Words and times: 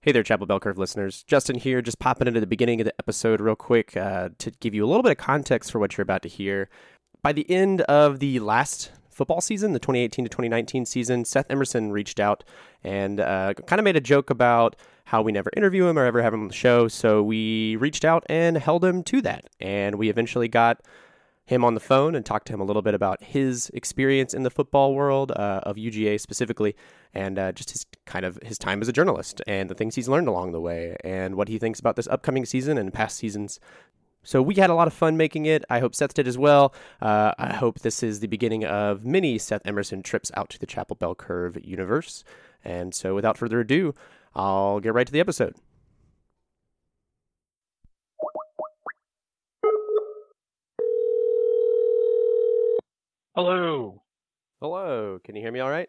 Hey 0.00 0.12
there, 0.12 0.22
Chapel 0.22 0.46
Bell 0.46 0.60
Curve 0.60 0.78
listeners. 0.78 1.24
Justin 1.24 1.56
here, 1.56 1.82
just 1.82 1.98
popping 1.98 2.28
into 2.28 2.38
the 2.38 2.46
beginning 2.46 2.80
of 2.80 2.84
the 2.84 2.94
episode 3.00 3.40
real 3.40 3.56
quick 3.56 3.96
uh, 3.96 4.28
to 4.38 4.52
give 4.60 4.72
you 4.72 4.84
a 4.84 4.86
little 4.86 5.02
bit 5.02 5.10
of 5.10 5.18
context 5.18 5.72
for 5.72 5.80
what 5.80 5.96
you're 5.96 6.04
about 6.04 6.22
to 6.22 6.28
hear. 6.28 6.70
By 7.20 7.32
the 7.32 7.50
end 7.50 7.80
of 7.80 8.20
the 8.20 8.38
last 8.38 8.92
football 9.10 9.40
season, 9.40 9.72
the 9.72 9.80
2018 9.80 10.24
to 10.24 10.28
2019 10.28 10.86
season, 10.86 11.24
Seth 11.24 11.50
Emerson 11.50 11.90
reached 11.90 12.20
out 12.20 12.44
and 12.84 13.18
uh, 13.18 13.54
kind 13.66 13.80
of 13.80 13.84
made 13.84 13.96
a 13.96 14.00
joke 14.00 14.30
about 14.30 14.76
how 15.06 15.20
we 15.20 15.32
never 15.32 15.50
interview 15.56 15.88
him 15.88 15.98
or 15.98 16.04
ever 16.04 16.22
have 16.22 16.32
him 16.32 16.42
on 16.42 16.48
the 16.48 16.54
show. 16.54 16.86
So 16.86 17.20
we 17.20 17.74
reached 17.74 18.04
out 18.04 18.24
and 18.28 18.56
held 18.56 18.84
him 18.84 19.02
to 19.02 19.20
that. 19.22 19.50
And 19.58 19.96
we 19.96 20.10
eventually 20.10 20.46
got 20.46 20.80
him 21.48 21.64
on 21.64 21.72
the 21.72 21.80
phone 21.80 22.14
and 22.14 22.26
talked 22.26 22.46
to 22.46 22.52
him 22.52 22.60
a 22.60 22.64
little 22.64 22.82
bit 22.82 22.92
about 22.92 23.22
his 23.22 23.70
experience 23.72 24.34
in 24.34 24.42
the 24.42 24.50
football 24.50 24.94
world 24.94 25.32
uh, 25.32 25.60
of 25.62 25.76
UGA 25.76 26.20
specifically, 26.20 26.76
and 27.14 27.38
uh, 27.38 27.52
just 27.52 27.70
his 27.70 27.86
kind 28.04 28.26
of 28.26 28.38
his 28.42 28.58
time 28.58 28.82
as 28.82 28.88
a 28.88 28.92
journalist 28.92 29.40
and 29.46 29.70
the 29.70 29.74
things 29.74 29.94
he's 29.94 30.10
learned 30.10 30.28
along 30.28 30.52
the 30.52 30.60
way, 30.60 30.94
and 31.02 31.36
what 31.36 31.48
he 31.48 31.58
thinks 31.58 31.80
about 31.80 31.96
this 31.96 32.06
upcoming 32.08 32.44
season 32.44 32.76
and 32.76 32.92
past 32.92 33.16
seasons. 33.16 33.58
So 34.22 34.42
we 34.42 34.56
had 34.56 34.68
a 34.68 34.74
lot 34.74 34.88
of 34.88 34.92
fun 34.92 35.16
making 35.16 35.46
it. 35.46 35.64
I 35.70 35.78
hope 35.78 35.94
Seth 35.94 36.12
did 36.12 36.28
as 36.28 36.36
well. 36.36 36.74
Uh, 37.00 37.32
I 37.38 37.54
hope 37.54 37.78
this 37.78 38.02
is 38.02 38.20
the 38.20 38.26
beginning 38.26 38.66
of 38.66 39.06
many 39.06 39.38
Seth 39.38 39.62
Emerson 39.64 40.02
trips 40.02 40.30
out 40.34 40.50
to 40.50 40.58
the 40.58 40.66
Chapel 40.66 40.96
Bell 40.96 41.14
Curve 41.14 41.56
universe. 41.64 42.24
And 42.62 42.94
so, 42.94 43.14
without 43.14 43.38
further 43.38 43.60
ado, 43.60 43.94
I'll 44.34 44.80
get 44.80 44.92
right 44.92 45.06
to 45.06 45.12
the 45.12 45.20
episode. 45.20 45.54
Hello. 53.38 54.02
Hello. 54.60 55.20
Can 55.24 55.36
you 55.36 55.42
hear 55.42 55.52
me 55.52 55.60
all 55.60 55.70
right? 55.70 55.88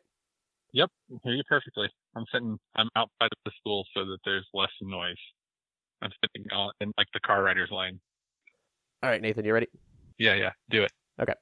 Yep, 0.73 0.91
I 1.11 1.17
hear 1.23 1.33
you 1.33 1.41
perfectly. 1.49 1.89
I'm 2.15 2.23
sitting. 2.31 2.59
I'm 2.75 2.89
outside 2.95 3.31
of 3.31 3.39
the 3.43 3.49
school 3.59 3.87
so 3.91 4.05
that 4.05 4.19
there's 4.23 4.45
less 4.53 4.69
noise. 4.83 5.17
I'm 6.03 6.11
sitting 6.23 6.47
uh, 6.55 6.67
in 6.79 6.93
like 6.95 7.07
the 7.11 7.19
car 7.21 7.41
rider's 7.41 7.71
lane. 7.71 7.99
All 9.01 9.09
right, 9.09 9.19
Nathan, 9.19 9.45
you 9.45 9.53
ready? 9.55 9.65
Yeah, 10.19 10.35
yeah. 10.35 10.51
Do 10.69 10.83
it. 10.83 10.91
Okay. 11.19 11.33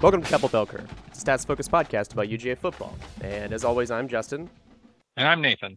Welcome 0.00 0.22
to 0.22 0.30
Chapel 0.30 0.48
Bell 0.48 0.66
Curve, 0.66 0.88
it's 1.08 1.22
a 1.22 1.26
stats 1.26 1.46
focused 1.46 1.70
podcast 1.70 2.12
about 2.14 2.28
UGA 2.28 2.56
football. 2.56 2.94
And 3.20 3.52
as 3.52 3.64
always, 3.64 3.90
I'm 3.90 4.08
Justin. 4.08 4.48
And 5.16 5.28
I'm 5.28 5.42
Nathan. 5.42 5.76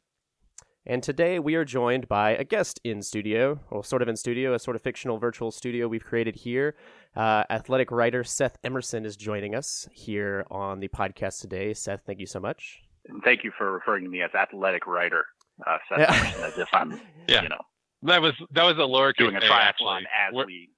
And 0.85 1.03
today 1.03 1.39
we 1.39 1.55
are 1.55 1.65
joined 1.65 2.07
by 2.07 2.31
a 2.31 2.43
guest 2.43 2.79
in 2.83 3.01
studio, 3.01 3.59
or 3.69 3.83
sort 3.83 4.01
of 4.01 4.07
in 4.07 4.15
studio, 4.15 4.53
a 4.53 4.59
sort 4.59 4.75
of 4.75 4.81
fictional 4.81 5.17
virtual 5.17 5.51
studio 5.51 5.87
we've 5.87 6.03
created 6.05 6.35
here. 6.35 6.75
Uh, 7.15 7.43
athletic 7.49 7.91
writer 7.91 8.23
Seth 8.23 8.57
Emerson 8.63 9.05
is 9.05 9.15
joining 9.17 9.55
us 9.55 9.87
here 9.91 10.45
on 10.49 10.79
the 10.79 10.87
podcast 10.87 11.41
today. 11.41 11.73
Seth, 11.73 12.01
thank 12.05 12.19
you 12.19 12.25
so 12.25 12.39
much. 12.39 12.79
And 13.07 13.21
thank 13.23 13.43
you 13.43 13.51
for 13.57 13.71
referring 13.73 14.03
to 14.05 14.09
me 14.09 14.21
as 14.21 14.31
athletic 14.33 14.87
writer, 14.87 15.25
uh, 15.67 15.77
Seth 15.89 15.99
Yeah. 15.99 16.13
Emerson, 16.15 16.43
as 16.43 16.57
if 16.57 16.69
I'm, 16.73 16.91
Yeah. 17.27 17.43
you 17.43 17.49
know, 17.49 17.61
That 18.03 18.21
was 18.21 18.33
that 18.51 18.63
was 18.63 18.75
a 18.77 18.81
lowercase 18.87 19.17
doing 19.17 19.35
a 19.35 19.39
a, 19.39 19.41
triathlon 19.41 20.03
actually. 20.03 20.05
as 20.27 20.33
We're- 20.33 20.45
we. 20.47 20.69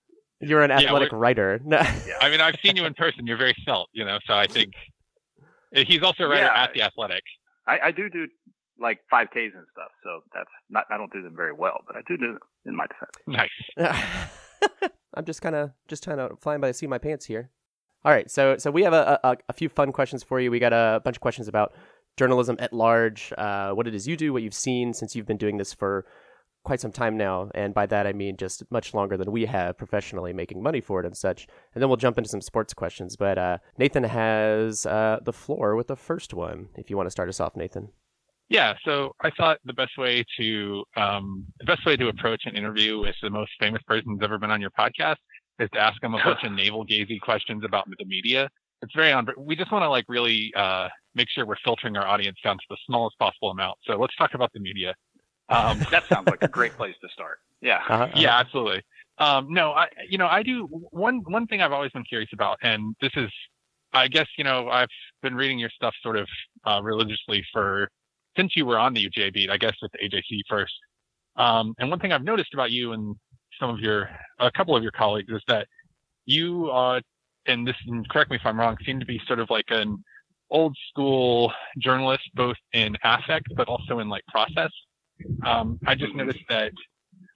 You're 0.48 0.62
an 0.62 0.70
Yeah, 0.70 0.78
athletic 0.88 1.12
writer. 1.12 1.60
No. 1.66 1.78
I 2.22 2.30
mean, 2.30 2.42
I've 2.42 2.56
seen 2.64 2.76
you 2.76 2.86
in 2.86 2.94
person. 2.94 3.26
You're 3.28 3.38
very 3.38 3.56
svelte, 3.64 3.90
you 3.94 4.06
know. 4.06 4.20
So 4.28 4.34
I 4.34 4.48
think 4.48 4.74
he's 5.74 6.04
also 6.04 6.24
a 6.24 6.28
writer 6.28 6.44
Yeah. 6.46 6.64
at 6.64 6.74
the 6.74 6.82
Athletic. 6.84 7.24
I, 7.68 7.80
I 7.86 7.92
do 7.92 8.10
do 8.10 8.28
like 8.80 9.00
5Ks 9.12 9.54
and 9.56 9.66
stuff, 9.72 9.92
so 10.04 10.22
that's 10.34 10.50
not. 10.70 10.86
I 10.92 10.98
don't 10.98 11.12
do 11.12 11.22
them 11.22 11.36
very 11.36 11.54
well, 11.54 11.80
but 11.88 11.96
I 11.96 12.02
do 12.08 12.18
do 12.18 12.28
them 12.34 12.40
in 12.66 12.76
my 12.76 12.86
defense. 12.88 13.50
Nice. 13.80 14.30
I'm 15.16 15.26
just 15.26 15.42
kind 15.42 15.56
of 15.56 15.72
just 15.88 16.04
trying 16.04 16.18
to 16.18 16.36
flying 16.42 16.60
by 16.62 16.68
the 16.68 16.74
seat 16.74 16.88
of 16.88 16.90
my 16.90 16.98
pants 16.98 17.26
here. 17.26 17.50
All 18.04 18.12
right, 18.12 18.30
so 18.30 18.58
so 18.58 18.70
we 18.70 18.84
have 18.84 18.94
a, 18.94 19.20
a, 19.24 19.38
a 19.50 19.54
few 19.54 19.70
fun 19.70 19.92
questions 19.92 20.24
for 20.24 20.40
you. 20.40 20.52
We 20.52 20.60
got 20.60 20.74
a 20.74 21.02
bunch 21.04 21.18
of 21.18 21.22
questions 21.22 21.48
about 21.48 21.74
journalism 22.18 22.56
at 22.60 22.72
large, 22.72 23.34
uh, 23.38 23.72
what 23.72 23.88
it 23.88 23.96
is 23.96 24.08
you 24.08 24.16
do, 24.16 24.32
what 24.32 24.44
you've 24.44 24.54
seen 24.54 24.94
since 24.94 25.16
you've 25.16 25.26
been 25.26 25.38
doing 25.38 25.58
this 25.58 25.74
for 25.74 26.06
quite 26.66 26.82
some 26.82 26.92
time 26.92 27.16
now, 27.16 27.50
and 27.56 27.74
by 27.74 27.86
that 27.86 28.06
I 28.06 28.14
mean 28.14 28.36
just 28.36 28.64
much 28.70 28.94
longer 28.94 29.16
than 29.16 29.32
we 29.32 29.46
have 29.46 29.78
professionally 29.78 30.34
making 30.34 30.62
money 30.62 30.82
for 30.82 31.00
it 31.00 31.06
and 31.06 31.16
such. 31.16 31.48
And 31.74 31.82
then 31.82 31.90
we'll 31.90 31.98
jump 31.98 32.18
into 32.18 32.30
some 32.30 32.42
sports 32.42 32.74
questions. 32.74 33.16
But 33.16 33.38
uh, 33.38 33.58
Nathan 33.78 34.04
has 34.04 34.86
uh, 34.86 35.20
the 35.24 35.34
floor 35.34 35.76
with 35.76 35.88
the 35.88 35.96
first 35.96 36.34
one. 36.34 36.70
If 36.76 36.90
you 36.90 36.98
want 36.98 37.08
to 37.08 37.12
start 37.12 37.30
us 37.30 37.40
off, 37.40 37.56
Nathan. 37.56 37.90
Yeah, 38.50 38.76
so 38.84 39.14
I 39.22 39.32
thought 39.32 39.58
the 39.66 39.74
best 39.74 39.98
way 39.98 40.24
to 40.38 40.84
um, 40.96 41.46
the 41.60 41.66
best 41.66 41.86
way 41.86 41.96
to 41.98 42.10
approach 42.10 42.44
an 42.46 42.56
interview 42.56 43.00
with 43.00 43.16
the 43.22 43.30
most 43.30 43.52
famous 43.60 43.82
person 43.88 44.12
who's 44.12 44.24
ever 44.24 44.38
been 44.38 44.52
on 44.52 44.62
your 44.62 44.70
podcast 44.72 45.16
is 45.60 45.70
to 45.74 45.80
ask 45.80 46.00
them 46.02 46.14
a 46.14 46.24
bunch 46.24 46.44
of 46.44 46.52
navel 46.52 46.84
gazing 46.84 47.20
questions 47.20 47.64
about 47.64 47.88
the 47.98 48.06
media. 48.06 48.50
It's 48.82 48.94
very 48.94 49.12
on. 49.12 49.28
We 49.38 49.56
just 49.56 49.72
want 49.72 49.84
to 49.84 49.90
like 49.90 50.06
really 50.08 50.54
uh, 50.56 50.90
make 51.16 51.30
sure 51.30 51.46
we're 51.46 51.56
filtering 51.64 51.98
our 51.98 52.06
audience 52.06 52.38
down 52.44 52.58
to 52.58 52.64
the 52.70 52.78
smallest 52.86 53.18
possible 53.18 53.50
amount. 53.50 53.78
So 53.86 53.98
let's 53.98 54.16
talk 54.16 54.36
about 54.36 54.52
the 54.54 54.60
media. 54.60 54.94
Um, 55.50 55.80
That 55.92 56.04
sounds 56.10 56.28
like 56.28 56.42
a 56.42 56.48
great 56.48 56.74
place 56.74 56.96
to 57.02 57.10
start. 57.10 57.40
Yeah. 57.62 57.82
Uh-huh. 57.88 58.10
yeah, 58.16 58.38
absolutely. 58.38 58.82
Um, 59.18 59.48
no, 59.52 59.72
I, 59.72 59.88
you 60.10 60.18
know, 60.18 60.28
I 60.28 60.44
do 60.44 60.66
one, 60.66 61.22
one 61.26 61.48
thing 61.48 61.62
I've 61.62 61.72
always 61.72 61.92
been 61.92 62.04
curious 62.04 62.30
about, 62.34 62.58
and 62.62 62.96
this 63.02 63.12
is, 63.16 63.32
I 63.94 64.08
guess, 64.08 64.28
you 64.38 64.44
know, 64.44 64.68
I've 64.70 64.90
been 65.22 65.36
reading 65.36 65.58
your 65.58 65.70
stuff 65.70 65.94
sort 66.04 66.18
of, 66.18 66.28
uh, 66.66 66.82
religiously 66.84 67.44
for, 67.54 67.90
since 68.36 68.56
you 68.56 68.66
were 68.66 68.78
on 68.78 68.94
the 68.94 69.08
UGA 69.10 69.34
beat, 69.34 69.50
I 69.50 69.58
guess 69.58 69.74
with 69.82 69.92
AJC 70.04 70.42
first. 70.50 70.74
Um, 71.38 71.74
and 71.80 71.90
one 71.90 72.00
thing 72.00 72.12
I've 72.12 72.24
noticed 72.24 72.54
about 72.54 72.72
you 72.72 72.92
and 72.92 73.16
some 73.60 73.70
of 73.70 73.80
your, 73.80 74.10
a 74.40 74.52
couple 74.52 74.76
of 74.76 74.84
your 74.84 74.92
colleagues 74.92 75.32
is 75.32 75.42
that 75.48 75.68
you, 76.26 76.70
uh, 76.70 77.00
and 77.48 77.66
this, 77.66 77.76
and 77.88 78.08
correct 78.10 78.32
me 78.32 78.38
if 78.38 78.46
I'm 78.46 78.60
wrong, 78.60 78.76
seem 78.86 79.00
to 79.00 79.06
be 79.06 79.22
sort 79.28 79.40
of 79.40 79.50
like 79.50 79.66
an 79.70 80.04
old 80.50 80.76
school 80.90 81.54
journalist, 81.80 82.24
both 82.34 82.58
in 82.74 82.98
affect, 83.04 83.48
but 83.56 83.68
also 83.68 84.00
in 84.00 84.10
like 84.10 84.26
process. 84.28 84.72
Um, 85.44 85.80
I 85.86 85.96
just 85.96 86.14
noticed 86.16 86.44
that 86.50 86.72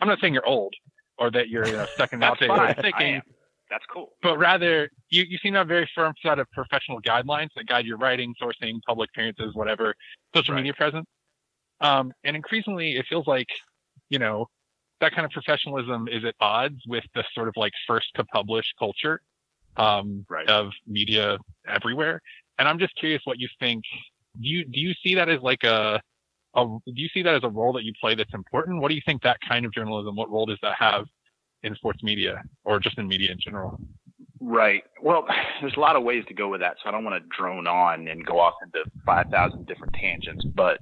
I'm 0.01 0.07
not 0.07 0.19
saying 0.19 0.33
you're 0.33 0.45
old 0.45 0.73
or 1.17 1.31
that 1.31 1.49
you're 1.49 1.67
you 1.67 1.77
know, 1.77 1.85
stuck 1.93 2.13
in 2.13 2.21
outdated 2.23 2.51
way 2.51 2.57
fine. 2.57 2.69
of 2.77 2.79
I 2.79 2.81
thinking. 2.81 3.21
That's 3.69 3.85
cool. 3.93 4.13
but 4.23 4.39
rather 4.39 4.89
you, 5.09 5.25
you 5.29 5.37
seem 5.37 5.53
to 5.53 5.59
have 5.59 5.67
a 5.67 5.69
very 5.69 5.87
firm 5.93 6.13
set 6.25 6.39
of 6.39 6.49
professional 6.51 6.99
guidelines 7.03 7.49
that 7.55 7.67
guide 7.67 7.85
your 7.85 7.97
writing, 7.97 8.33
sourcing, 8.41 8.79
public 8.87 9.11
appearances, 9.13 9.53
whatever, 9.53 9.93
social 10.35 10.55
Right. 10.55 10.61
media 10.61 10.73
presence. 10.73 11.05
Um, 11.79 12.11
and 12.23 12.35
increasingly, 12.35 12.97
it 12.97 13.05
feels 13.07 13.27
like, 13.27 13.45
you 14.09 14.17
know, 14.17 14.47
that 15.01 15.13
kind 15.13 15.23
of 15.23 15.31
professionalism 15.31 16.07
is 16.07 16.25
at 16.25 16.33
odds 16.41 16.81
with 16.87 17.03
the 17.13 17.23
sort 17.35 17.47
of 17.47 17.53
like 17.57 17.71
first 17.85 18.07
to 18.15 18.23
publish 18.25 18.65
culture 18.79 19.21
um, 19.77 20.25
Right. 20.29 20.49
of 20.49 20.71
media 20.87 21.37
everywhere. 21.67 22.21
And 22.57 22.67
I'm 22.67 22.79
just 22.79 22.95
curious 22.95 23.21
what 23.25 23.37
you 23.39 23.47
think. 23.59 23.83
Do 24.41 24.47
you 24.49 24.65
do 24.65 24.79
you 24.79 24.93
see 25.03 25.13
that 25.15 25.29
as 25.29 25.41
like 25.41 25.63
a, 25.63 26.01
a 26.55 26.65
do 26.65 26.93
you 26.93 27.09
see 27.13 27.23
that 27.23 27.35
as 27.35 27.43
a 27.43 27.49
role 27.49 27.73
that 27.73 27.83
you 27.83 27.93
play 27.99 28.15
that's 28.15 28.33
important? 28.33 28.81
What 28.81 28.89
do 28.89 28.95
you 28.95 29.01
think 29.05 29.21
that 29.23 29.37
kind 29.47 29.65
of 29.65 29.73
journalism? 29.73 30.15
What 30.15 30.29
role 30.29 30.45
does 30.45 30.59
that 30.61 30.75
have 30.77 31.05
in 31.63 31.75
sports 31.75 32.03
media 32.03 32.41
or 32.63 32.79
just 32.79 32.97
in 32.97 33.07
media 33.07 33.31
in 33.31 33.39
general? 33.39 33.79
Right. 34.39 34.83
Well, 35.01 35.27
there's 35.61 35.75
a 35.75 35.79
lot 35.79 35.95
of 35.95 36.03
ways 36.03 36.23
to 36.27 36.33
go 36.33 36.49
with 36.49 36.61
that, 36.61 36.77
so 36.81 36.89
I 36.89 36.91
don't 36.91 37.03
want 37.03 37.21
to 37.21 37.29
drone 37.35 37.67
on 37.67 38.07
and 38.07 38.25
go 38.25 38.39
off 38.39 38.55
into 38.63 38.83
5,000 39.05 39.65
different 39.67 39.93
tangents. 39.93 40.45
But 40.45 40.79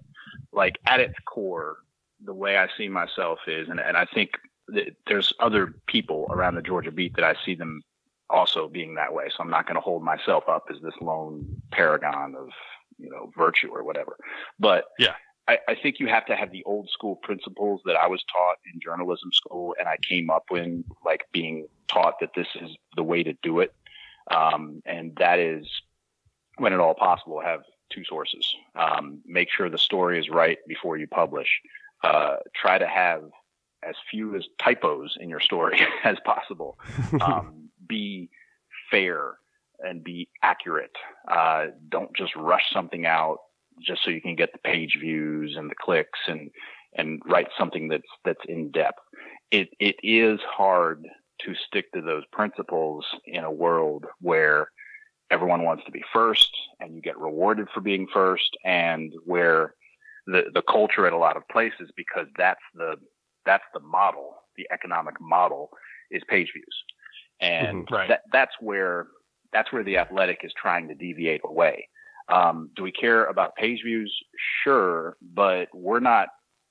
like 0.53 0.77
at 0.85 0.99
its 0.99 1.15
core, 1.25 1.77
the 2.23 2.33
way 2.33 2.57
I 2.57 2.67
see 2.77 2.87
myself 2.87 3.39
is, 3.47 3.69
and, 3.69 3.79
and 3.79 3.95
I 3.95 4.05
think 4.05 4.31
that 4.69 4.95
there's 5.07 5.33
other 5.39 5.75
people 5.87 6.27
around 6.29 6.55
the 6.55 6.61
Georgia 6.61 6.91
beat 6.91 7.15
that 7.15 7.23
I 7.23 7.35
see 7.45 7.55
them 7.55 7.81
also 8.29 8.67
being 8.67 8.95
that 8.95 9.13
way. 9.13 9.29
So 9.29 9.43
I'm 9.43 9.49
not 9.49 9.65
going 9.65 9.75
to 9.75 9.81
hold 9.81 10.03
myself 10.03 10.43
up 10.49 10.65
as 10.69 10.81
this 10.81 10.93
lone 10.99 11.45
paragon 11.71 12.35
of, 12.37 12.49
you 12.97 13.09
know, 13.09 13.31
virtue 13.37 13.69
or 13.71 13.83
whatever. 13.83 14.17
But 14.59 14.85
Yeah. 14.99 15.13
I, 15.47 15.59
I 15.67 15.75
think 15.75 15.99
you 15.99 16.07
have 16.07 16.25
to 16.25 16.35
have 16.35 16.51
the 16.51 16.63
old 16.65 16.89
school 16.89 17.15
principles 17.15 17.81
that 17.85 17.95
I 17.95 18.07
was 18.07 18.23
taught 18.31 18.57
in 18.71 18.79
journalism 18.81 19.31
school 19.31 19.75
and 19.79 19.87
I 19.87 19.97
came 19.97 20.29
up 20.29 20.45
in 20.51 20.83
like 21.05 21.25
being 21.31 21.67
taught 21.87 22.15
that 22.19 22.31
this 22.35 22.47
is 22.61 22.71
the 22.95 23.03
way 23.03 23.23
to 23.23 23.33
do 23.41 23.59
it. 23.59 23.73
Um, 24.29 24.81
and 24.85 25.15
that 25.19 25.39
is 25.39 25.65
when 26.57 26.73
at 26.73 26.79
all 26.79 26.95
possible, 26.95 27.39
have 27.39 27.61
two 27.89 28.03
sources. 28.03 28.45
Um, 28.75 29.21
make 29.25 29.49
sure 29.49 29.69
the 29.69 29.77
story 29.77 30.19
is 30.19 30.29
right 30.29 30.57
before 30.67 30.97
you 30.97 31.07
publish. 31.07 31.61
Uh, 32.03 32.37
try 32.53 32.77
to 32.77 32.87
have 32.87 33.23
as 33.87 33.95
few 34.11 34.35
as 34.35 34.45
typos 34.59 35.17
in 35.19 35.29
your 35.29 35.39
story 35.39 35.79
as 36.03 36.17
possible. 36.25 36.77
Um, 37.21 37.69
be 37.87 38.29
fair 38.91 39.37
and 39.79 40.03
be 40.03 40.27
accurate. 40.41 40.95
Uh, 41.27 41.67
don't 41.87 42.13
just 42.15 42.35
rush 42.35 42.73
something 42.73 43.05
out 43.05 43.37
just 43.81 44.03
so 44.03 44.09
you 44.09 44.21
can 44.21 44.35
get 44.35 44.51
the 44.53 44.59
page 44.59 44.97
views 44.99 45.55
and 45.57 45.69
the 45.69 45.75
clicks 45.75 46.19
and 46.27 46.49
and 46.95 47.21
write 47.25 47.47
something 47.57 47.87
that's 47.87 48.07
that's 48.25 48.43
in 48.47 48.71
depth. 48.71 48.99
It 49.51 49.69
it 49.79 49.95
is 50.03 50.39
hard 50.47 51.05
to 51.41 51.53
stick 51.67 51.91
to 51.93 52.01
those 52.01 52.23
principles 52.31 53.05
in 53.25 53.43
a 53.43 53.51
world 53.51 54.05
where 54.21 54.69
everyone 55.29 55.63
wants 55.63 55.83
to 55.85 55.91
be 55.91 56.03
first 56.13 56.49
and 56.79 56.95
you 56.95 57.01
get 57.01 57.17
rewarded 57.17 57.67
for 57.73 57.81
being 57.81 58.07
first 58.11 58.57
and 58.63 59.13
where 59.25 59.75
the 60.25 60.45
the 60.53 60.63
culture 60.63 61.05
at 61.05 61.13
a 61.13 61.17
lot 61.17 61.37
of 61.37 61.47
places 61.49 61.91
because 61.95 62.27
that's 62.37 62.61
the 62.75 62.95
that's 63.45 63.63
the 63.73 63.79
model, 63.79 64.35
the 64.57 64.67
economic 64.71 65.15
model 65.21 65.69
is 66.11 66.21
page 66.29 66.51
views, 66.53 66.83
and 67.39 67.85
mm-hmm. 67.85 67.95
right. 67.95 68.09
that 68.09 68.21
that's 68.31 68.53
where 68.59 69.07
that's 69.53 69.71
where 69.71 69.83
the 69.83 69.97
athletic 69.97 70.41
is 70.43 70.53
trying 70.61 70.87
to 70.89 70.95
deviate 70.95 71.41
away. 71.45 71.87
Um, 72.29 72.69
do 72.75 72.83
we 72.83 72.91
care 72.91 73.25
about 73.25 73.55
page 73.55 73.81
views? 73.83 74.15
Sure, 74.63 75.17
but 75.21 75.69
we're 75.73 75.99
not 75.99 76.29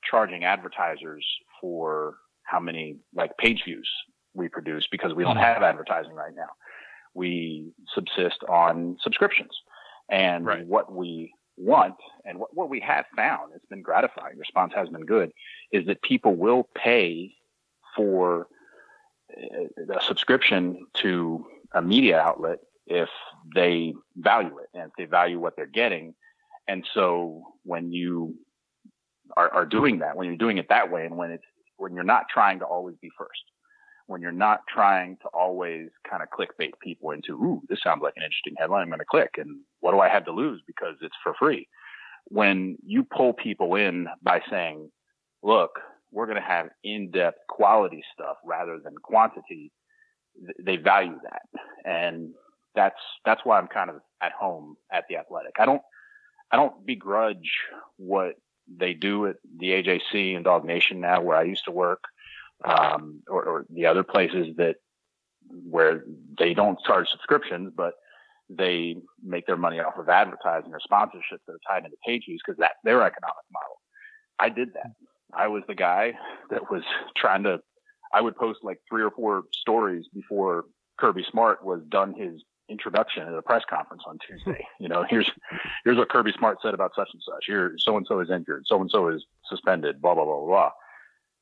charging 0.08 0.44
advertisers 0.44 1.26
for 1.61 2.17
how 2.43 2.61
many 2.61 2.97
like 3.14 3.37
page 3.38 3.62
views 3.64 3.88
we 4.35 4.49
produce 4.49 4.87
because 4.91 5.14
we 5.14 5.25
don't 5.25 5.37
mm-hmm. 5.37 5.44
have 5.44 5.62
advertising 5.62 6.12
right 6.12 6.35
now. 6.35 6.50
We 7.14 7.73
subsist 7.94 8.44
on 8.49 8.99
subscriptions. 9.00 9.53
And 10.08 10.47
right. 10.47 10.67
what 10.67 10.93
we 10.93 11.32
want 11.56 11.94
and 12.25 12.38
what, 12.38 12.55
what 12.55 12.69
we 12.69 12.81
have 12.81 13.06
found, 13.17 13.52
it's 13.55 13.67
been 13.67 13.82
gratifying, 13.82 14.38
response 14.38 14.73
has 14.75 14.88
been 14.88 15.06
good, 15.06 15.32
is 15.73 15.87
that 15.87 16.02
people 16.02 16.37
will 16.37 16.69
pay 16.75 17.35
for 17.97 18.47
a 19.31 20.00
subscription 20.02 20.87
to 20.94 21.44
a 21.73 21.82
media 21.82 22.20
outlet 22.20 22.59
if 22.87 23.09
they 23.56 23.94
value 24.17 24.58
it 24.58 24.69
and 24.79 24.93
they 24.97 25.06
value 25.06 25.41
what 25.41 25.56
they're 25.56 25.67
getting. 25.67 26.14
And 26.69 26.87
so 26.94 27.43
when 27.64 27.91
you 27.91 28.37
are, 29.37 29.53
are 29.53 29.67
doing 29.67 29.99
that, 30.00 30.17
when 30.17 30.29
you're 30.29 30.37
doing 30.37 30.58
it 30.58 30.69
that 30.69 30.93
way, 30.93 31.06
and 31.06 31.17
when 31.17 31.31
it's 31.32 31.44
when 31.79 31.94
you're 31.94 32.05
not 32.05 32.26
trying 32.32 32.58
to 32.61 32.64
always 32.64 32.97
be 33.03 33.11
first, 33.19 33.43
when 34.06 34.20
you're 34.20 34.32
not 34.32 34.61
trying 34.73 35.17
to 35.23 35.29
always 35.35 35.88
kind 36.08 36.23
of 36.23 36.29
clickbait 36.31 36.73
people 36.81 37.11
into, 37.11 37.32
ooh, 37.32 37.62
this 37.69 37.81
sounds 37.82 38.03
like 38.03 38.14
an 38.17 38.23
interesting 38.23 38.55
headline. 38.58 38.82
I'm 38.82 38.88
going 38.88 39.00
to 39.00 39.05
click. 39.05 39.31
And 39.37 39.61
what 39.81 39.93
do 39.93 40.00
I 40.00 40.09
have 40.09 40.25
to 40.26 40.32
lose 40.32 40.62
because 40.67 40.94
it's 41.00 41.17
for 41.23 41.35
free? 41.38 41.69
When 42.29 42.76
you 42.85 43.05
pull 43.05 43.32
people 43.32 43.75
in 43.75 44.06
by 44.23 44.41
saying, 44.50 44.91
look, 45.43 45.73
we're 46.12 46.26
going 46.26 46.41
to 46.41 46.49
have 46.49 46.69
in-depth 46.85 47.38
quality 47.49 48.02
stuff 48.14 48.37
rather 48.44 48.79
than 48.82 48.94
quantity, 49.02 49.73
they 50.64 50.76
value 50.76 51.19
that. 51.25 51.43
And 51.85 52.31
that's, 52.76 53.00
that's 53.25 53.44
why 53.44 53.58
I'm 53.58 53.67
kind 53.67 53.90
of 53.90 53.96
at 54.23 54.32
home 54.32 54.76
at 54.93 55.05
the 55.08 55.17
athletic. 55.17 55.55
I 55.58 55.67
don't, 55.67 55.82
I 56.50 56.56
don't 56.56 56.87
begrudge 56.87 57.50
what 57.96 58.34
they 58.69 58.94
do 58.94 59.26
at 59.26 59.37
the 59.58 59.70
AJC 59.70 60.37
and 60.37 60.44
DawgNation 60.44 60.96
now 60.96 61.20
where 61.20 61.37
I 61.37 61.43
used 61.43 61.64
to 61.64 61.73
work 61.73 62.05
um, 62.64 63.23
or, 63.28 63.44
or 63.44 63.67
the 63.70 63.87
other 63.87 64.02
places 64.02 64.55
that 64.56 64.76
where 65.49 66.05
they 66.38 66.55
don't 66.55 66.78
charge 66.81 67.08
subscriptions, 67.08 67.73
but 67.76 67.94
they 68.49 68.96
make 69.23 69.46
their 69.46 69.56
money 69.56 69.81
off 69.81 69.99
of 69.99 70.08
advertising 70.08 70.73
or 70.73 70.81
sponsorships 70.81 71.40
that 71.46 71.55
are 71.55 71.61
tied 71.69 71.84
into 71.84 71.96
page 72.05 72.25
views 72.26 72.40
because 72.44 72.58
that's 72.58 72.78
their 72.84 73.02
economic 73.02 73.44
model. 73.52 73.81
I 74.38 74.49
did 74.49 74.75
that. 74.75 74.93
I 75.34 75.49
was 75.49 75.62
the 75.67 75.75
guy 75.75 76.14
that 76.50 76.70
was 76.70 76.82
trying 77.17 77.43
to, 77.44 77.61
I 78.12 78.20
would 78.20 78.37
post 78.37 78.61
like 78.62 78.81
three 78.88 79.02
or 79.02 79.11
four 79.11 79.44
stories 79.52 80.06
before 80.12 80.64
Kirby 80.99 81.25
Smart 81.31 81.64
was 81.64 81.82
done 81.88 82.14
his 82.14 82.43
introduction 82.69 83.23
at 83.23 83.35
a 83.35 83.43
press 83.43 83.63
conference 83.69 84.03
on 84.07 84.19
Tuesday. 84.27 84.67
You 84.81 84.89
know, 84.89 85.05
here's, 85.09 85.31
here's 85.85 85.97
what 85.97 86.09
Kirby 86.09 86.33
Smart 86.37 86.59
said 86.63 86.75
about 86.75 86.93
such 86.97 87.09
and 87.13 87.23
such. 87.23 87.45
Here, 87.47 87.75
so 87.79 87.97
and 87.97 88.07
so 88.07 88.21
is 88.21 88.31
injured. 88.31 88.65
So 88.67 88.81
and 88.81 88.91
so 88.91 89.09
is 89.09 89.25
suspended, 89.49 90.01
blah, 90.01 90.15
blah, 90.15 90.25
blah, 90.25 90.45
blah 90.45 90.71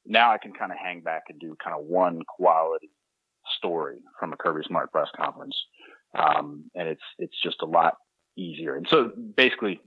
now 0.07 0.33
I 0.33 0.39
can 0.39 0.53
kind 0.53 0.73
of 0.73 0.79
hang 0.79 1.01
back 1.01 1.25
and 1.29 1.39
do 1.39 1.57
kind 1.63 1.77
of 1.77 1.85
one 1.85 2.23
quality 2.23 2.91
story 3.57 3.99
from 4.19 4.33
a 4.33 4.37
Kirby 4.37 4.63
Smart 4.67 4.93
press 4.93 5.09
conference. 5.17 5.57
Um, 6.15 6.71
and 6.75 6.89
it's, 6.89 7.03
it's 7.19 7.35
just 7.43 7.63
a 7.63 7.67
lot 7.67 7.97
easier. 8.37 8.77
And 8.77 8.87
so 8.89 9.11
basically 9.37 9.81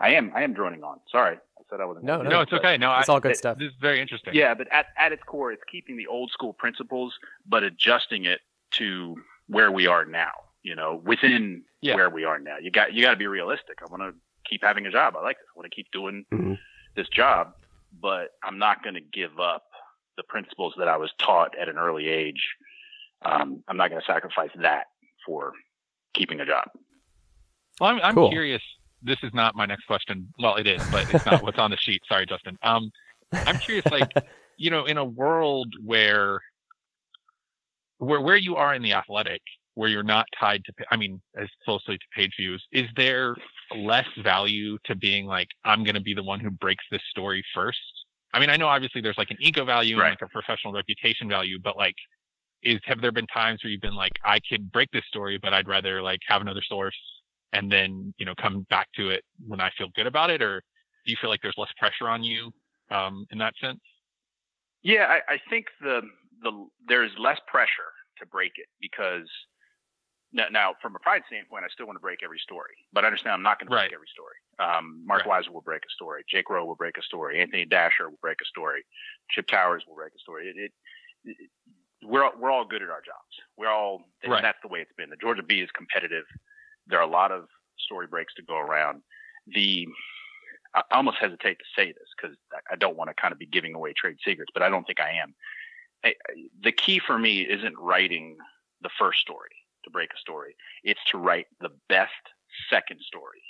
I 0.00 0.10
am, 0.10 0.32
I 0.34 0.42
am 0.42 0.52
droning 0.52 0.82
on. 0.84 0.98
Sorry. 1.10 1.36
I 1.36 1.62
said 1.68 1.80
I 1.80 1.84
wasn't. 1.84 2.04
No, 2.04 2.22
no, 2.22 2.30
no, 2.30 2.40
it's 2.42 2.52
okay. 2.52 2.76
No, 2.76 2.96
it's 2.98 3.08
I, 3.08 3.12
all 3.12 3.20
good 3.20 3.32
it, 3.32 3.38
stuff. 3.38 3.58
This 3.58 3.68
is 3.68 3.76
very 3.80 4.00
interesting. 4.00 4.34
Yeah. 4.34 4.54
But 4.54 4.68
at, 4.72 4.86
at 4.98 5.12
its 5.12 5.22
core, 5.24 5.52
it's 5.52 5.64
keeping 5.70 5.96
the 5.96 6.06
old 6.06 6.30
school 6.30 6.52
principles, 6.52 7.14
but 7.46 7.62
adjusting 7.62 8.24
it 8.24 8.40
to 8.72 9.16
where 9.48 9.70
we 9.70 9.86
are 9.86 10.04
now, 10.04 10.32
you 10.62 10.74
know, 10.74 11.00
within 11.04 11.62
yeah. 11.80 11.94
where 11.94 12.10
we 12.10 12.24
are 12.24 12.38
now. 12.38 12.56
You 12.60 12.70
got, 12.70 12.92
you 12.92 13.02
got 13.02 13.10
to 13.10 13.16
be 13.16 13.26
realistic. 13.26 13.78
I 13.82 13.90
want 13.90 14.02
to 14.02 14.12
keep 14.48 14.62
having 14.62 14.86
a 14.86 14.90
job. 14.90 15.14
I 15.16 15.22
like 15.22 15.36
this. 15.36 15.46
I 15.54 15.58
want 15.58 15.70
to 15.70 15.74
keep 15.74 15.90
doing 15.92 16.24
mm-hmm. 16.32 16.54
this 16.94 17.08
job 17.08 17.52
but 18.00 18.30
I'm 18.42 18.58
not 18.58 18.82
going 18.82 18.94
to 18.94 19.00
give 19.00 19.38
up 19.40 19.64
the 20.16 20.22
principles 20.24 20.74
that 20.78 20.88
I 20.88 20.96
was 20.96 21.10
taught 21.18 21.56
at 21.58 21.68
an 21.68 21.78
early 21.78 22.08
age. 22.08 22.42
Um, 23.24 23.62
I'm 23.68 23.76
not 23.76 23.90
going 23.90 24.00
to 24.00 24.06
sacrifice 24.06 24.50
that 24.60 24.86
for 25.24 25.52
keeping 26.14 26.40
a 26.40 26.46
job. 26.46 26.68
Well, 27.80 27.90
I'm, 27.90 28.00
I'm 28.02 28.14
cool. 28.14 28.30
curious. 28.30 28.62
This 29.02 29.18
is 29.22 29.32
not 29.34 29.54
my 29.54 29.66
next 29.66 29.84
question. 29.86 30.32
Well, 30.38 30.56
it 30.56 30.66
is, 30.66 30.82
but 30.90 31.12
it's 31.14 31.26
not 31.26 31.42
what's 31.42 31.58
on 31.58 31.70
the 31.70 31.76
sheet. 31.76 32.02
Sorry, 32.08 32.26
Justin. 32.26 32.58
Um, 32.62 32.90
I'm 33.32 33.58
curious, 33.58 33.84
like, 33.86 34.10
you 34.56 34.70
know, 34.70 34.86
in 34.86 34.96
a 34.96 35.04
world 35.04 35.74
where, 35.84 36.40
where, 37.98 38.20
where 38.20 38.36
you 38.36 38.56
are 38.56 38.74
in 38.74 38.82
the 38.82 38.92
athletic, 38.92 39.40
where 39.74 39.88
you're 39.88 40.02
not 40.02 40.26
tied 40.38 40.64
to, 40.64 40.72
I 40.90 40.96
mean, 40.96 41.20
as 41.38 41.48
closely 41.64 41.98
to 41.98 42.04
page 42.14 42.32
views, 42.38 42.64
is 42.72 42.86
there 42.96 43.36
less 43.76 44.06
value 44.22 44.78
to 44.84 44.94
being 44.94 45.26
like, 45.26 45.48
I'm 45.64 45.84
going 45.84 45.94
to 45.94 46.00
be 46.00 46.14
the 46.14 46.22
one 46.22 46.40
who 46.40 46.50
breaks 46.50 46.84
this 46.90 47.02
story 47.10 47.44
first? 47.54 47.78
I 48.32 48.40
mean, 48.40 48.50
I 48.50 48.56
know 48.56 48.68
obviously 48.68 49.00
there's 49.00 49.18
like 49.18 49.30
an 49.30 49.38
ego 49.40 49.64
value 49.64 49.98
right. 49.98 50.08
and 50.08 50.18
like 50.20 50.28
a 50.28 50.32
professional 50.32 50.72
reputation 50.72 51.28
value, 51.28 51.58
but 51.62 51.76
like, 51.76 51.94
is 52.62 52.80
have 52.84 53.00
there 53.00 53.12
been 53.12 53.26
times 53.28 53.62
where 53.62 53.70
you've 53.70 53.82
been 53.82 53.94
like, 53.94 54.12
I 54.24 54.40
could 54.48 54.72
break 54.72 54.90
this 54.92 55.04
story, 55.08 55.38
but 55.40 55.52
I'd 55.52 55.68
rather 55.68 56.02
like 56.02 56.20
have 56.28 56.40
another 56.40 56.62
source 56.66 56.96
and 57.52 57.70
then 57.70 58.12
you 58.18 58.26
know 58.26 58.34
come 58.40 58.66
back 58.70 58.88
to 58.96 59.10
it 59.10 59.22
when 59.46 59.60
I 59.60 59.70
feel 59.76 59.88
good 59.94 60.06
about 60.06 60.30
it, 60.30 60.42
or 60.42 60.62
do 61.04 61.10
you 61.10 61.16
feel 61.20 61.30
like 61.30 61.40
there's 61.42 61.54
less 61.56 61.70
pressure 61.78 62.08
on 62.08 62.22
you 62.22 62.50
um, 62.90 63.26
in 63.30 63.38
that 63.38 63.54
sense? 63.60 63.80
Yeah, 64.82 65.06
I, 65.08 65.34
I 65.34 65.38
think 65.50 65.66
the 65.80 66.02
the 66.42 66.66
there's 66.88 67.12
less 67.18 67.38
pressure 67.46 67.92
to 68.18 68.26
break 68.26 68.52
it 68.56 68.66
because 68.80 69.28
now, 70.32 70.46
now, 70.50 70.74
from 70.82 70.96
a 70.96 70.98
pride 70.98 71.22
standpoint, 71.28 71.64
I 71.64 71.68
still 71.72 71.86
want 71.86 71.96
to 71.96 72.00
break 72.00 72.20
every 72.22 72.38
story, 72.38 72.74
but 72.92 73.04
I 73.04 73.06
understand 73.06 73.34
I'm 73.34 73.42
not 73.42 73.58
going 73.58 73.68
to 73.68 73.76
break 73.76 73.92
every 73.92 74.10
story. 74.12 74.36
Um, 74.58 75.02
Mark 75.06 75.24
right. 75.24 75.42
Weiszer 75.42 75.52
will 75.52 75.62
break 75.62 75.82
a 75.82 75.92
story. 75.94 76.24
Jake 76.28 76.50
Rowe 76.50 76.64
will 76.64 76.74
break 76.74 76.98
a 76.98 77.02
story. 77.02 77.40
Anthony 77.40 77.64
Dasher 77.64 78.10
will 78.10 78.18
break 78.20 78.38
a 78.42 78.44
story. 78.44 78.84
Chip 79.30 79.46
Towers 79.46 79.84
will 79.86 79.94
break 79.94 80.12
a 80.14 80.18
story. 80.18 80.48
It, 80.48 80.56
it, 80.58 80.72
it 81.24 81.50
we're 82.04 82.24
all, 82.24 82.32
we're 82.38 82.50
all 82.50 82.64
good 82.64 82.82
at 82.82 82.90
our 82.90 83.00
jobs. 83.00 83.34
We're 83.56 83.70
all 83.70 84.04
right. 84.26 84.42
that's 84.42 84.58
the 84.62 84.68
way 84.68 84.80
it's 84.80 84.92
been. 84.96 85.10
The 85.10 85.16
Georgia 85.16 85.42
Bee 85.42 85.62
is 85.62 85.70
competitive. 85.74 86.24
There 86.86 86.98
are 86.98 87.06
a 87.06 87.10
lot 87.10 87.32
of 87.32 87.46
story 87.78 88.06
breaks 88.06 88.34
to 88.34 88.42
go 88.42 88.58
around. 88.58 89.02
The 89.54 89.86
I 90.74 90.82
almost 90.92 91.16
hesitate 91.18 91.58
to 91.58 91.64
say 91.74 91.86
this 91.86 92.08
because 92.16 92.36
I 92.70 92.76
don't 92.76 92.96
want 92.96 93.08
to 93.08 93.14
kind 93.14 93.32
of 93.32 93.38
be 93.38 93.46
giving 93.46 93.74
away 93.74 93.94
trade 93.96 94.16
secrets, 94.24 94.50
but 94.52 94.62
I 94.62 94.68
don't 94.68 94.84
think 94.84 95.00
I 95.00 95.12
am. 95.22 95.34
I, 96.04 96.14
the 96.62 96.72
key 96.72 97.00
for 97.04 97.18
me 97.18 97.42
isn't 97.42 97.74
writing 97.78 98.36
the 98.82 98.90
first 98.98 99.20
story 99.20 99.50
to 99.84 99.90
break 99.90 100.10
a 100.14 100.18
story. 100.18 100.56
It's 100.84 101.00
to 101.10 101.18
write 101.18 101.46
the 101.60 101.70
best 101.88 102.12
second 102.70 103.00
story, 103.00 103.42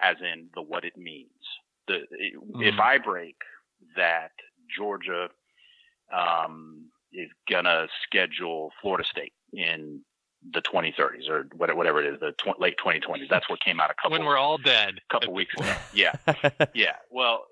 as 0.00 0.16
in 0.20 0.48
the 0.54 0.62
what 0.62 0.84
it 0.84 0.96
means. 0.96 1.30
The 1.88 2.00
mm. 2.54 2.62
if 2.62 2.78
I 2.78 2.98
break 2.98 3.36
that 3.96 4.32
Georgia 4.74 5.28
um, 6.12 6.86
is 7.12 7.30
gonna 7.50 7.88
schedule 8.04 8.72
Florida 8.80 9.06
State 9.06 9.32
in 9.52 10.00
the 10.52 10.62
2030s 10.62 11.28
or 11.28 11.48
whatever 11.56 12.02
it 12.02 12.14
is, 12.14 12.20
the 12.20 12.32
tw- 12.32 12.60
late 12.60 12.76
2020s. 12.84 13.28
That's 13.28 13.48
what 13.48 13.60
came 13.60 13.80
out 13.80 13.90
a 13.90 13.94
couple. 14.00 14.12
When 14.18 14.26
we're 14.26 14.36
all 14.36 14.58
dead. 14.58 15.00
A 15.10 15.12
couple 15.12 15.32
weeks 15.32 15.54
ago. 15.54 15.72
Yeah, 15.94 16.12
yeah. 16.74 16.96
Well, 17.10 17.46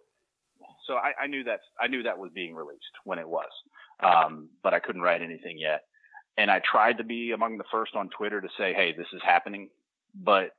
so 0.87 0.95
I, 0.95 1.13
I, 1.23 1.27
knew 1.27 1.45
that 1.45 1.61
I 1.81 1.87
knew 1.87 2.03
that 2.03 2.19
was 2.19 2.31
being 2.35 2.55
released 2.55 2.83
when 3.05 3.19
it 3.19 3.29
was, 3.29 3.49
um, 4.01 4.49
but 4.63 4.75
I 4.75 4.81
couldn't 4.81 5.03
write 5.03 5.23
anything 5.23 5.59
yet 5.59 5.83
and 6.37 6.51
I 6.51 6.61
tried 6.61 6.99
to 6.99 7.05
be 7.05 7.33
among 7.33 7.59
the 7.59 7.65
first 7.71 7.95
on 7.95 8.09
Twitter 8.09 8.41
to 8.41 8.49
say, 8.59 8.73
"Hey, 8.75 8.93
this 8.97 9.07
is 9.13 9.23
happening," 9.23 9.69
but 10.15 10.51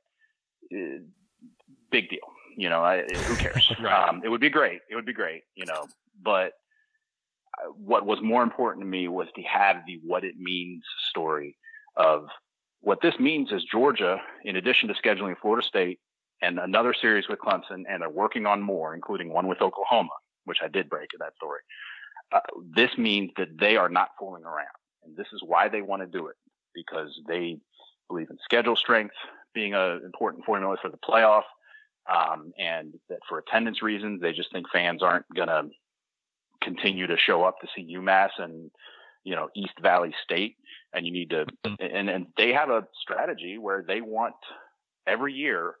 uh, 0.72 1.00
big 1.90 2.08
deal. 2.08 2.20
You 2.56 2.70
know, 2.70 2.82
I, 2.82 3.02
who 3.02 3.36
cares? 3.36 3.70
right. 3.82 4.08
um, 4.08 4.22
it 4.24 4.28
would 4.28 4.40
be 4.40 4.50
great. 4.50 4.80
It 4.90 4.94
would 4.94 5.06
be 5.06 5.12
great. 5.12 5.42
You 5.54 5.66
know, 5.66 5.86
but 6.22 6.52
uh, 7.58 7.70
what 7.76 8.06
was 8.06 8.20
more 8.22 8.42
important 8.42 8.84
to 8.84 8.88
me 8.88 9.08
was 9.08 9.28
to 9.36 9.42
have 9.42 9.76
the 9.86 10.00
what 10.04 10.24
it 10.24 10.36
means 10.38 10.84
story 11.10 11.56
of 11.96 12.28
what 12.80 13.00
this 13.02 13.18
means 13.18 13.52
is 13.52 13.64
Georgia, 13.64 14.20
in 14.44 14.56
addition 14.56 14.88
to 14.88 14.94
scheduling 14.94 15.36
Florida 15.40 15.66
State 15.66 15.98
and 16.42 16.58
another 16.58 16.94
series 16.94 17.28
with 17.28 17.38
Clemson, 17.38 17.84
and 17.88 18.00
they're 18.00 18.10
working 18.10 18.46
on 18.46 18.60
more, 18.60 18.94
including 18.94 19.32
one 19.32 19.46
with 19.46 19.60
Oklahoma, 19.60 20.10
which 20.44 20.58
I 20.62 20.68
did 20.68 20.88
break 20.88 21.10
in 21.14 21.18
that 21.20 21.34
story. 21.36 21.60
Uh, 22.32 22.40
this 22.74 22.90
means 22.98 23.30
that 23.36 23.48
they 23.58 23.76
are 23.76 23.88
not 23.88 24.08
fooling 24.18 24.44
around 24.44 24.66
and 25.06 25.16
this 25.16 25.28
is 25.32 25.42
why 25.44 25.68
they 25.68 25.82
want 25.82 26.02
to 26.02 26.06
do 26.06 26.26
it 26.26 26.36
because 26.74 27.18
they 27.26 27.58
believe 28.08 28.28
in 28.30 28.36
schedule 28.44 28.76
strength 28.76 29.14
being 29.54 29.74
an 29.74 30.02
important 30.04 30.44
formula 30.44 30.76
for 30.80 30.90
the 30.90 30.98
playoff. 30.98 31.44
Um, 32.12 32.52
and 32.58 32.94
that 33.08 33.18
for 33.28 33.38
attendance 33.38 33.82
reasons, 33.82 34.20
they 34.20 34.32
just 34.32 34.52
think 34.52 34.66
fans 34.72 35.02
aren't 35.02 35.24
going 35.34 35.48
to 35.48 35.64
continue 36.62 37.06
to 37.06 37.16
show 37.16 37.42
up 37.42 37.56
to 37.60 37.68
see 37.74 37.96
UMass 37.96 38.30
and, 38.38 38.70
you 39.24 39.34
know, 39.34 39.48
East 39.56 39.74
Valley 39.82 40.14
State. 40.22 40.56
And 40.92 41.04
you 41.06 41.12
need 41.12 41.30
to, 41.30 41.46
mm-hmm. 41.66 41.74
and, 41.80 42.08
and 42.08 42.26
they 42.36 42.52
have 42.52 42.70
a 42.70 42.86
strategy 43.02 43.58
where 43.58 43.84
they 43.86 44.00
want 44.00 44.34
every 45.06 45.32
year, 45.32 45.74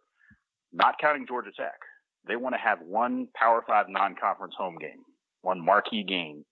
not 0.72 0.98
counting 1.00 1.26
Georgia 1.26 1.50
Tech, 1.56 1.78
They 2.26 2.36
want 2.36 2.54
to 2.54 2.60
have 2.60 2.80
one 2.80 3.28
Power 3.34 3.62
Five 3.66 3.86
non-conference 3.88 4.54
home 4.58 4.76
game, 4.80 5.04
one 5.46 5.64
marquee 5.64 6.02
game 6.02 6.44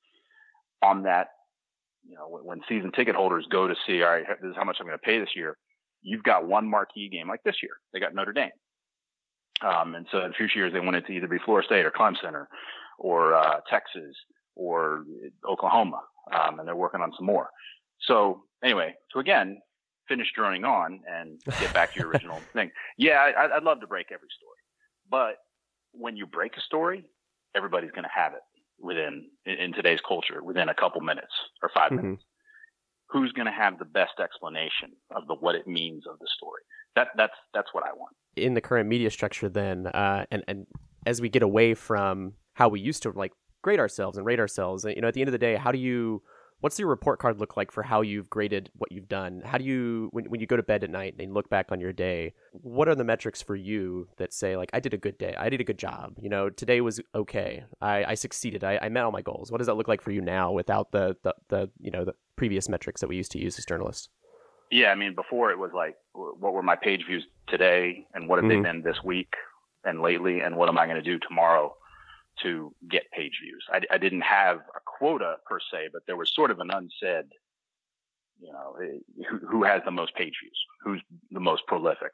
on 0.83 1.03
that. 1.03 1.29
You 2.07 2.17
know, 2.17 2.39
when 2.43 2.61
season 2.69 2.93
ticket 2.93 3.15
holders 3.15 3.47
go 3.51 3.67
to 3.67 3.75
see, 3.87 4.03
all 4.03 4.11
right, 4.11 4.25
this 4.41 4.51
is 4.51 4.57
how 4.57 4.65
much 4.65 4.77
I'm 4.79 4.87
going 4.87 4.99
to 4.99 5.05
pay 5.05 5.19
this 5.19 5.35
year. 5.35 5.57
You've 6.03 6.23
got 6.23 6.47
one 6.47 6.69
marquee 6.69 7.09
game 7.09 7.29
like 7.29 7.43
this 7.45 7.57
year. 7.63 7.73
They 7.93 8.01
got 8.01 8.15
Notre 8.15 8.33
Dame. 8.33 8.51
Um, 9.63 9.95
and 9.95 10.07
so 10.13 10.23
in 10.23 10.35
future 10.35 10.59
years, 10.59 10.73
they 10.73 10.81
want 10.81 10.97
it 10.97 11.07
to 11.07 11.13
either 11.13 11.29
be 11.29 11.39
Florida 11.45 11.67
State 11.67 11.87
or 11.87 11.91
Clemson 11.91 12.35
or, 12.35 12.49
or 12.99 13.35
uh, 13.35 13.61
Texas 13.71 14.15
or 14.55 15.05
Oklahoma. 15.49 16.01
Um, 16.33 16.59
and 16.59 16.69
they're 16.69 16.77
working 16.77 17.01
on 17.01 17.13
some 17.17 17.27
more. 17.27 17.49
So 18.01 18.43
anyway, 18.63 18.95
so 19.13 19.21
again 19.21 19.59
finish 20.07 20.27
droning 20.35 20.65
on 20.65 21.01
and 21.11 21.41
get 21.59 21.73
back 21.73 21.91
to 21.95 22.01
your 22.01 22.11
original 22.11 22.39
thing. 22.53 22.71
Yeah, 22.99 23.33
I, 23.39 23.55
would 23.55 23.65
love 23.65 23.81
to 23.81 23.87
break 23.87 24.09
every 24.13 24.29
story, 24.37 24.59
but 25.11 25.37
when 25.93 26.15
you 26.15 26.27
break 26.27 26.59
a 26.59 26.61
story, 26.61 27.07
everybody's 27.57 27.91
going 27.93 28.05
to 28.05 28.11
have 28.15 28.35
it 28.35 28.43
within 28.79 29.27
in, 29.47 29.73
today's 29.73 30.01
culture 30.07 30.43
within 30.43 30.69
a 30.69 30.75
couple 30.75 31.01
minutes 31.01 31.33
or 31.63 31.71
5 31.75 31.91
mm-hmm. 31.91 31.97
minutes. 31.97 32.23
Who's 33.09 33.33
going 33.33 33.47
to 33.47 33.53
have 33.53 33.79
the 33.79 33.85
best 33.85 34.19
explanation 34.21 34.93
of 35.15 35.27
the 35.29 35.35
what 35.35 35.55
it 35.55 35.67
means 35.67 36.05
of 36.11 36.19
the 36.19 36.27
story? 36.37 36.63
That 36.97 37.09
that's 37.17 37.35
that's 37.53 37.69
what 37.73 37.85
I 37.85 37.93
want. 37.93 38.17
In 38.37 38.55
the 38.55 38.61
current 38.61 38.89
media 38.89 39.11
structure, 39.11 39.49
then, 39.49 39.87
uh, 39.87 40.25
and 40.31 40.43
and 40.49 40.67
as 41.07 41.21
we 41.21 41.29
get 41.29 41.43
away 41.43 41.75
from 41.75 42.33
how 42.55 42.69
we 42.69 42.81
used 42.81 43.03
to 43.05 43.11
like 43.11 43.33
grade 43.63 43.79
ourselves 43.79 44.17
and 44.17 44.27
rate 44.27 44.41
ourselves, 44.41 44.85
you 44.85 45.01
know, 45.01 45.09
at 45.09 45.15
the 45.15 45.21
end 45.21 45.29
of 45.29 45.33
the 45.33 45.39
day, 45.39 45.55
how 45.55 45.71
do 45.71 45.79
you 45.79 46.23
what's 46.65 46.79
your 46.79 46.89
report 46.89 47.19
card 47.19 47.39
look 47.39 47.59
like 47.59 47.71
for 47.71 47.83
how 47.83 48.01
you've 48.01 48.31
graded 48.31 48.71
what 48.79 48.91
you've 48.91 49.07
done? 49.07 49.43
How 49.45 49.59
do 49.59 49.65
you 49.65 50.09
when, 50.13 50.25
when 50.31 50.41
you 50.41 50.47
go 50.47 50.57
to 50.57 50.63
bed 50.63 50.83
at 50.83 50.89
night 50.89 51.15
and 51.19 51.35
look 51.35 51.51
back 51.51 51.71
on 51.71 51.79
your 51.79 51.93
day, 51.93 52.33
what 52.53 52.89
are 52.89 52.95
the 52.95 53.05
metrics 53.05 53.43
for 53.43 53.55
you 53.55 54.09
that 54.17 54.33
say 54.33 54.57
like 54.57 54.71
I 54.73 54.81
did 54.81 54.95
a 54.95 54.97
good 54.97 55.19
day, 55.19 55.37
I 55.39 55.51
did 55.51 55.61
a 55.61 55.65
good 55.65 55.79
job, 55.79 56.15
you 56.19 56.31
know, 56.31 56.49
today 56.49 56.81
was 56.81 57.03
okay, 57.15 57.65
I, 57.83 58.05
I 58.05 58.15
succeeded, 58.15 58.65
I, 58.65 58.79
I 58.81 58.89
met 58.89 59.05
all 59.05 59.13
my 59.13 59.21
goals. 59.21 59.53
What 59.53 59.59
does 59.59 59.67
that 59.67 59.75
look 59.75 59.89
like 59.89 60.01
for 60.01 60.11
you 60.11 60.23
now 60.23 60.53
without 60.53 60.91
the, 60.91 61.15
the 61.23 61.35
the 61.49 61.71
you 61.81 61.91
know 61.91 62.07
the 62.07 62.15
previous 62.37 62.67
metrics 62.67 63.03
that 63.03 63.09
we 63.09 63.17
used 63.17 63.33
to 63.33 63.39
use 63.39 63.59
as 63.59 63.67
journalists? 63.67 64.09
Yeah, 64.71 64.87
I 64.87 64.95
mean, 64.95 65.15
before 65.15 65.51
it 65.51 65.59
was 65.59 65.73
like, 65.75 65.97
what 66.15 66.55
were 66.55 66.63
my 66.63 66.77
page 66.77 67.05
views 67.07 67.27
today, 67.47 68.07
and 68.15 68.27
what 68.27 68.39
have 68.39 68.51
mm-hmm. 68.51 68.63
they 68.63 68.71
been 68.71 68.83
this 68.83 69.05
week 69.05 69.35
and 69.85 70.01
lately, 70.01 70.41
and 70.41 70.57
what 70.57 70.71
am 70.71 70.79
I 70.79 70.87
going 70.87 70.97
to 70.97 71.03
do 71.03 71.19
tomorrow? 71.29 71.77
To 72.45 72.75
get 72.89 73.11
page 73.11 73.41
views. 73.43 73.65
I, 73.71 73.81
I, 73.95 73.99
didn't 73.99 74.23
have 74.23 74.59
a 74.59 74.81
quota 74.87 75.37
per 75.47 75.59
se, 75.59 75.89
but 75.93 76.03
there 76.07 76.17
was 76.17 76.33
sort 76.33 76.51
of 76.51 76.61
an 76.61 76.71
unsaid, 76.71 77.27
you 78.41 78.53
know, 78.53 78.77
eh, 78.83 79.25
who, 79.29 79.39
who 79.47 79.65
has 79.65 79.83
the 79.85 79.91
most 79.91 80.15
page 80.15 80.35
views, 80.43 80.59
who's 80.83 81.03
the 81.31 81.41
most 81.41 81.67
prolific. 81.67 82.13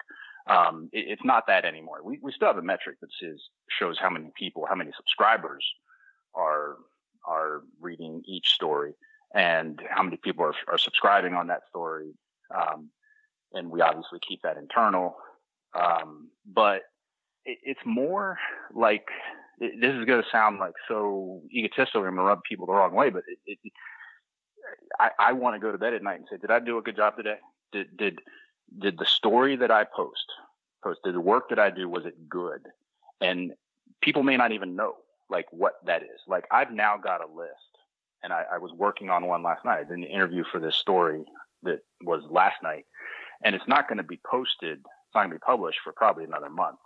Um, 0.48 0.88
it, 0.92 1.06
it's 1.08 1.24
not 1.24 1.46
that 1.48 1.64
anymore. 1.64 1.98
We, 2.02 2.18
we 2.22 2.32
still 2.32 2.48
have 2.48 2.58
a 2.58 2.62
metric 2.62 2.96
that 3.00 3.10
says 3.20 3.40
shows 3.68 3.98
how 4.00 4.10
many 4.10 4.30
people, 4.36 4.64
how 4.68 4.74
many 4.74 4.92
subscribers 4.96 5.64
are 6.34 6.76
are 7.26 7.62
reading 7.80 8.22
each 8.26 8.48
story, 8.48 8.94
and 9.34 9.80
how 9.90 10.02
many 10.02 10.16
people 10.16 10.44
are, 10.44 10.54
are 10.68 10.78
subscribing 10.78 11.34
on 11.34 11.48
that 11.48 11.62
story. 11.68 12.12
Um, 12.54 12.90
and 13.52 13.70
we 13.70 13.80
obviously 13.80 14.18
keep 14.26 14.40
that 14.42 14.56
internal. 14.56 15.16
Um, 15.78 16.30
but 16.46 16.82
it, 17.44 17.58
it's 17.62 17.80
more 17.84 18.38
like 18.74 19.06
this 19.60 19.94
is 19.94 20.04
going 20.06 20.22
to 20.22 20.28
sound 20.32 20.58
like 20.58 20.74
so 20.88 21.42
egotistical. 21.52 22.02
To 22.02 22.10
rub 22.10 22.42
people 22.48 22.66
the 22.66 22.72
wrong 22.72 22.94
way, 22.94 23.10
but 23.10 23.24
it, 23.28 23.58
it, 23.62 23.72
I, 24.98 25.10
I 25.18 25.32
want 25.32 25.54
to 25.54 25.60
go 25.60 25.70
to 25.70 25.78
bed 25.78 25.94
at 25.94 26.02
night 26.02 26.18
and 26.18 26.26
say, 26.30 26.38
did 26.38 26.50
I 26.50 26.58
do 26.58 26.78
a 26.78 26.82
good 26.82 26.96
job 26.96 27.16
today? 27.16 27.36
Did 27.72 27.96
did 27.96 28.20
did 28.78 28.98
the 28.98 29.06
story 29.06 29.56
that 29.56 29.70
I 29.70 29.84
post 29.84 30.24
post 30.82 31.00
did 31.04 31.14
the 31.14 31.20
work 31.20 31.50
that 31.50 31.58
I 31.58 31.70
do 31.70 31.88
was 31.88 32.06
it 32.06 32.28
good? 32.28 32.62
And 33.20 33.52
people 34.00 34.22
may 34.22 34.36
not 34.36 34.52
even 34.52 34.76
know 34.76 34.94
like 35.28 35.46
what 35.50 35.74
that 35.84 36.02
is. 36.02 36.20
Like 36.26 36.46
I've 36.50 36.72
now 36.72 36.96
got 36.96 37.20
a 37.20 37.26
list, 37.26 37.52
and 38.22 38.32
I, 38.32 38.44
I 38.54 38.58
was 38.58 38.72
working 38.72 39.10
on 39.10 39.26
one 39.26 39.42
last 39.42 39.64
night. 39.64 39.80
I 39.80 39.84
did 39.84 39.98
an 39.98 40.04
interview 40.04 40.44
for 40.50 40.58
this 40.58 40.76
story 40.76 41.24
that 41.64 41.80
was 42.02 42.22
last 42.30 42.56
night, 42.62 42.86
and 43.44 43.54
it's 43.54 43.68
not 43.68 43.88
going 43.88 43.98
to 43.98 44.04
be 44.04 44.20
posted. 44.28 44.78
It's 44.78 45.14
not 45.14 45.22
going 45.22 45.30
to 45.30 45.36
be 45.36 45.40
published 45.40 45.80
for 45.84 45.92
probably 45.92 46.24
another 46.24 46.48
month. 46.48 46.78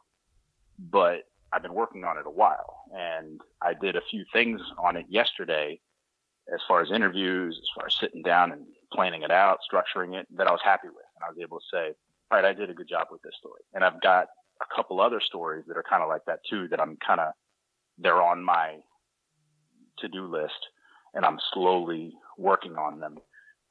But 0.78 1.22
I've 1.54 1.62
been 1.62 1.74
working 1.74 2.04
on 2.04 2.18
it 2.18 2.26
a 2.26 2.30
while, 2.30 2.82
and 2.92 3.40
I 3.62 3.74
did 3.74 3.96
a 3.96 4.00
few 4.10 4.24
things 4.32 4.60
on 4.82 4.96
it 4.96 5.06
yesterday, 5.08 5.80
as 6.52 6.60
far 6.66 6.82
as 6.82 6.90
interviews, 6.90 7.56
as 7.56 7.68
far 7.76 7.86
as 7.86 7.94
sitting 8.00 8.22
down 8.22 8.52
and 8.52 8.66
planning 8.92 9.22
it 9.22 9.30
out, 9.30 9.58
structuring 9.70 10.14
it, 10.14 10.26
that 10.36 10.48
I 10.48 10.50
was 10.52 10.60
happy 10.64 10.88
with, 10.88 11.06
and 11.16 11.24
I 11.24 11.28
was 11.28 11.38
able 11.40 11.58
to 11.58 11.64
say, 11.72 11.94
all 12.30 12.38
right, 12.38 12.44
I 12.44 12.52
did 12.52 12.70
a 12.70 12.74
good 12.74 12.88
job 12.88 13.08
with 13.10 13.22
this 13.22 13.34
story, 13.38 13.60
and 13.72 13.84
I've 13.84 14.00
got 14.02 14.26
a 14.60 14.74
couple 14.74 15.00
other 15.00 15.20
stories 15.20 15.64
that 15.68 15.76
are 15.76 15.84
kind 15.88 16.02
of 16.02 16.08
like 16.08 16.24
that 16.26 16.40
too, 16.48 16.68
that 16.68 16.80
I'm 16.80 16.96
kind 17.06 17.20
of 17.20 17.32
they're 17.98 18.22
on 18.22 18.42
my 18.42 18.78
to-do 19.98 20.26
list, 20.26 20.68
and 21.14 21.24
I'm 21.24 21.38
slowly 21.52 22.12
working 22.36 22.76
on 22.76 22.98
them. 22.98 23.18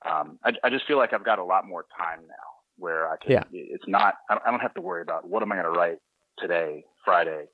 Um, 0.10 0.40
I, 0.44 0.54
I 0.64 0.70
just 0.70 0.86
feel 0.86 0.98
like 0.98 1.14
I've 1.14 1.26
got 1.26 1.40
a 1.40 1.44
lot 1.44 1.68
more 1.68 1.86
time 1.98 2.22
now 2.22 2.34
where 2.78 3.10
I 3.10 3.18
can. 3.18 3.32
Yeah. 3.32 3.44
It's 3.52 3.88
not. 3.88 4.16
I 4.30 4.50
don't 4.50 4.62
have 4.62 4.74
to 4.76 4.82
worry 4.82 5.02
about 5.02 5.28
what 5.28 5.44
am 5.44 5.52
I 5.52 5.56
going 5.56 5.74
to 5.74 5.78
write 5.78 5.98
today, 6.40 6.86
Friday, 7.04 7.46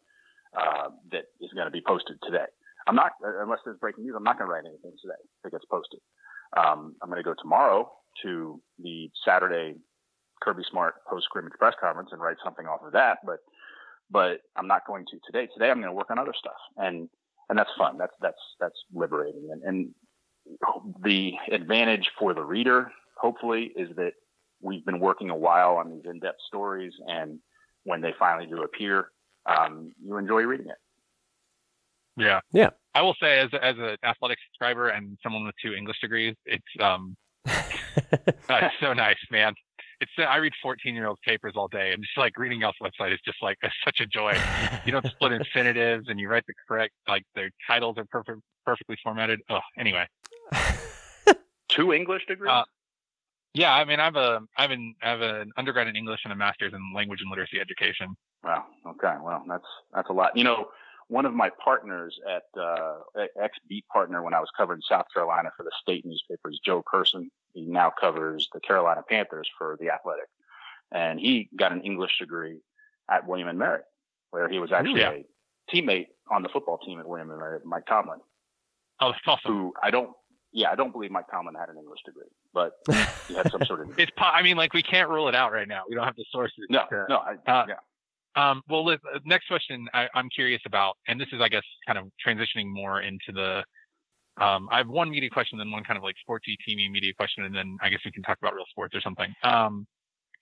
uh, 0.58 0.90
that 1.12 1.26
is 1.42 1.52
going 1.54 1.66
to 1.66 1.72
be 1.72 1.82
posted 1.86 2.18
today. 2.24 2.46
I'm 2.88 2.96
not, 2.96 3.12
unless 3.22 3.60
there's 3.66 3.78
breaking 3.80 4.06
news, 4.06 4.16
I'm 4.18 4.24
not 4.24 4.38
going 4.38 4.48
to 4.48 4.54
write 4.54 4.66
anything 4.66 4.94
today 5.02 5.22
that 5.44 5.52
gets 5.52 5.66
posted. 5.66 6.00
Um, 6.58 6.96
I'm 7.02 7.10
going 7.10 7.22
to 7.22 7.24
go 7.24 7.36
tomorrow 7.40 7.92
to 8.24 8.62
the 8.82 9.10
Saturday 9.26 9.76
Kirby 10.42 10.64
Smart 10.72 10.96
post 11.08 11.26
scrimmage 11.26 11.54
press 11.60 11.76
conference 11.80 12.10
and 12.12 12.22
write 12.22 12.38
something 12.44 12.66
off 12.66 12.80
of 12.84 12.94
that. 12.94 13.20
But, 13.26 13.40
but 14.10 14.40
I'm 14.56 14.68
not 14.68 14.88
going 14.88 15.06
to 15.12 15.20
today. 15.26 15.48
Today 15.54 15.70
I'm 15.70 15.78
going 15.78 15.92
to 15.92 15.96
work 15.96 16.10
on 16.10 16.18
other 16.18 16.34
stuff, 16.38 16.58
and 16.78 17.10
and 17.50 17.60
that's 17.60 17.70
fun. 17.78 17.98
That's 17.98 18.14
that's 18.22 18.42
that's 18.60 18.80
liberating. 18.94 19.50
And, 19.52 19.62
and 19.64 19.90
the 21.04 21.34
advantage 21.52 22.10
for 22.18 22.34
the 22.34 22.44
reader, 22.44 22.92
hopefully, 23.18 23.72
is 23.76 23.90
that 23.98 24.14
we've 24.62 24.86
been 24.86 25.00
working 25.00 25.30
a 25.30 25.36
while 25.36 25.76
on 25.76 25.92
these 25.92 26.10
in-depth 26.10 26.40
stories, 26.48 26.94
and 27.08 27.40
when 27.84 28.02
they 28.02 28.14
finally 28.18 28.48
do 28.48 28.64
appear, 28.64 29.12
um, 29.46 29.94
you 30.04 30.18
enjoy 30.18 30.44
reading 30.44 30.68
it. 30.68 30.78
Yeah. 32.18 32.42
Yeah. 32.52 32.70
I 32.94 33.02
will 33.02 33.16
say, 33.22 33.40
as 33.40 33.50
as 33.62 33.76
an 33.78 33.98
athletic 34.04 34.40
subscriber 34.48 34.90
and 34.90 35.18
someone 35.22 35.46
with 35.46 35.56
two 35.64 35.74
English 35.74 36.00
degrees, 36.02 36.36
it's 36.46 36.64
um, 36.80 37.16
uh, 37.46 38.70
so 38.82 38.94
nice, 38.94 39.18
man. 39.32 39.54
It's 40.02 40.12
I 40.18 40.38
read 40.38 40.54
14 40.62 40.96
year 40.96 41.08
old 41.08 41.20
papers 41.26 41.54
all 41.56 41.68
day, 41.68 41.94
and 41.94 42.04
just 42.04 42.18
like 42.18 42.38
reading 42.38 42.62
y'all's 42.62 42.76
website 42.82 43.14
is 43.14 43.20
just 43.24 43.38
like 43.42 43.58
it's 43.62 43.74
such 43.86 44.00
a 44.00 44.06
joy. 44.06 44.38
You 44.86 44.92
don't 44.92 45.06
split 45.06 45.32
infinitives, 45.40 46.08
and 46.10 46.20
you 46.20 46.30
write 46.30 46.46
the 46.48 46.54
correct 46.68 46.94
like 47.08 47.24
their 47.36 47.52
titles 47.68 47.98
are 47.98 48.06
perfect, 48.06 48.40
perfectly 48.66 48.98
formatted. 49.04 49.40
Oh, 49.50 49.60
anyway. 49.78 50.08
two 51.70 51.94
English 51.94 52.26
degrees. 52.28 52.52
Uh, 52.52 52.64
yeah, 53.54 53.74
I 53.74 53.86
mean, 53.86 54.00
I 54.00 54.06
have 54.06 54.16
a 54.16 54.42
I 54.58 54.62
have 54.64 54.72
an 54.72 54.96
I 55.02 55.10
have 55.10 55.22
an 55.22 55.52
undergrad 55.58 55.88
in 55.88 55.96
English 55.96 56.22
and 56.24 56.34
a 56.34 56.36
master's 56.36 56.74
in 56.74 56.82
language 56.96 57.20
and 57.22 57.30
literacy 57.30 57.60
education. 57.60 58.16
Wow. 58.44 58.66
Okay. 58.88 59.16
Well, 59.22 59.44
that's 59.48 59.66
that's 59.94 60.10
a 60.10 60.14
lot. 60.14 60.36
You 60.36 60.44
know, 60.44 60.70
one 61.08 61.26
of 61.26 61.34
my 61.34 61.50
partners 61.64 62.18
at 62.28 62.44
uh, 62.60 63.00
ex 63.42 63.58
beat 63.68 63.86
partner 63.88 64.24
when 64.24 64.34
I 64.34 64.40
was 64.40 64.50
covering 64.56 64.82
South 64.88 65.06
Carolina 65.14 65.50
for 65.58 65.64
the 65.64 65.72
state 65.82 66.06
newspaper 66.06 66.50
is 66.50 66.60
Joe 66.64 66.84
Person. 66.90 67.30
He 67.54 67.66
now 67.66 67.92
covers 68.00 68.48
the 68.54 68.60
Carolina 68.60 69.04
Panthers 69.08 69.50
for 69.58 69.78
the 69.80 69.90
Athletic, 69.90 70.28
and 70.92 71.20
he 71.20 71.50
got 71.56 71.72
an 71.72 71.82
English 71.82 72.20
degree 72.20 72.60
at 73.10 73.28
William 73.28 73.48
and 73.48 73.60
Mary, 73.60 73.82
where 74.32 74.48
he 74.48 74.60
was 74.60 74.72
actually 74.72 75.02
a 75.02 75.26
teammate 75.74 76.08
on 76.32 76.44
the 76.44 76.50
football 76.50 76.78
team 76.78 77.00
at 77.00 77.08
William 77.08 77.30
and 77.32 77.40
Mary, 77.40 77.60
Mike 77.66 77.88
Tomlin. 77.88 78.20
Oh, 79.02 79.12
that's 79.12 79.24
awesome. 79.26 79.52
Who 79.52 79.74
I 79.82 79.90
don't 79.92 80.12
yeah, 80.52 80.72
I 80.72 80.76
don't 80.76 80.92
believe 80.92 81.12
Mike 81.12 81.30
Tomlin 81.32 81.56
had 81.56 81.70
an 81.70 81.78
English 81.78 82.02
degree, 82.06 82.24
but 82.54 82.74
he 83.28 83.36
had 83.36 83.52
some 83.52 83.64
sort 83.66 83.82
of. 83.82 84.00
it's. 84.00 84.12
I 84.18 84.42
mean, 84.42 84.58
like 84.58 84.74
we 84.74 84.82
can't 84.82 85.10
rule 85.10 85.28
it 85.28 85.36
out 85.36 85.52
right 85.52 85.68
now. 85.68 85.84
We 85.88 85.96
don't 85.96 86.06
have 86.06 86.16
the 86.16 86.26
sources. 86.32 86.66
No, 86.70 86.86
to, 86.90 87.06
no, 87.10 87.18
I, 87.18 87.34
uh, 87.52 87.66
yeah. 87.68 87.76
Um, 88.40 88.62
well, 88.70 88.86
Liz, 88.86 89.00
uh, 89.14 89.20
next 89.26 89.48
question 89.48 89.88
I, 89.94 90.08
am 90.16 90.30
curious 90.30 90.62
about, 90.66 90.96
and 91.08 91.20
this 91.20 91.28
is, 91.34 91.42
I 91.42 91.50
guess, 91.50 91.64
kind 91.86 91.98
of 92.00 92.06
transitioning 92.26 92.68
more 92.68 93.02
into 93.02 93.32
the. 93.34 93.64
Um, 94.42 94.70
I 94.72 94.78
have 94.78 94.88
one 94.88 95.10
media 95.10 95.30
question, 95.30 95.58
then 95.58 95.70
one 95.70 95.84
kind 95.84 95.98
of 95.98 96.04
like 96.04 96.16
sportsy, 96.28 96.56
teamy 96.66 96.90
media 96.90 97.14
question, 97.14 97.44
and 97.44 97.54
then 97.54 97.78
I 97.82 97.90
guess 97.90 98.00
we 98.06 98.12
can 98.12 98.24
talk 98.24 98.38
about 98.42 98.54
real 98.54 98.66
sports 98.70 98.96
or 98.96 99.02
something. 99.02 99.34
Um, 99.44 99.86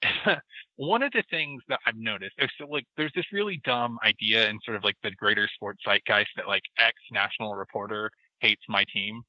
one 0.76 1.02
of 1.02 1.12
the 1.14 1.24
things 1.32 1.64
that 1.70 1.80
I've 1.88 1.98
noticed 1.98 2.36
is 2.38 2.52
so, 2.60 2.68
like 2.68 2.86
there's 2.98 3.12
this 3.16 3.26
really 3.34 3.60
dumb 3.66 3.98
idea 4.04 4.48
in 4.48 4.60
sort 4.64 4.78
of 4.78 4.84
like 4.84 4.96
the 5.02 5.10
greater 5.12 5.50
sports 5.56 5.82
zeitgeist 5.88 6.28
that 6.36 6.48
like 6.48 6.62
ex 6.78 6.94
national 7.12 7.56
reporter 7.56 8.12
hates 8.40 8.62
my 8.70 8.86
team. 8.94 9.24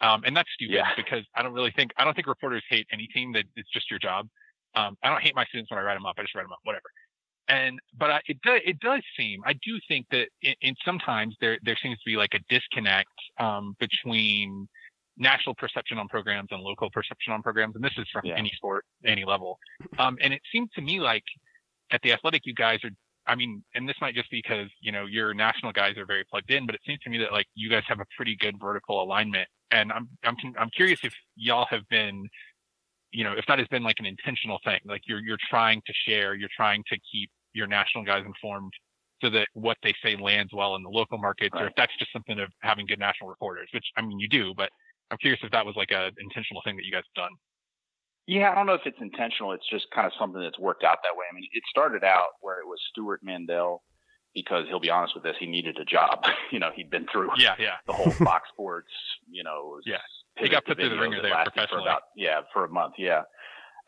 Um, 0.00 0.22
and 0.26 0.36
that's 0.36 0.48
stupid 0.54 0.74
yeah. 0.74 0.90
because 0.96 1.24
I 1.36 1.42
don't 1.42 1.52
really 1.52 1.72
think 1.76 1.92
I 1.96 2.04
don't 2.04 2.14
think 2.14 2.26
reporters 2.26 2.64
hate 2.68 2.88
any 2.92 3.06
team 3.06 3.32
that 3.34 3.44
it's 3.54 3.70
just 3.70 3.88
your 3.88 4.00
job. 4.00 4.26
Um, 4.74 4.96
I 5.04 5.10
don't 5.10 5.22
hate 5.22 5.36
my 5.36 5.44
students 5.44 5.70
when 5.70 5.78
I 5.78 5.82
write 5.82 5.94
them 5.94 6.06
up. 6.06 6.16
I 6.18 6.22
just 6.22 6.34
write 6.34 6.42
them 6.42 6.52
up, 6.52 6.60
whatever 6.64 6.90
and 7.48 7.78
but 7.96 8.10
I, 8.10 8.20
it 8.26 8.40
does 8.42 8.60
it 8.64 8.78
does 8.80 9.02
seem 9.16 9.40
I 9.44 9.54
do 9.54 9.78
think 9.88 10.06
that 10.10 10.28
in, 10.42 10.54
in, 10.60 10.74
sometimes 10.84 11.34
there 11.40 11.58
there 11.62 11.78
seems 11.82 11.98
to 11.98 12.04
be 12.06 12.16
like 12.16 12.34
a 12.34 12.40
disconnect 12.48 13.10
um, 13.40 13.74
between 13.80 14.68
national 15.16 15.54
perception 15.54 15.98
on 15.98 16.08
programs 16.08 16.48
and 16.50 16.62
local 16.62 16.90
perception 16.90 17.32
on 17.32 17.42
programs, 17.42 17.74
and 17.74 17.82
this 17.84 17.96
is 17.98 18.06
from 18.12 18.22
yeah. 18.24 18.36
any 18.36 18.52
sport, 18.54 18.84
any 19.04 19.24
level. 19.24 19.58
Um, 19.98 20.16
and 20.20 20.32
it 20.32 20.42
seems 20.52 20.70
to 20.76 20.80
me 20.80 21.00
like 21.00 21.24
at 21.90 22.00
the 22.02 22.12
athletic, 22.12 22.42
you 22.44 22.54
guys 22.54 22.78
are 22.84 22.90
I 23.28 23.34
mean, 23.34 23.62
and 23.74 23.86
this 23.88 23.96
might 24.00 24.14
just 24.14 24.30
be 24.30 24.40
because 24.42 24.68
you 24.80 24.90
know 24.90 25.04
your 25.04 25.34
national 25.34 25.72
guys 25.72 25.96
are 25.98 26.06
very 26.06 26.24
plugged 26.24 26.50
in, 26.50 26.66
but 26.66 26.74
it 26.74 26.80
seems 26.86 26.98
to 27.00 27.10
me 27.10 27.18
that 27.18 27.30
like 27.30 27.46
you 27.54 27.68
guys 27.68 27.82
have 27.86 28.00
a 28.00 28.06
pretty 28.16 28.36
good 28.36 28.56
vertical 28.60 29.02
alignment, 29.02 29.48
and 29.70 29.92
I'm 29.92 30.08
I'm 30.24 30.36
I'm 30.58 30.70
curious 30.70 31.00
if 31.04 31.12
y'all 31.36 31.66
have 31.70 31.86
been, 31.90 32.26
you 33.12 33.24
know, 33.24 33.34
if 33.36 33.44
that 33.46 33.58
has 33.58 33.68
been 33.68 33.82
like 33.82 33.96
an 33.98 34.06
intentional 34.06 34.58
thing, 34.64 34.80
like 34.86 35.02
you're 35.06 35.20
you're 35.20 35.38
trying 35.50 35.82
to 35.86 35.92
share, 36.06 36.34
you're 36.34 36.48
trying 36.56 36.82
to 36.88 36.98
keep 37.12 37.30
your 37.52 37.66
national 37.66 38.04
guys 38.04 38.24
informed 38.26 38.72
so 39.20 39.30
that 39.30 39.48
what 39.54 39.76
they 39.82 39.94
say 40.02 40.16
lands 40.16 40.52
well 40.54 40.76
in 40.76 40.82
the 40.82 40.88
local 40.88 41.18
markets, 41.18 41.54
right. 41.54 41.64
or 41.64 41.66
if 41.68 41.72
that's 41.76 41.92
just 41.98 42.12
something 42.12 42.38
of 42.38 42.48
having 42.62 42.86
good 42.86 42.98
national 42.98 43.28
reporters, 43.28 43.68
which 43.74 43.84
I 43.96 44.02
mean 44.02 44.18
you 44.18 44.28
do, 44.28 44.54
but 44.56 44.70
I'm 45.10 45.18
curious 45.18 45.40
if 45.42 45.50
that 45.52 45.66
was 45.66 45.74
like 45.76 45.90
an 45.90 46.12
intentional 46.20 46.62
thing 46.64 46.76
that 46.76 46.84
you 46.84 46.92
guys 46.92 47.02
have 47.14 47.24
done. 47.24 47.36
Yeah, 48.26 48.52
I 48.52 48.54
don't 48.54 48.66
know 48.66 48.74
if 48.74 48.82
it's 48.84 49.00
intentional. 49.00 49.52
It's 49.52 49.68
just 49.70 49.86
kind 49.94 50.06
of 50.06 50.12
something 50.18 50.40
that's 50.40 50.58
worked 50.58 50.84
out 50.84 50.98
that 51.02 51.16
way. 51.16 51.24
I 51.30 51.34
mean, 51.34 51.48
it 51.52 51.62
started 51.70 52.04
out 52.04 52.36
where 52.42 52.60
it 52.60 52.66
was 52.66 52.78
Stuart 52.90 53.20
Mandel 53.22 53.82
because 54.34 54.66
he'll 54.68 54.80
be 54.80 54.90
honest 54.90 55.14
with 55.14 55.24
this, 55.24 55.34
he 55.40 55.46
needed 55.46 55.78
a 55.78 55.84
job. 55.84 56.22
you 56.52 56.58
know, 56.58 56.70
he'd 56.74 56.90
been 56.90 57.06
through 57.10 57.30
yeah, 57.38 57.54
yeah. 57.58 57.76
the 57.86 57.92
whole 57.92 58.12
Fox 58.12 58.48
Sports, 58.52 58.92
you 59.30 59.42
know, 59.42 59.78
yeah. 59.86 59.96
He 60.36 60.48
got 60.48 60.64
put 60.64 60.76
through 60.76 60.90
the 60.90 60.98
ringer 60.98 61.20
there 61.20 61.34
professionally. 61.42 61.82
For 61.82 61.88
about, 61.88 62.02
yeah, 62.14 62.42
for 62.52 62.64
a 62.64 62.68
month, 62.68 62.94
yeah. 62.96 63.22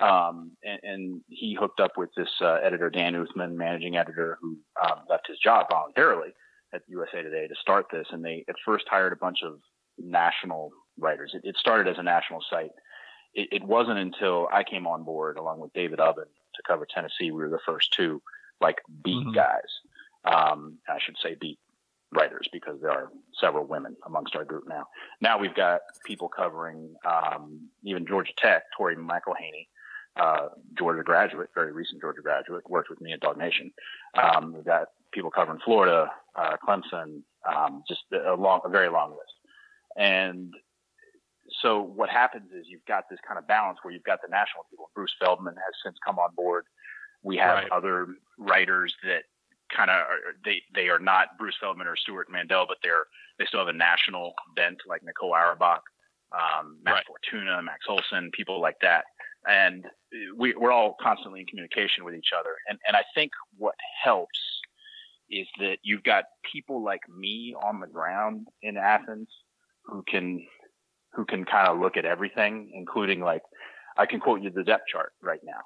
Um, 0.00 0.52
and, 0.64 0.80
and, 0.82 1.20
he 1.28 1.54
hooked 1.54 1.78
up 1.78 1.98
with 1.98 2.08
this 2.16 2.30
uh, 2.40 2.54
editor, 2.62 2.88
Dan 2.88 3.14
Uthman, 3.14 3.54
managing 3.54 3.96
editor, 3.96 4.38
who 4.40 4.56
um, 4.82 5.00
left 5.10 5.26
his 5.26 5.38
job 5.38 5.66
voluntarily 5.70 6.30
at 6.72 6.82
USA 6.88 7.22
Today 7.22 7.46
to 7.46 7.54
start 7.60 7.86
this. 7.92 8.06
And 8.10 8.24
they 8.24 8.44
at 8.48 8.54
first 8.64 8.86
hired 8.88 9.12
a 9.12 9.16
bunch 9.16 9.38
of 9.44 9.60
national 9.98 10.70
writers. 10.98 11.32
It, 11.34 11.42
it 11.44 11.56
started 11.58 11.86
as 11.86 11.98
a 11.98 12.02
national 12.02 12.42
site 12.48 12.70
it, 13.34 13.48
it, 13.52 13.64
wasn't 13.64 13.98
until 13.98 14.48
I 14.52 14.64
came 14.64 14.86
on 14.86 15.04
board 15.04 15.36
along 15.36 15.60
with 15.60 15.72
David 15.72 15.98
Ubben 15.98 16.24
to 16.54 16.62
cover 16.66 16.86
Tennessee, 16.86 17.30
we 17.30 17.42
were 17.42 17.48
the 17.48 17.60
first 17.64 17.92
two 17.92 18.22
like 18.60 18.78
beat 19.04 19.26
mm-hmm. 19.26 19.32
guys. 19.32 19.60
Um, 20.24 20.78
I 20.88 20.98
should 21.00 21.16
say 21.22 21.36
beat 21.40 21.58
writers 22.12 22.48
because 22.52 22.80
there 22.80 22.90
are 22.90 23.10
several 23.40 23.64
women 23.64 23.96
amongst 24.04 24.34
our 24.34 24.44
group 24.44 24.64
now. 24.68 24.86
Now 25.20 25.38
we've 25.38 25.54
got 25.54 25.80
people 26.04 26.28
covering 26.28 26.94
um, 27.06 27.68
even 27.84 28.06
Georgia 28.06 28.32
Tech, 28.36 28.64
Tori 28.76 28.96
McElhaney, 28.96 29.68
uh, 30.20 30.48
Georgia 30.76 31.02
graduate, 31.02 31.48
very 31.54 31.72
recent 31.72 32.00
Georgia 32.00 32.20
graduate, 32.20 32.68
worked 32.68 32.90
with 32.90 33.00
me 33.00 33.12
at 33.12 33.20
DawgNation. 33.20 33.72
Um, 34.20 34.52
we've 34.54 34.64
got 34.64 34.88
people 35.12 35.30
covering 35.30 35.60
Florida, 35.64 36.10
uh, 36.36 36.56
Clemson, 36.66 37.22
um, 37.48 37.82
just 37.88 38.02
a 38.12 38.34
long, 38.34 38.60
a 38.64 38.68
very 38.68 38.88
long 38.88 39.10
list. 39.10 39.34
And 39.96 40.54
so 41.62 41.80
what 41.82 42.10
happens 42.10 42.52
is 42.52 42.66
you've 42.68 42.84
got 42.86 43.04
this 43.10 43.18
kind 43.26 43.38
of 43.38 43.46
balance 43.46 43.78
where 43.82 43.92
you've 43.92 44.04
got 44.04 44.20
the 44.22 44.28
national 44.28 44.64
people. 44.70 44.90
Bruce 44.94 45.14
Feldman 45.18 45.54
has 45.54 45.74
since 45.84 45.96
come 46.04 46.18
on 46.18 46.34
board. 46.34 46.64
We 47.22 47.36
have 47.38 47.64
right. 47.64 47.70
other 47.70 48.08
writers 48.38 48.94
that 49.04 49.24
kind 49.74 49.90
of 49.90 50.04
they 50.44 50.62
they 50.74 50.88
are 50.88 50.98
not 50.98 51.38
Bruce 51.38 51.56
Feldman 51.60 51.86
or 51.86 51.96
Stuart 51.96 52.30
Mandel, 52.30 52.66
but 52.68 52.78
they're 52.82 53.04
they 53.38 53.46
still 53.46 53.60
have 53.60 53.68
a 53.68 53.72
national 53.72 54.34
bent 54.54 54.80
like 54.86 55.02
Nicole 55.02 55.34
Auerbach, 55.34 55.82
um, 56.32 56.78
Matt 56.84 56.94
right. 56.94 57.04
Fortuna, 57.06 57.62
Max 57.62 57.86
Olson, 57.88 58.30
people 58.32 58.60
like 58.60 58.76
that. 58.82 59.04
And 59.46 59.86
we, 60.36 60.54
we're 60.54 60.72
all 60.72 60.96
constantly 61.00 61.40
in 61.40 61.46
communication 61.46 62.04
with 62.04 62.14
each 62.14 62.30
other. 62.38 62.50
And 62.68 62.78
and 62.86 62.96
I 62.96 63.02
think 63.14 63.32
what 63.56 63.74
helps 64.02 64.38
is 65.30 65.46
that 65.60 65.78
you've 65.82 66.02
got 66.02 66.24
people 66.52 66.82
like 66.82 67.00
me 67.08 67.54
on 67.62 67.80
the 67.80 67.86
ground 67.86 68.48
in 68.62 68.76
Athens 68.76 69.28
who 69.84 70.02
can 70.06 70.46
who 71.12 71.24
can 71.24 71.44
kind 71.44 71.68
of 71.68 71.78
look 71.78 71.96
at 71.96 72.04
everything, 72.04 72.70
including 72.74 73.20
like 73.20 73.42
I 73.96 74.06
can 74.06 74.20
quote 74.20 74.42
you 74.42 74.50
the 74.50 74.64
depth 74.64 74.84
chart 74.90 75.12
right 75.22 75.40
now. 75.44 75.60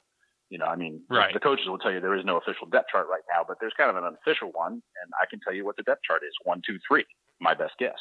You 0.50 0.58
know, 0.58 0.66
I 0.66 0.76
mean, 0.76 1.02
right. 1.10 1.32
the 1.32 1.40
coaches 1.40 1.66
will 1.66 1.78
tell 1.78 1.90
you 1.90 2.00
there 2.00 2.14
is 2.14 2.24
no 2.24 2.36
official 2.36 2.66
depth 2.66 2.90
chart 2.92 3.08
right 3.10 3.22
now, 3.34 3.44
but 3.46 3.56
there's 3.60 3.72
kind 3.76 3.90
of 3.90 3.96
an 3.96 4.04
unofficial 4.04 4.50
one, 4.52 4.72
and 4.72 5.12
I 5.20 5.26
can 5.28 5.40
tell 5.40 5.54
you 5.54 5.64
what 5.64 5.76
the 5.76 5.82
depth 5.82 6.02
chart 6.04 6.22
is: 6.22 6.32
one, 6.44 6.62
two, 6.66 6.78
three. 6.86 7.04
My 7.40 7.54
best 7.54 7.74
guess. 7.78 7.98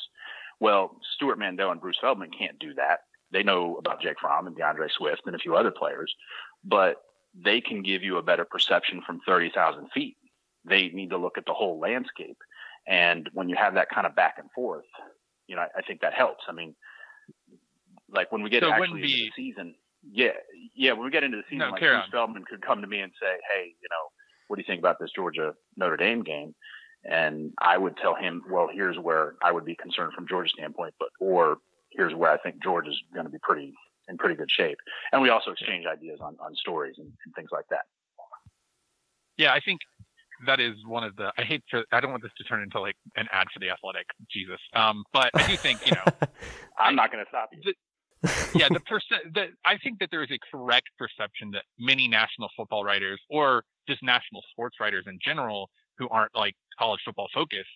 Well, 0.60 1.00
Stuart 1.16 1.40
Mandel 1.40 1.72
and 1.72 1.82
Bruce 1.82 1.98
Feldman 2.00 2.30
can't 2.38 2.60
do 2.60 2.74
that. 2.76 3.00
They 3.34 3.44
know 3.44 3.76
about 3.78 4.02
Jake 4.02 4.20
Fromm 4.22 4.48
and 4.48 4.56
D'Andre 4.56 4.88
Swift 4.96 5.24
and 5.26 5.36
a 5.36 5.40
few 5.40 5.56
other 5.56 5.72
players, 5.72 6.14
but 6.64 6.98
they 7.34 7.60
can 7.60 7.82
give 7.82 8.04
you 8.04 8.18
a 8.18 8.22
better 8.22 8.46
perception 8.46 9.02
from 9.06 9.20
30,000 9.26 9.90
feet. 9.92 10.16
They 10.66 10.90
need 10.90 11.10
to 11.10 11.18
look 11.18 11.38
at 11.38 11.46
the 11.46 11.54
whole 11.54 11.80
landscape. 11.80 12.38
And 12.88 13.30
when 13.34 13.50
you 13.50 13.56
have 13.56 13.74
that 13.74 13.90
kind 13.90 14.06
of 14.06 14.16
back 14.16 14.36
and 14.38 14.50
forth, 14.52 14.86
you 15.48 15.56
know, 15.56 15.64
I, 15.64 15.80
I 15.80 15.82
think 15.82 16.02
that 16.02 16.14
helps. 16.14 16.44
I 16.48 16.52
mean, 16.52 16.76
like 18.08 18.32
when 18.32 18.44
we 18.44 18.50
get 18.50 18.64
so 18.64 18.72
actually 18.72 19.02
be... 19.02 19.14
into 19.14 19.26
the 19.26 19.32
season, 19.36 19.76
yeah, 20.12 20.32
yeah, 20.76 20.92
when 20.94 21.06
we 21.06 21.12
get 21.12 21.24
into 21.24 21.38
the 21.38 21.44
season, 21.50 21.60
no, 21.60 21.72
like 21.72 21.80
Bruce 21.80 22.04
Feldman 22.12 22.44
could 22.48 22.62
come 22.62 22.82
to 22.82 22.88
me 22.88 23.00
and 23.00 23.12
say, 23.22 23.38
"Hey, 23.54 23.74
you 23.82 23.90
know, 23.90 24.10
what 24.48 24.58
do 24.58 24.62
you 24.62 24.68
think 24.68 24.80
about 24.80 24.98
this 25.00 25.12
Georgia 25.16 25.54
Notre 25.78 25.98
Dame 25.98 26.24
game?" 26.24 26.54
And 27.06 27.52
I 27.60 27.78
would 27.78 27.98
tell 27.98 28.16
him, 28.16 28.44
"Well, 28.50 28.68
here's 28.72 28.98
where 28.98 29.36
I 29.42 29.52
would 29.52 29.66
be 29.66 29.76
concerned 29.76 30.14
from 30.14 30.28
Georgia's 30.28 30.54
standpoint, 30.58 30.94
but 31.00 31.10
or 31.20 31.58
here's 31.96 32.14
where 32.14 32.32
I 32.32 32.38
think 32.38 32.62
George 32.62 32.88
is 32.88 33.00
going 33.14 33.26
to 33.26 33.32
be 33.32 33.40
pretty 33.42 33.74
in 34.08 34.18
pretty 34.18 34.36
good 34.36 34.52
shape." 34.52 34.78
And 35.12 35.22
we 35.22 35.30
also 35.30 35.52
exchange 35.52 35.86
ideas 35.86 36.20
on 36.22 36.36
on 36.40 36.56
stories 36.56 36.96
and, 36.98 37.12
and 37.26 37.36
things 37.36 37.50
like 37.52 37.66
that. 37.70 37.86
Yeah, 39.38 39.54
I 39.54 39.60
think 39.60 39.80
that 40.46 40.60
is 40.60 40.74
one 40.86 41.04
of 41.04 41.16
the 41.16 41.32
I 41.38 41.44
hate 41.44 41.64
to 41.72 41.84
I 41.92 42.00
don't 42.00 42.12
want 42.12 42.24
this 42.24 42.32
to 42.38 42.44
turn 42.44 42.62
into 42.62 42.80
like 42.80 42.96
an 43.16 43.28
ad 43.32 43.48
for 43.54 43.60
the 43.60 43.70
athletic, 43.70 44.06
Jesus. 44.30 44.60
Um, 44.74 45.04
but 45.14 45.32
I 45.34 45.48
do 45.48 45.58
think, 45.58 45.86
you 45.86 45.94
know 45.94 46.28
I'm 46.78 46.96
not 46.96 47.12
gonna 47.12 47.26
stop 47.30 47.50
you. 47.54 47.62
The, 47.64 47.74
yeah, 48.56 48.70
the 48.70 48.80
percent 48.80 49.34
that 49.36 49.50
I 49.66 49.78
think 49.78 50.00
that 50.00 50.10
there 50.12 50.24
is 50.24 50.32
a 50.32 50.40
correct 50.52 50.90
perception 50.98 51.52
that 51.52 51.64
many 51.78 52.08
national 52.08 52.50
football 52.56 52.84
writers 52.84 53.20
or 53.30 53.64
just 53.88 54.02
national 54.02 54.44
sports 54.52 54.78
writers 54.80 55.06
in 55.08 55.20
general 55.24 55.70
who 55.98 56.08
aren't 56.10 56.34
like 56.36 56.56
college 56.80 57.02
football 57.04 57.28
focused 57.34 57.70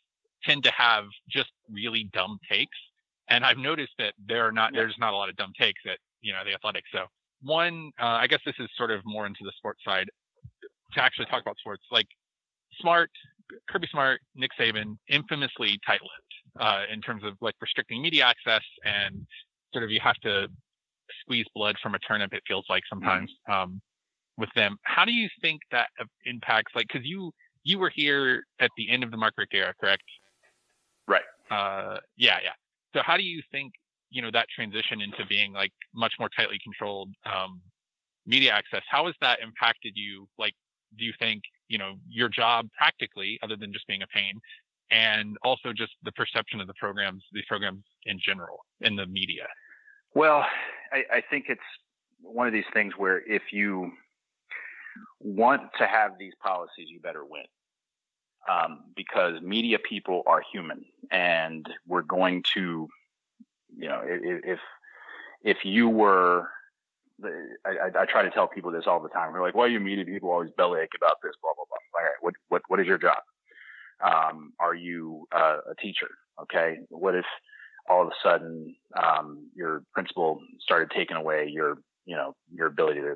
tend 0.44 0.64
to 0.64 0.72
have 0.72 1.06
just 1.30 1.50
really 1.70 2.10
dumb 2.14 2.40
takes. 2.50 2.78
And 3.30 3.46
I've 3.46 3.58
noticed 3.58 3.94
that 4.00 4.14
there 4.28 4.48
are 4.48 4.52
not 4.52 4.72
there's 4.74 4.96
not 5.00 5.14
a 5.14 5.18
lot 5.18 5.30
of 5.30 5.36
dumb 5.36 5.52
takes 5.60 5.82
at 5.86 5.98
you 6.22 6.34
know 6.34 6.40
the 6.46 6.54
athletic. 6.54 6.84
So 6.92 7.06
one, 7.42 7.92
uh, 8.02 8.06
I 8.06 8.28
guess 8.28 8.40
this 8.46 8.56
is 8.60 8.70
sort 8.78 8.92
of 8.92 9.02
more 9.06 9.26
into 9.26 9.44
the 9.44 9.52
sports 9.58 9.82
side 9.86 10.08
to 10.94 11.04
actually 11.04 11.26
talk 11.26 11.42
about 11.42 11.58
sports. 11.58 11.84
Like 11.92 12.08
Smart, 12.80 13.10
Kirby 13.70 13.88
Smart, 13.92 14.22
Nick 14.36 14.52
Saban, 14.60 14.98
infamously 15.10 15.80
tight-lipped 15.86 16.60
uh, 16.60 16.84
in 16.92 17.02
terms 17.02 17.24
of 17.24 17.34
like 17.42 17.56
restricting 17.62 18.02
media 18.02 18.26
access 18.26 18.64
and 18.84 19.26
sort 19.74 19.84
of 19.84 19.92
you 19.92 20.00
have 20.00 20.16
to 20.24 20.48
squeeze 21.22 21.46
blood 21.54 21.76
from 21.82 21.96
a 21.96 22.00
turnip. 22.00 22.34
It 22.34 22.44
feels 22.48 22.66
like 22.70 22.84
sometimes 22.90 23.32
mm-hmm. 23.50 23.64
um, 23.64 23.82
with 24.38 24.50
them. 24.56 24.78
How 24.84 25.06
do 25.06 25.12
you 25.12 25.30
think 25.42 25.62
that 25.72 25.88
impacts? 26.26 26.74
Like, 26.76 26.88
because 26.92 27.06
you 27.06 27.32
you 27.64 27.78
were 27.78 27.92
here 27.94 28.44
at 28.60 28.72
the 28.78 28.90
end 28.90 29.04
of 29.04 29.12
the 29.12 29.18
Mark 29.18 29.34
Richt 29.38 29.54
era, 29.54 29.74
correct? 29.80 30.04
Right. 31.08 31.24
Uh, 31.52 31.98
yeah, 32.16 32.38
yeah. 32.44 32.52
So 32.94 33.02
how 33.04 33.18
do 33.18 33.24
you 33.24 33.42
think 33.52 33.74
you 34.10 34.22
know 34.22 34.32
that 34.32 34.48
transition 34.54 35.02
into 35.02 35.26
being 35.28 35.54
like 35.54 35.74
much 35.94 36.14
more 36.20 36.30
tightly 36.36 36.60
controlled 36.64 37.10
um, 37.26 37.62
media 38.26 38.52
access? 38.52 38.84
How 38.90 39.06
has 39.06 39.16
that 39.22 39.40
impacted 39.42 39.94
you? 39.96 40.28
Like, 40.38 40.54
do 40.98 41.06
you 41.06 41.14
think 41.20 41.44
you 41.68 41.78
know 41.78 41.96
your 42.10 42.30
job 42.30 42.68
practically 42.78 43.40
other 43.44 43.56
than 43.56 43.74
just 43.74 43.88
being 43.88 44.02
a 44.02 44.08
pain 44.08 44.40
and 44.92 45.38
also 45.44 45.74
just 45.74 45.92
the 46.04 46.12
perception 46.14 46.62
of 46.62 46.68
the 46.68 46.74
programs 46.76 47.24
these 47.34 47.46
programs 47.48 47.84
in 48.06 48.20
general 48.24 48.60
in 48.82 48.96
the 48.96 49.06
media 49.08 49.48
well 50.16 50.46
I, 50.92 51.04
I 51.18 51.24
think 51.30 51.46
it's 51.50 51.62
one 52.22 52.48
of 52.48 52.54
these 52.54 52.66
things 52.74 52.94
where 52.98 53.22
if 53.28 53.42
you 53.52 53.92
want 55.20 55.62
to 55.80 55.86
have 55.86 56.12
these 56.18 56.34
policies 56.42 56.88
you 56.88 57.00
better 57.00 57.26
win 57.26 57.44
um, 58.48 58.84
because 58.96 59.42
media 59.42 59.78
people 59.80 60.24
are 60.26 60.42
human 60.52 60.86
and 61.12 61.66
we're 61.88 62.02
going 62.02 62.44
to 62.54 62.88
you 63.78 63.88
know 63.88 64.02
if 64.06 64.60
if 65.44 65.58
you 65.64 65.90
were 65.90 66.50
I, 67.66 68.02
I, 68.02 68.06
try 68.06 68.22
to 68.22 68.30
tell 68.30 68.48
people 68.48 68.72
this 68.72 68.84
all 68.86 69.02
the 69.02 69.10
time. 69.10 69.34
We're 69.34 69.42
like, 69.42 69.56
why 69.56 69.66
are 69.66 69.70
you 69.70 69.80
media 69.80 70.06
people 70.06 70.30
always 70.30 70.52
bellyache 70.56 70.92
about 70.96 71.16
this, 71.24 71.34
blah, 71.42 71.52
blah, 71.56 71.66
blah. 71.68 72.00
All 72.00 72.06
right, 72.06 72.14
what, 72.22 72.36
what, 72.50 72.62
what 72.68 72.80
is 72.80 72.86
your 72.86 73.00
job? 73.00 73.18
Um, 74.04 74.54
are 74.60 74.76
you 74.76 75.28
uh, 75.36 75.58
a 75.72 75.76
teacher? 75.82 76.10
Okay. 76.44 76.78
What 76.90 77.16
if 77.16 77.26
all 77.90 78.04
of 78.04 78.10
a 78.10 78.12
sudden, 78.22 78.76
um, 79.02 79.50
your 79.56 79.82
principal 79.94 80.40
started 80.60 80.92
taking 80.96 81.18
away 81.18 81.50
your, 81.52 81.78
you 82.06 82.16
know, 82.16 82.36
your 82.54 82.68
ability 82.68 83.02
to 83.02 83.16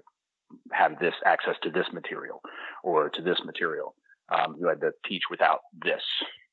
have 0.72 0.98
this 1.00 1.14
access 1.26 1.56
to 1.62 1.70
this 1.70 1.86
material 1.94 2.42
or 2.84 3.10
to 3.10 3.22
this 3.22 3.38
material? 3.46 3.94
Um, 4.32 4.56
you 4.60 4.68
had 4.68 4.82
to 4.82 4.92
teach 5.08 5.24
without 5.30 5.60
this 5.84 6.02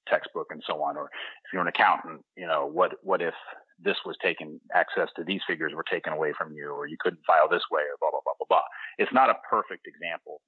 textbook 0.08 0.48
and 0.50 0.62
so 0.66 0.82
on. 0.82 0.96
Or 0.96 1.04
if 1.04 1.52
you're 1.52 1.62
an 1.62 1.68
accountant, 1.68 2.22
you 2.36 2.46
know, 2.46 2.66
what, 2.66 2.92
what 3.02 3.22
if 3.22 3.34
this 3.78 3.96
was 4.04 4.16
taken, 4.22 4.60
access 4.74 5.08
to 5.16 5.24
these 5.24 5.40
figures 5.46 5.72
were 5.74 5.84
taken 5.90 6.12
away 6.12 6.32
from 6.36 6.52
you, 6.52 6.70
or 6.70 6.86
you 6.86 6.96
couldn't 6.98 7.22
file 7.26 7.48
this 7.48 7.62
way, 7.70 7.82
or 7.82 7.96
blah, 8.00 8.10
blah, 8.10 8.20
blah, 8.24 8.34
blah, 8.38 8.46
blah. 8.48 8.66
It's 8.98 9.12
not 9.12 9.30
a 9.30 9.36
perfect 9.48 9.86
example, 9.86 10.40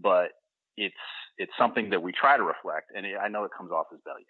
but 0.00 0.30
it's, 0.76 0.94
it's 1.36 1.52
something 1.58 1.90
that 1.90 2.02
we 2.02 2.12
try 2.12 2.36
to 2.36 2.42
reflect. 2.42 2.90
And 2.94 3.06
I 3.20 3.28
know 3.28 3.44
it 3.44 3.50
comes 3.56 3.70
off 3.70 3.86
as 3.92 4.00
bellyache. 4.04 4.26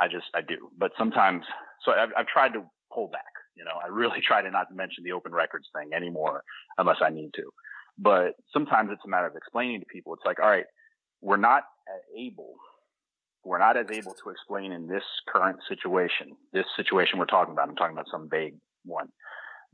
I 0.00 0.08
just, 0.08 0.26
I 0.34 0.40
do. 0.40 0.70
But 0.76 0.92
sometimes, 0.98 1.44
so 1.84 1.92
I've, 1.92 2.10
I've 2.16 2.26
tried 2.26 2.54
to 2.54 2.64
pull 2.92 3.08
back. 3.08 3.22
You 3.56 3.64
know, 3.64 3.78
I 3.82 3.88
really 3.88 4.20
try 4.26 4.42
to 4.42 4.50
not 4.50 4.74
mention 4.74 5.04
the 5.04 5.12
open 5.12 5.32
records 5.32 5.66
thing 5.74 5.90
anymore 5.94 6.42
unless 6.78 6.98
I 7.02 7.10
need 7.10 7.30
to. 7.34 7.50
But 7.98 8.34
sometimes 8.52 8.90
it's 8.92 9.02
a 9.04 9.08
matter 9.08 9.26
of 9.26 9.34
explaining 9.34 9.80
to 9.80 9.86
people. 9.92 10.14
It's 10.14 10.24
like, 10.24 10.38
all 10.38 10.48
right, 10.48 10.66
we're 11.20 11.36
not 11.36 11.64
able, 12.16 12.54
we're 13.44 13.58
not 13.58 13.76
as 13.76 13.86
able 13.90 14.14
to 14.14 14.30
explain 14.30 14.72
in 14.72 14.86
this 14.86 15.04
current 15.28 15.58
situation, 15.68 16.36
this 16.52 16.66
situation 16.76 17.18
we're 17.18 17.26
talking 17.26 17.52
about. 17.52 17.68
I'm 17.68 17.76
talking 17.76 17.94
about 17.94 18.08
some 18.10 18.28
vague 18.30 18.54
one 18.84 19.08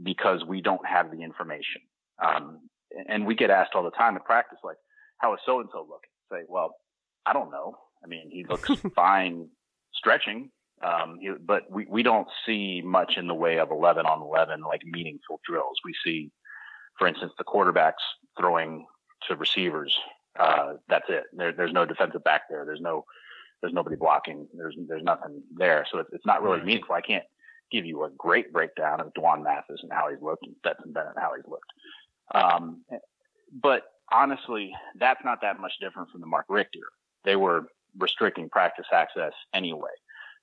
because 0.03 0.45
we 0.47 0.61
don't 0.61 0.87
have 0.87 1.11
the 1.11 1.23
information. 1.23 1.83
Um, 2.25 2.61
and 3.09 3.27
we 3.27 3.35
get 3.35 3.51
asked 3.51 3.73
all 3.75 3.83
the 3.83 3.91
time 3.91 4.17
at 4.17 4.25
practice, 4.25 4.59
like, 4.63 4.77
how 5.19 5.35
is 5.35 5.41
so 5.45 5.61
and 5.61 5.69
so 5.73 5.81
looking? 5.81 6.11
Say, 6.31 6.45
well, 6.49 6.75
I 7.27 7.33
don't 7.33 7.51
know. 7.51 7.77
I 8.03 8.07
mean, 8.07 8.31
he 8.31 8.45
looks 8.49 8.71
fine 8.95 9.49
stretching, 9.93 10.51
um, 10.83 11.19
but 11.45 11.63
we, 11.71 11.87
we 11.89 12.03
don't 12.03 12.29
see 12.47 12.83
much 12.85 13.17
in 13.17 13.27
the 13.27 13.35
way 13.35 13.59
of 13.59 13.71
11 13.71 14.07
on 14.07 14.23
11, 14.23 14.61
like 14.63 14.83
meaningful 14.85 15.41
drills. 15.49 15.79
We 15.85 15.95
see, 16.05 16.31
for 16.99 17.09
instance, 17.09 17.33
the 17.39 17.45
quarterbacks 17.45 17.93
throwing 18.39 18.87
to 19.29 19.37
receivers. 19.37 19.97
Uh, 20.39 20.75
that's 20.89 21.07
it. 21.09 21.25
There, 21.33 21.53
there's 21.53 21.73
no 21.73 21.85
defensive 21.85 22.25
back 22.25 22.43
there. 22.51 22.65
There's 22.65 22.81
no, 22.81 23.05
there's 23.61 23.73
nobody 23.73 23.97
blocking. 23.97 24.47
There's, 24.55 24.77
there's 24.89 25.03
nothing 25.03 25.43
there. 25.55 25.87
So 25.91 25.99
it's, 25.99 26.11
it's 26.13 26.27
not 26.27 26.43
really 26.43 26.63
meaningful. 26.63 26.95
I 26.95 27.01
can't 27.01 27.25
give 27.71 27.87
you 27.87 28.05
a 28.05 28.11
great 28.11 28.53
breakdown 28.53 29.01
of 29.01 29.13
D'Wan 29.15 29.43
Mathis 29.43 29.81
and 29.83 29.93
how 29.93 30.11
he's 30.11 30.21
looked 30.21 30.47
and 30.47 30.55
Stetson 30.59 30.93
Bennett 30.93 31.13
and 31.17 31.23
how 31.23 31.35
he's 31.35 31.47
looked. 31.49 31.73
Um, 32.35 32.85
but 33.63 33.83
honestly, 34.13 34.73
that's 34.99 35.25
not 35.25 35.41
that 35.43 35.61
much 35.61 35.73
different 35.81 36.11
from 36.11 36.21
the 36.21 36.27
Mark 36.27 36.47
Richt 36.49 36.75
era. 36.77 36.91
They 37.25 37.37
were 37.37 37.67
restricting 37.99 38.49
practice 38.49 38.87
access 38.93 39.33
anyway. 39.55 39.91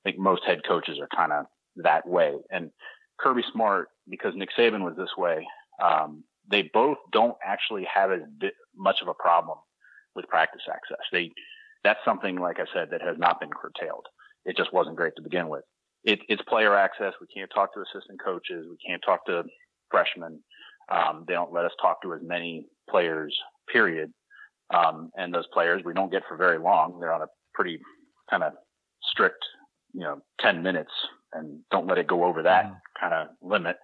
I 0.03 0.09
think 0.09 0.19
most 0.19 0.43
head 0.45 0.61
coaches 0.67 0.99
are 0.99 1.07
kind 1.15 1.31
of 1.31 1.45
that 1.77 2.07
way. 2.07 2.35
And 2.49 2.71
Kirby 3.19 3.43
Smart, 3.53 3.89
because 4.09 4.33
Nick 4.35 4.49
Saban 4.57 4.83
was 4.83 4.95
this 4.97 5.15
way, 5.17 5.45
um, 5.81 6.23
they 6.49 6.69
both 6.73 6.97
don't 7.11 7.37
actually 7.43 7.85
have 7.93 8.11
as 8.11 8.21
much 8.75 9.01
of 9.01 9.07
a 9.07 9.13
problem 9.13 9.57
with 10.15 10.27
practice 10.27 10.61
access. 10.69 11.05
They, 11.11 11.31
that's 11.83 11.99
something, 12.05 12.39
like 12.39 12.59
I 12.59 12.65
said, 12.73 12.89
that 12.91 13.01
has 13.01 13.17
not 13.17 13.39
been 13.39 13.49
curtailed. 13.49 14.05
It 14.45 14.57
just 14.57 14.73
wasn't 14.73 14.95
great 14.95 15.15
to 15.17 15.21
begin 15.21 15.49
with. 15.49 15.63
It, 16.03 16.19
it's 16.27 16.41
player 16.43 16.75
access. 16.75 17.13
We 17.21 17.27
can't 17.27 17.51
talk 17.53 17.73
to 17.73 17.81
assistant 17.81 18.19
coaches. 18.23 18.65
We 18.69 18.77
can't 18.85 19.01
talk 19.05 19.25
to 19.27 19.43
freshmen. 19.89 20.39
Um, 20.89 21.25
they 21.27 21.33
don't 21.33 21.53
let 21.53 21.65
us 21.65 21.71
talk 21.81 22.01
to 22.01 22.13
as 22.13 22.21
many 22.23 22.65
players, 22.89 23.37
period. 23.71 24.11
Um, 24.73 25.11
and 25.15 25.33
those 25.33 25.47
players 25.53 25.83
we 25.85 25.93
don't 25.93 26.11
get 26.11 26.23
for 26.27 26.37
very 26.37 26.57
long. 26.57 26.99
They're 26.99 27.13
on 27.13 27.21
a 27.21 27.27
pretty 27.53 27.79
kind 28.29 28.43
of 28.43 28.53
strict, 29.03 29.43
you 29.93 30.01
know, 30.01 30.21
10 30.39 30.63
minutes 30.63 30.91
and 31.33 31.59
don't 31.71 31.87
let 31.87 31.97
it 31.97 32.07
go 32.07 32.23
over 32.23 32.43
that 32.43 32.65
mm. 32.65 32.75
kind 32.99 33.13
of 33.13 33.27
limit. 33.41 33.77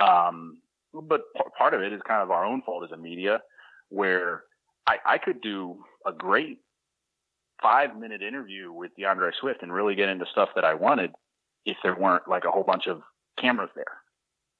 Um, 0.00 0.58
but 0.92 1.22
part 1.56 1.74
of 1.74 1.82
it 1.82 1.92
is 1.92 2.00
kind 2.06 2.22
of 2.22 2.30
our 2.30 2.44
own 2.44 2.62
fault 2.62 2.84
as 2.84 2.92
a 2.92 2.96
media 2.96 3.40
where 3.88 4.42
I, 4.88 4.96
I 5.04 5.18
could 5.18 5.42
do 5.42 5.84
a 6.06 6.12
great 6.12 6.60
five 7.60 7.96
minute 7.98 8.22
interview 8.22 8.72
with 8.72 8.92
D'Andre 8.96 9.30
Swift 9.38 9.62
and 9.62 9.72
really 9.72 9.94
get 9.94 10.08
into 10.08 10.24
stuff 10.32 10.48
that 10.54 10.64
I 10.64 10.74
wanted 10.74 11.12
if 11.66 11.76
there 11.82 11.94
weren't 11.94 12.26
like 12.26 12.44
a 12.44 12.50
whole 12.50 12.62
bunch 12.62 12.86
of 12.86 13.02
cameras 13.38 13.70
there. 13.76 13.98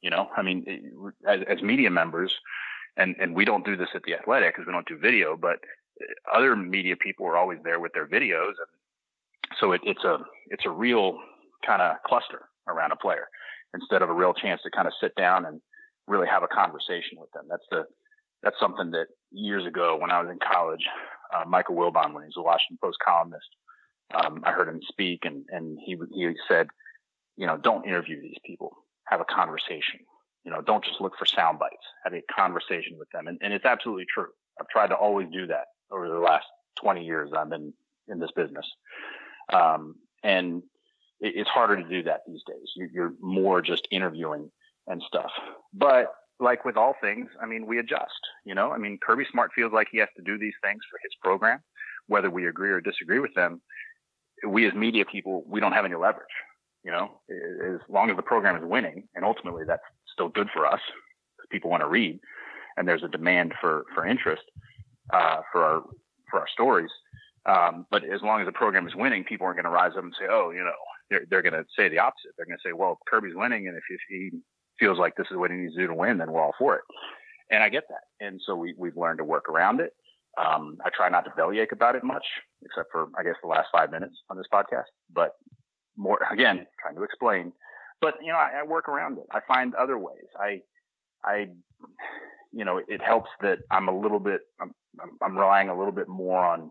You 0.02 0.10
know, 0.10 0.28
I 0.36 0.42
mean, 0.42 1.12
as, 1.26 1.40
as 1.48 1.62
media 1.62 1.90
members, 1.90 2.32
and 2.96 3.16
and 3.18 3.34
we 3.34 3.44
don't 3.44 3.64
do 3.64 3.76
this 3.76 3.88
at 3.94 4.02
the 4.02 4.14
Athletic 4.14 4.54
because 4.54 4.66
we 4.66 4.72
don't 4.72 4.86
do 4.86 4.98
video, 4.98 5.36
but 5.36 5.58
uh, 6.00 6.36
other 6.36 6.54
media 6.54 6.94
people 6.96 7.26
are 7.26 7.36
always 7.36 7.58
there 7.64 7.80
with 7.80 7.92
their 7.94 8.06
videos, 8.06 8.48
and 8.48 9.56
so 9.58 9.72
it, 9.72 9.80
it's 9.84 10.04
a 10.04 10.18
it's 10.48 10.66
a 10.66 10.70
real 10.70 11.18
kind 11.64 11.82
of 11.82 11.96
cluster 12.06 12.42
around 12.68 12.92
a 12.92 12.96
player 12.96 13.28
instead 13.74 14.02
of 14.02 14.10
a 14.10 14.14
real 14.14 14.34
chance 14.34 14.60
to 14.62 14.70
kind 14.70 14.86
of 14.86 14.92
sit 15.00 15.14
down 15.16 15.46
and 15.46 15.60
really 16.06 16.28
have 16.28 16.42
a 16.42 16.48
conversation 16.48 17.18
with 17.18 17.30
them. 17.32 17.46
That's 17.48 17.66
the 17.70 17.86
that's 18.42 18.58
something 18.60 18.90
that 18.92 19.06
years 19.30 19.66
ago 19.66 19.96
when 19.96 20.10
I 20.10 20.20
was 20.20 20.30
in 20.30 20.38
college, 20.38 20.84
uh, 21.34 21.44
Michael 21.46 21.76
Wilbon, 21.76 22.14
when 22.14 22.22
he 22.22 22.28
was 22.28 22.36
a 22.36 22.42
Washington 22.42 22.78
Post 22.82 22.98
columnist, 23.04 23.48
um, 24.14 24.42
I 24.44 24.52
heard 24.52 24.68
him 24.68 24.80
speak, 24.88 25.24
and 25.24 25.44
and 25.50 25.78
he 25.84 25.96
he 26.12 26.32
said, 26.48 26.68
you 27.36 27.46
know, 27.46 27.56
don't 27.56 27.86
interview 27.86 28.20
these 28.20 28.38
people 28.44 28.72
have 29.04 29.20
a 29.20 29.24
conversation. 29.24 30.00
You 30.44 30.52
know, 30.52 30.62
don't 30.62 30.84
just 30.84 31.00
look 31.00 31.12
for 31.18 31.26
sound 31.26 31.58
bites. 31.58 31.76
Have 32.04 32.14
a 32.14 32.22
conversation 32.34 32.96
with 32.98 33.08
them. 33.10 33.26
And, 33.26 33.38
and 33.42 33.52
it's 33.52 33.64
absolutely 33.64 34.06
true. 34.12 34.28
I've 34.60 34.68
tried 34.68 34.88
to 34.88 34.94
always 34.94 35.28
do 35.32 35.46
that 35.48 35.66
over 35.90 36.08
the 36.08 36.18
last 36.18 36.46
20 36.80 37.04
years 37.04 37.30
I've 37.36 37.50
been 37.50 37.72
in 38.08 38.18
this 38.18 38.30
business. 38.34 38.66
Um, 39.52 39.96
and 40.22 40.62
it, 41.20 41.34
it's 41.36 41.50
harder 41.50 41.76
to 41.76 41.88
do 41.88 42.02
that 42.04 42.20
these 42.26 42.42
days. 42.46 42.72
You, 42.76 42.88
you're 42.92 43.12
more 43.20 43.60
just 43.62 43.88
interviewing 43.90 44.50
and 44.86 45.02
stuff. 45.02 45.30
But 45.72 46.12
like 46.40 46.64
with 46.64 46.76
all 46.76 46.94
things, 47.00 47.28
I 47.42 47.46
mean, 47.46 47.66
we 47.66 47.78
adjust, 47.78 48.20
you 48.44 48.54
know, 48.54 48.70
I 48.70 48.78
mean, 48.78 48.98
Kirby 48.98 49.24
Smart 49.30 49.50
feels 49.54 49.72
like 49.72 49.88
he 49.90 49.98
has 49.98 50.08
to 50.16 50.22
do 50.22 50.38
these 50.38 50.54
things 50.62 50.80
for 50.90 50.98
his 51.02 51.12
program, 51.22 51.60
whether 52.06 52.30
we 52.30 52.46
agree 52.46 52.70
or 52.70 52.80
disagree 52.80 53.18
with 53.18 53.34
them. 53.34 53.60
We 54.46 54.66
as 54.66 54.74
media 54.74 55.04
people, 55.04 55.44
we 55.48 55.60
don't 55.60 55.72
have 55.72 55.84
any 55.84 55.96
leverage. 55.96 56.26
You 56.84 56.92
know, 56.92 57.20
as 57.28 57.80
long 57.88 58.08
as 58.08 58.16
the 58.16 58.22
program 58.22 58.56
is 58.56 58.62
winning, 58.64 59.08
and 59.14 59.24
ultimately 59.24 59.64
that's 59.66 59.82
still 60.12 60.28
good 60.28 60.48
for 60.54 60.64
us 60.64 60.80
people 61.50 61.70
want 61.70 61.82
to 61.82 61.88
read, 61.88 62.20
and 62.76 62.86
there's 62.86 63.02
a 63.02 63.08
demand 63.08 63.54
for 63.60 63.84
for 63.94 64.06
interest 64.06 64.42
uh, 65.12 65.40
for 65.52 65.64
our 65.64 65.82
for 66.30 66.40
our 66.40 66.48
stories. 66.52 66.90
Um, 67.46 67.86
but 67.90 68.04
as 68.04 68.20
long 68.22 68.40
as 68.40 68.46
the 68.46 68.52
program 68.52 68.86
is 68.86 68.94
winning, 68.94 69.24
people 69.24 69.46
aren't 69.46 69.56
going 69.56 69.64
to 69.64 69.70
rise 69.70 69.92
up 69.96 70.04
and 70.04 70.14
say, 70.18 70.26
"Oh, 70.28 70.50
you 70.50 70.62
know," 70.62 70.72
they're 71.10 71.24
they're 71.30 71.42
going 71.42 71.54
to 71.54 71.64
say 71.76 71.88
the 71.88 71.98
opposite. 71.98 72.32
They're 72.36 72.46
going 72.46 72.58
to 72.58 72.68
say, 72.68 72.72
"Well, 72.72 72.98
Kirby's 73.08 73.34
winning, 73.34 73.68
and 73.68 73.76
if, 73.76 73.84
if 73.88 74.00
he 74.08 74.30
feels 74.78 74.98
like 74.98 75.16
this 75.16 75.26
is 75.30 75.36
what 75.36 75.50
he 75.50 75.56
needs 75.56 75.74
to 75.74 75.80
do 75.80 75.86
to 75.88 75.94
win, 75.94 76.18
then 76.18 76.32
we're 76.32 76.42
all 76.42 76.54
for 76.58 76.76
it." 76.76 76.84
And 77.50 77.62
I 77.62 77.68
get 77.68 77.84
that, 77.88 78.24
and 78.24 78.40
so 78.44 78.54
we 78.56 78.74
we've 78.76 78.96
learned 78.96 79.18
to 79.18 79.24
work 79.24 79.48
around 79.48 79.80
it. 79.80 79.92
Um, 80.36 80.78
I 80.84 80.90
try 80.96 81.08
not 81.08 81.24
to 81.24 81.32
bellyache 81.36 81.72
about 81.72 81.96
it 81.96 82.04
much, 82.04 82.24
except 82.62 82.90
for 82.92 83.08
I 83.18 83.22
guess 83.22 83.34
the 83.42 83.48
last 83.48 83.68
five 83.72 83.90
minutes 83.90 84.14
on 84.30 84.36
this 84.36 84.46
podcast. 84.52 84.84
But 85.12 85.32
more 85.98 86.20
again 86.30 86.64
trying 86.80 86.94
to 86.94 87.02
explain 87.02 87.52
but 88.00 88.14
you 88.22 88.28
know 88.28 88.38
I, 88.38 88.60
I, 88.60 88.62
work 88.62 88.88
around 88.88 89.18
it 89.18 89.26
i 89.32 89.40
find 89.46 89.74
other 89.74 89.98
ways 89.98 90.28
i 90.40 90.60
i 91.24 91.48
you 92.52 92.64
know 92.64 92.80
it 92.86 93.02
helps 93.02 93.28
that 93.42 93.58
i'm 93.70 93.88
a 93.88 93.98
little 93.98 94.20
bit 94.20 94.42
i'm, 94.60 94.72
I'm 95.20 95.36
relying 95.36 95.68
a 95.68 95.76
little 95.76 95.92
bit 95.92 96.08
more 96.08 96.42
on 96.42 96.70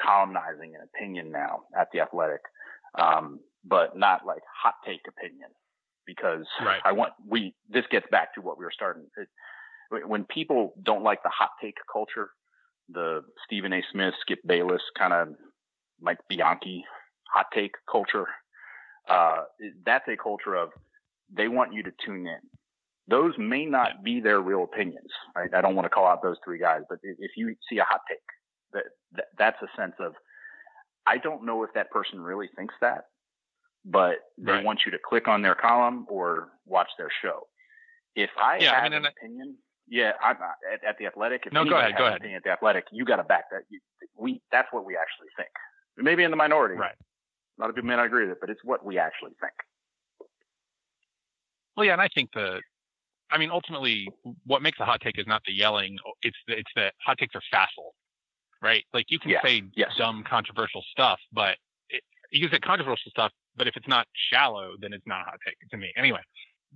columnizing 0.00 0.74
an 0.74 0.88
opinion 0.94 1.30
now 1.30 1.64
at 1.78 1.88
the 1.92 2.00
athletic 2.00 2.40
um, 2.98 3.40
but 3.64 3.96
not 3.96 4.26
like 4.26 4.42
hot 4.62 4.74
take 4.86 5.02
opinion 5.06 5.50
because 6.06 6.46
right. 6.64 6.80
i 6.84 6.92
want 6.92 7.12
we 7.28 7.54
this 7.68 7.84
gets 7.90 8.06
back 8.10 8.34
to 8.34 8.40
what 8.40 8.58
we 8.58 8.64
were 8.64 8.72
starting 8.72 9.04
it, 9.16 9.28
when 10.08 10.24
people 10.24 10.74
don't 10.82 11.02
like 11.02 11.22
the 11.22 11.30
hot 11.30 11.50
take 11.60 11.76
culture 11.92 12.30
the 12.88 13.22
stephen 13.44 13.72
a 13.72 13.82
smith 13.92 14.14
skip 14.20 14.38
bayless 14.46 14.82
kind 14.98 15.12
of 15.12 15.28
mike 16.00 16.18
bianchi 16.28 16.84
hot 17.32 17.46
take 17.52 17.72
culture 17.90 18.26
uh, 19.08 19.42
that's 19.84 20.06
a 20.08 20.16
culture 20.16 20.54
of 20.54 20.70
they 21.34 21.48
want 21.48 21.72
you 21.72 21.82
to 21.82 21.92
tune 22.04 22.26
in. 22.26 22.38
Those 23.08 23.34
may 23.38 23.64
not 23.64 24.02
be 24.02 24.20
their 24.20 24.40
real 24.40 24.64
opinions. 24.64 25.10
Right? 25.34 25.52
I 25.54 25.60
don't 25.60 25.74
want 25.76 25.86
to 25.86 25.90
call 25.90 26.06
out 26.06 26.22
those 26.22 26.36
three 26.44 26.58
guys, 26.58 26.82
but 26.88 26.98
if 27.02 27.32
you 27.36 27.54
see 27.70 27.78
a 27.78 27.84
hot 27.84 28.00
take, 28.08 28.18
that, 28.72 28.84
that 29.12 29.24
that's 29.38 29.62
a 29.62 29.80
sense 29.80 29.94
of 30.00 30.14
I 31.06 31.18
don't 31.18 31.46
know 31.46 31.62
if 31.62 31.70
that 31.74 31.90
person 31.90 32.20
really 32.20 32.48
thinks 32.56 32.74
that, 32.80 33.04
but 33.86 34.16
they 34.36 34.52
right. 34.52 34.64
want 34.64 34.80
you 34.84 34.92
to 34.92 34.98
click 34.98 35.28
on 35.28 35.42
their 35.42 35.54
column 35.54 36.06
or 36.08 36.48
watch 36.66 36.88
their 36.98 37.10
show. 37.22 37.46
If 38.16 38.30
I 38.42 38.58
yeah, 38.58 38.74
have 38.74 38.84
I 38.84 38.88
mean, 38.88 38.92
an 38.94 39.06
opinion, 39.06 39.56
yeah, 39.88 40.12
I'm 40.22 40.36
uh, 40.36 40.74
at, 40.74 40.84
at, 40.84 40.98
the 40.98 41.06
Athletic. 41.06 41.44
If 41.46 41.52
no, 41.52 41.64
go 41.64 41.78
ahead, 41.78 41.94
go 41.96 42.06
ahead. 42.06 42.22
At 42.24 42.42
the 42.42 42.50
Athletic, 42.50 42.86
you 42.90 43.04
got 43.04 43.16
to 43.16 43.24
back 43.24 43.44
that. 43.52 43.62
You, 43.70 43.78
we 44.18 44.40
that's 44.50 44.68
what 44.72 44.84
we 44.84 44.96
actually 44.96 45.28
think. 45.36 45.50
Maybe 45.96 46.24
in 46.24 46.30
the 46.30 46.36
minority, 46.36 46.74
right? 46.74 46.94
A 47.58 47.60
lot 47.60 47.70
of 47.70 47.76
people 47.76 47.88
may 47.88 47.96
not 47.96 48.06
agree 48.06 48.24
with 48.24 48.32
it, 48.32 48.38
but 48.40 48.50
it's 48.50 48.60
what 48.64 48.84
we 48.84 48.98
actually 48.98 49.32
think. 49.40 49.52
Well, 51.76 51.86
yeah, 51.86 51.92
and 51.92 52.02
I 52.02 52.08
think 52.14 52.30
the, 52.34 52.60
I 53.30 53.38
mean, 53.38 53.50
ultimately, 53.50 54.08
what 54.44 54.62
makes 54.62 54.80
a 54.80 54.84
hot 54.84 55.00
take 55.00 55.18
is 55.18 55.26
not 55.26 55.42
the 55.46 55.52
yelling; 55.52 55.98
it's 56.22 56.36
the, 56.48 56.58
it's 56.58 56.70
the 56.74 56.90
hot 57.04 57.18
takes 57.18 57.34
are 57.34 57.42
facile, 57.50 57.94
right? 58.62 58.84
Like 58.92 59.06
you 59.08 59.18
can 59.18 59.30
yeah. 59.30 59.42
say 59.42 59.62
yes. 59.76 59.92
dumb, 59.96 60.24
controversial 60.28 60.82
stuff, 60.90 61.18
but 61.32 61.56
it, 61.88 62.02
you 62.30 62.40
can 62.48 62.56
say 62.56 62.60
controversial 62.60 63.10
stuff, 63.10 63.30
but 63.56 63.66
if 63.66 63.76
it's 63.76 63.88
not 63.88 64.06
shallow, 64.30 64.72
then 64.80 64.92
it's 64.92 65.06
not 65.06 65.22
a 65.22 65.24
hot 65.24 65.38
take 65.44 65.56
to 65.70 65.76
me. 65.76 65.92
Anyway, 65.96 66.20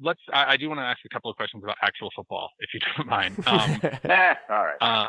let's. 0.00 0.20
I, 0.32 0.52
I 0.52 0.56
do 0.56 0.68
want 0.68 0.80
to 0.80 0.84
ask 0.84 0.98
a 1.04 1.08
couple 1.08 1.30
of 1.30 1.36
questions 1.36 1.62
about 1.62 1.76
actual 1.82 2.10
football, 2.14 2.50
if 2.60 2.74
you 2.74 2.80
don't 2.96 3.06
mind. 3.06 3.36
Um, 3.46 3.80
eh, 4.04 4.34
all 4.48 4.64
right. 4.64 4.76
Uh, 4.80 5.08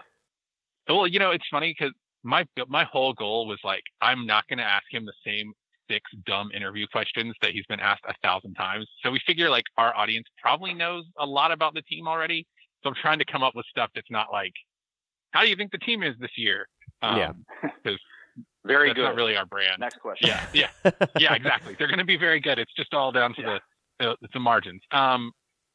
well, 0.88 1.07
you 1.07 1.19
know, 1.19 1.31
it's 1.31 1.45
funny 1.49 1.75
because 1.77 1.93
my 2.23 2.45
my 2.67 2.84
whole 2.84 3.13
goal 3.13 3.47
was 3.47 3.60
like, 3.63 3.84
I'm 4.01 4.25
not 4.25 4.47
going 4.47 4.60
to 4.60 4.65
ask 4.65 4.86
him 4.91 5.05
the 5.05 5.13
same 5.25 5.53
six 5.89 6.10
dumb 6.25 6.51
interview 6.55 6.88
questions 6.91 7.36
that 7.41 7.51
he's 7.51 7.65
been 7.65 7.79
asked 7.79 8.03
a 8.07 8.13
thousand 8.23 8.53
times. 8.53 8.88
So 9.03 9.12
we 9.12 9.19
figure 9.25 9.49
like 9.49 9.65
our 9.77 9.95
audience 9.95 10.27
probably 10.41 10.73
knows 10.73 11.03
a 11.19 11.25
lot 11.25 11.51
about 11.51 11.73
the 11.73 11.81
team 11.84 12.07
already. 12.07 12.47
So 12.84 12.89
I'm 12.89 12.95
trying 13.01 13.19
to 13.19 13.25
come 13.25 13.43
up 13.43 13.55
with 13.55 13.65
stuff 13.69 13.89
that's 13.93 14.10
not 14.10 14.27
like, 14.31 14.53
how 15.31 15.41
do 15.41 15.49
you 15.49 15.55
think 15.55 15.71
the 15.71 15.77
team 15.79 16.01
is 16.01 16.15
this 16.19 16.31
year? 16.38 16.67
Um, 17.01 17.17
yeah, 17.17 17.31
because 17.84 17.99
very 18.65 18.89
that's 18.89 18.97
good. 18.97 19.04
Not 19.04 19.15
really 19.15 19.36
our 19.38 19.45
brand. 19.45 19.80
Next 19.80 20.00
question. 20.00 20.30
Yeah, 20.30 20.69
yeah, 20.84 20.91
yeah. 21.19 21.34
Exactly. 21.34 21.76
They're 21.78 21.88
going 21.88 22.00
to 22.00 22.06
be 22.06 22.17
very 22.17 22.39
good. 22.39 22.60
It's 22.60 22.74
just 22.76 22.93
all 22.93 23.12
down 23.12 23.34
to 23.36 23.41
yeah. 23.41 23.58
the, 24.00 24.15
the, 24.21 24.28
the 24.34 24.39
margins. 24.39 24.82
Um, 24.91 25.32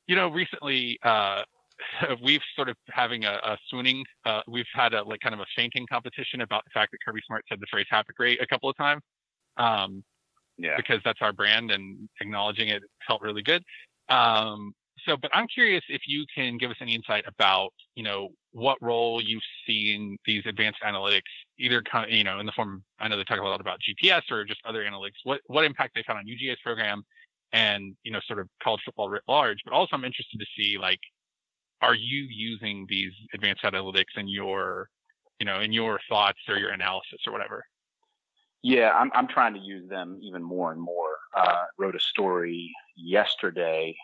you 0.07 0.15
know, 0.15 0.29
recently, 0.29 0.99
uh, 1.03 1.43
we've 2.23 2.41
sort 2.55 2.69
of 2.69 2.77
having 2.91 3.25
a, 3.25 3.33
a 3.45 3.59
swooning. 3.69 4.05
Uh, 4.25 4.41
we've 4.47 4.67
had 4.73 4.95
a 4.95 5.03
like 5.03 5.21
kind 5.21 5.35
of 5.35 5.41
a 5.41 5.47
fainting 5.57 5.87
competition 5.91 6.41
about 6.43 6.65
the 6.65 6.71
fact 6.73 6.93
that 6.93 6.99
Kirby 7.05 7.21
Smart 7.27 7.45
said 7.49 7.59
the 7.61 7.67
phrase 7.71 7.87
"havoc 7.91 8.19
rate" 8.19 8.41
a 8.41 8.47
couple 8.47 8.71
of 8.71 8.77
times. 8.77 9.03
Um, 9.57 10.05
Yeah. 10.59 10.77
because 10.77 11.01
that's 11.05 11.21
our 11.23 11.33
brand 11.33 11.71
and 11.71 12.09
acknowledging 12.21 12.69
it 12.69 12.83
felt 13.07 13.21
really 13.23 13.43
good. 13.43 13.63
Um, 14.09 14.73
so, 15.07 15.17
but 15.17 15.31
I'm 15.35 15.47
curious 15.47 15.83
if 15.89 16.03
you 16.07 16.27
can 16.35 16.59
give 16.59 16.71
us 16.71 16.77
any 16.81 16.95
insight 16.95 17.25
about, 17.27 17.73
you 17.95 18.03
know, 18.03 18.31
what 18.53 18.77
role 18.83 19.23
you've 19.23 19.43
seen 19.67 20.19
these 20.27 20.43
advanced 20.47 20.81
analytics, 20.87 21.23
either 21.59 21.83
kind 21.83 22.05
of, 22.05 22.17
you 22.17 22.25
know, 22.25 22.41
in 22.41 22.47
the 22.47 22.53
form, 22.53 22.83
I 22.99 23.09
know 23.09 23.17
they 23.17 23.25
talk 23.25 23.39
a 23.39 23.43
lot 23.43 23.61
about 23.61 23.79
GPS 23.81 24.23
or 24.31 24.45
just 24.45 24.61
other 24.67 24.85
analytics, 24.85 25.13
what, 25.25 25.41
what 25.47 25.65
impact 25.65 25.95
they've 25.95 26.05
had 26.07 26.17
on 26.17 26.25
UGA's 26.27 26.61
program 26.63 27.03
and, 27.53 27.95
you 28.03 28.13
know, 28.13 28.21
sort 28.27 28.41
of 28.41 28.49
college 28.63 28.83
football 28.85 29.09
writ 29.09 29.23
large. 29.29 29.59
But 29.65 29.73
also 29.73 29.97
I'm 29.97 30.05
interested 30.05 30.39
to 30.39 30.47
see, 30.59 30.77
like, 30.79 31.01
are 31.81 31.95
you 31.95 32.27
using 32.29 32.87
these 32.89 33.13
advanced 33.35 33.63
analytics 33.63 34.17
in 34.17 34.29
your, 34.29 34.89
you 35.39 35.47
know, 35.47 35.61
in 35.61 35.73
your 35.73 36.01
thoughts 36.09 36.41
or 36.49 36.57
your 36.57 36.71
analysis 36.71 37.21
or 37.27 37.33
whatever? 37.33 37.65
Yeah, 38.63 38.93
I'm 38.97 39.13
I'm 39.15 39.29
trying 39.29 39.55
to 39.55 39.61
use 39.61 39.89
them 39.89 40.19
even 40.23 40.43
more 40.43 40.73
and 40.73 40.81
more. 40.81 41.19
Uh, 41.37 41.65
wrote 41.79 41.95
a 41.95 42.01
story 42.01 42.73
yesterday, 42.97 43.95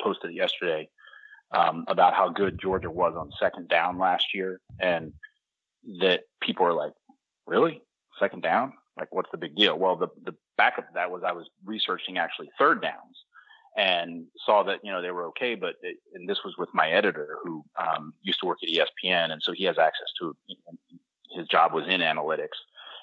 posted 0.00 0.34
yesterday, 0.34 0.88
um, 1.52 1.84
about 1.88 2.14
how 2.14 2.28
good 2.28 2.60
Georgia 2.60 2.90
was 2.90 3.14
on 3.16 3.30
second 3.38 3.68
down 3.68 3.98
last 3.98 4.34
year, 4.34 4.60
and 4.78 5.12
that 6.00 6.24
people 6.40 6.66
are 6.66 6.74
like, 6.74 6.92
"Really, 7.46 7.82
second 8.18 8.42
down? 8.42 8.74
Like, 8.98 9.14
what's 9.14 9.30
the 9.30 9.38
big 9.38 9.56
deal?" 9.56 9.78
Well, 9.78 9.96
the 9.96 10.08
the 10.24 10.34
backup 10.56 10.86
to 10.88 10.94
that 10.94 11.10
was 11.10 11.22
I 11.24 11.32
was 11.32 11.48
researching 11.64 12.18
actually 12.18 12.50
third 12.58 12.82
downs, 12.82 13.24
and 13.76 14.26
saw 14.44 14.62
that 14.64 14.80
you 14.84 14.90
know 14.90 15.00
they 15.00 15.10
were 15.10 15.26
okay, 15.26 15.54
but 15.54 15.76
it, 15.82 15.98
and 16.14 16.28
this 16.28 16.44
was 16.44 16.56
with 16.58 16.68
my 16.74 16.90
editor 16.90 17.38
who 17.42 17.64
um, 17.78 18.12
used 18.22 18.40
to 18.40 18.46
work 18.46 18.58
at 18.62 18.68
ESPN, 18.68 19.32
and 19.32 19.42
so 19.42 19.52
he 19.52 19.64
has 19.64 19.78
access 19.78 20.12
to 20.20 20.36
his 21.30 21.46
job 21.48 21.72
was 21.72 21.86
in 21.86 22.00
analytics. 22.00 22.58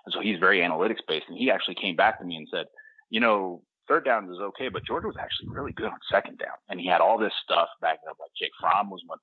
And 0.06 0.14
so 0.14 0.20
he's 0.20 0.40
very 0.40 0.60
analytics 0.60 1.00
based. 1.08 1.26
And 1.28 1.38
he 1.38 1.50
actually 1.50 1.76
came 1.76 1.96
back 1.96 2.20
to 2.20 2.26
me 2.26 2.36
and 2.36 2.48
said, 2.50 2.66
you 3.10 3.20
know, 3.20 3.62
third 3.88 4.06
down 4.06 4.26
is 4.32 4.40
okay, 4.40 4.70
but 4.70 4.86
Georgia 4.86 5.08
was 5.08 5.18
actually 5.20 5.50
really 5.50 5.72
good 5.72 5.88
on 5.88 6.00
second 6.12 6.38
down. 6.38 6.56
And 6.70 6.80
he 6.80 6.88
had 6.88 7.02
all 7.02 7.18
this 7.18 7.34
stuff 7.44 7.70
backing 7.82 8.10
up. 8.10 8.18
Like 8.20 8.32
Jake 8.38 8.52
Fromm 8.60 8.90
was 8.90 9.02
one, 9.06 9.20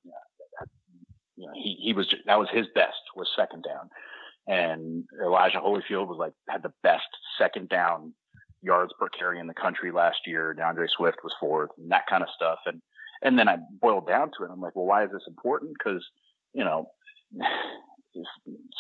you 1.36 1.46
know, 1.46 1.52
he, 1.54 1.78
he 1.82 1.92
was, 1.92 2.12
that 2.26 2.38
was 2.38 2.48
his 2.52 2.66
best 2.74 3.00
was 3.16 3.28
second 3.36 3.64
down. 3.64 3.90
And 4.46 5.04
Elijah 5.24 5.58
Holyfield 5.58 6.08
was 6.08 6.18
like, 6.18 6.32
had 6.48 6.62
the 6.62 6.72
best 6.82 7.06
second 7.38 7.68
down 7.68 8.12
yards 8.62 8.92
per 8.98 9.08
carry 9.08 9.38
in 9.38 9.46
the 9.46 9.54
country 9.54 9.90
last 9.90 10.18
year. 10.26 10.54
D'Andre 10.54 10.86
Swift 10.88 11.18
was 11.24 11.34
fourth 11.40 11.70
and 11.78 11.90
that 11.90 12.06
kind 12.08 12.22
of 12.22 12.28
stuff. 12.34 12.58
And, 12.66 12.80
and 13.22 13.38
then 13.38 13.48
I 13.48 13.58
boiled 13.80 14.08
down 14.08 14.30
to 14.36 14.44
it. 14.44 14.50
I'm 14.52 14.60
like, 14.60 14.76
well, 14.76 14.86
why 14.86 15.04
is 15.04 15.10
this 15.12 15.24
important? 15.26 15.78
Cause, 15.82 16.04
you 16.52 16.64
know, 16.64 16.90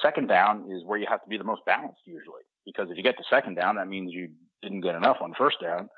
second 0.02 0.28
down 0.28 0.70
is 0.70 0.84
where 0.84 0.98
you 0.98 1.06
have 1.08 1.22
to 1.22 1.28
be 1.28 1.38
the 1.38 1.44
most 1.44 1.62
balanced 1.64 2.02
usually 2.04 2.42
because 2.66 2.90
if 2.90 2.96
you 2.96 3.02
get 3.02 3.16
to 3.16 3.24
second 3.30 3.54
down 3.54 3.76
that 3.76 3.88
means 3.88 4.12
you 4.12 4.28
didn't 4.62 4.80
get 4.80 4.94
enough 4.94 5.18
on 5.20 5.34
first 5.36 5.60
down. 5.60 5.88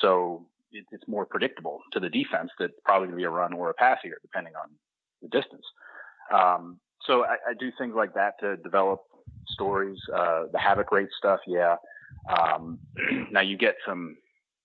So 0.00 0.46
it, 0.72 0.84
it's 0.92 1.06
more 1.06 1.26
predictable 1.26 1.80
to 1.92 2.00
the 2.00 2.08
defense 2.08 2.50
that 2.58 2.70
probably 2.84 3.08
going 3.08 3.18
to 3.18 3.22
be 3.22 3.24
a 3.24 3.30
run 3.30 3.52
or 3.52 3.70
a 3.70 3.74
pass 3.74 3.98
here 4.02 4.18
depending 4.22 4.54
on 4.54 4.70
the 5.22 5.28
distance. 5.28 5.64
Um, 6.32 6.78
so 7.06 7.24
I, 7.24 7.36
I, 7.50 7.54
do 7.58 7.70
things 7.78 7.94
like 7.94 8.14
that 8.14 8.34
to 8.40 8.56
develop 8.56 9.00
stories 9.48 9.98
uh, 10.12 10.44
the 10.52 10.58
havoc 10.58 10.90
rate 10.90 11.08
stuff 11.16 11.40
yeah. 11.46 11.76
Um, 12.28 12.78
now 13.30 13.40
you 13.40 13.56
get 13.56 13.76
some 13.86 14.16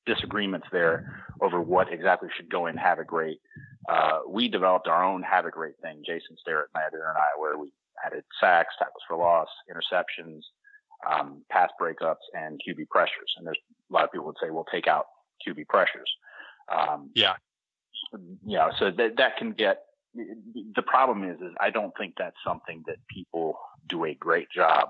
disagreements 0.07 0.67
there 0.71 1.23
over 1.39 1.61
what 1.61 1.93
exactly 1.93 2.29
should 2.35 2.49
go 2.49 2.65
in 2.65 2.77
havoc 2.77 3.11
rate. 3.11 3.39
Uh, 3.87 4.19
we 4.27 4.47
developed 4.47 4.87
our 4.87 5.03
own 5.03 5.21
havoc 5.21 5.55
rate 5.55 5.75
thing 5.81 6.01
jason 6.05 6.35
starrett 6.39 6.69
editor 6.75 7.07
and 7.09 7.17
i 7.17 7.39
where 7.39 7.57
we 7.57 7.71
added 8.05 8.23
sacks, 8.39 8.73
tackles 8.77 9.03
for 9.07 9.17
loss, 9.17 9.47
interceptions, 9.69 10.41
um, 11.09 11.43
pass 11.49 11.69
breakups, 11.79 12.23
and 12.33 12.59
QB 12.67 12.89
pressures. 12.89 13.33
And 13.37 13.45
there's 13.45 13.57
a 13.89 13.93
lot 13.93 14.03
of 14.03 14.11
people 14.11 14.27
would 14.27 14.37
say, 14.41 14.49
"We'll 14.49 14.65
take 14.65 14.87
out 14.87 15.05
QB 15.45 15.67
pressures." 15.67 16.09
Um, 16.69 17.11
yeah. 17.15 17.35
You 18.45 18.57
know, 18.57 18.71
so 18.77 18.91
that 18.91 19.17
that 19.17 19.37
can 19.37 19.53
get. 19.53 19.83
The 20.13 20.81
problem 20.81 21.23
is, 21.29 21.39
is 21.39 21.53
I 21.59 21.69
don't 21.69 21.93
think 21.97 22.15
that's 22.17 22.35
something 22.45 22.83
that 22.87 22.97
people 23.07 23.57
do 23.87 24.03
a 24.05 24.13
great 24.13 24.49
job 24.53 24.89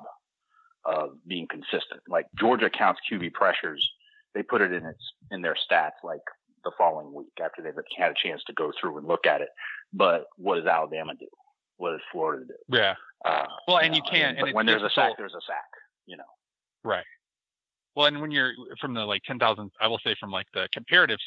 of 0.84 1.12
being 1.28 1.48
consistent. 1.48 2.02
Like 2.08 2.26
Georgia 2.40 2.72
counts 2.72 3.02
QB 3.12 3.34
pressures, 3.34 3.88
they 4.34 4.42
put 4.42 4.62
it 4.62 4.72
in 4.72 4.86
its 4.86 5.14
in 5.30 5.42
their 5.42 5.56
stats 5.56 6.02
like 6.04 6.22
the 6.64 6.72
following 6.78 7.14
week 7.14 7.34
after 7.44 7.62
they've 7.62 7.74
had 7.98 8.12
a 8.12 8.16
chance 8.16 8.44
to 8.46 8.54
go 8.54 8.72
through 8.80 8.98
and 8.98 9.08
look 9.08 9.28
at 9.28 9.42
it. 9.42 9.50
But 9.94 10.26
what 10.38 10.56
does 10.56 10.66
Alabama 10.66 11.14
do? 11.20 11.28
what 11.82 11.92
does 11.92 12.02
Florida 12.12 12.46
do? 12.46 12.78
Yeah. 12.78 12.94
Uh, 13.26 13.46
well, 13.68 13.78
and 13.78 13.96
you, 13.96 14.02
know, 14.02 14.06
you 14.06 14.12
can't. 14.12 14.38
And, 14.38 14.54
when 14.54 14.66
there's 14.66 14.84
a 14.84 14.90
sack, 14.94 15.14
there's 15.18 15.34
a 15.34 15.42
sack. 15.46 15.70
You 16.12 16.18
know. 16.18 16.24
Right. 16.84 17.06
Well, 17.96 18.08
and 18.08 18.20
when 18.22 18.32
you're 18.32 18.52
from 18.80 18.94
the 18.94 19.06
like 19.06 19.22
10,000, 19.24 19.72
I 19.80 19.88
will 19.88 20.00
say 20.04 20.16
from 20.20 20.30
like 20.32 20.48
the 20.54 20.68
comparative, 20.74 21.20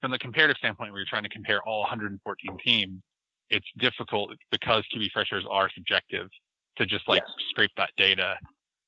from 0.00 0.10
the 0.10 0.18
comparative 0.18 0.56
standpoint, 0.56 0.92
where 0.92 1.00
you're 1.00 1.08
trying 1.08 1.24
to 1.24 1.28
compare 1.28 1.62
all 1.62 1.80
114 1.80 2.58
teams, 2.64 3.02
it's 3.50 3.66
difficult 3.78 4.30
because 4.50 4.84
QB 4.94 5.12
pressures 5.12 5.44
are 5.50 5.68
subjective 5.74 6.28
to 6.76 6.86
just 6.86 7.06
like 7.08 7.22
yes. 7.26 7.46
scrape 7.50 7.70
that 7.76 7.90
data. 7.98 8.36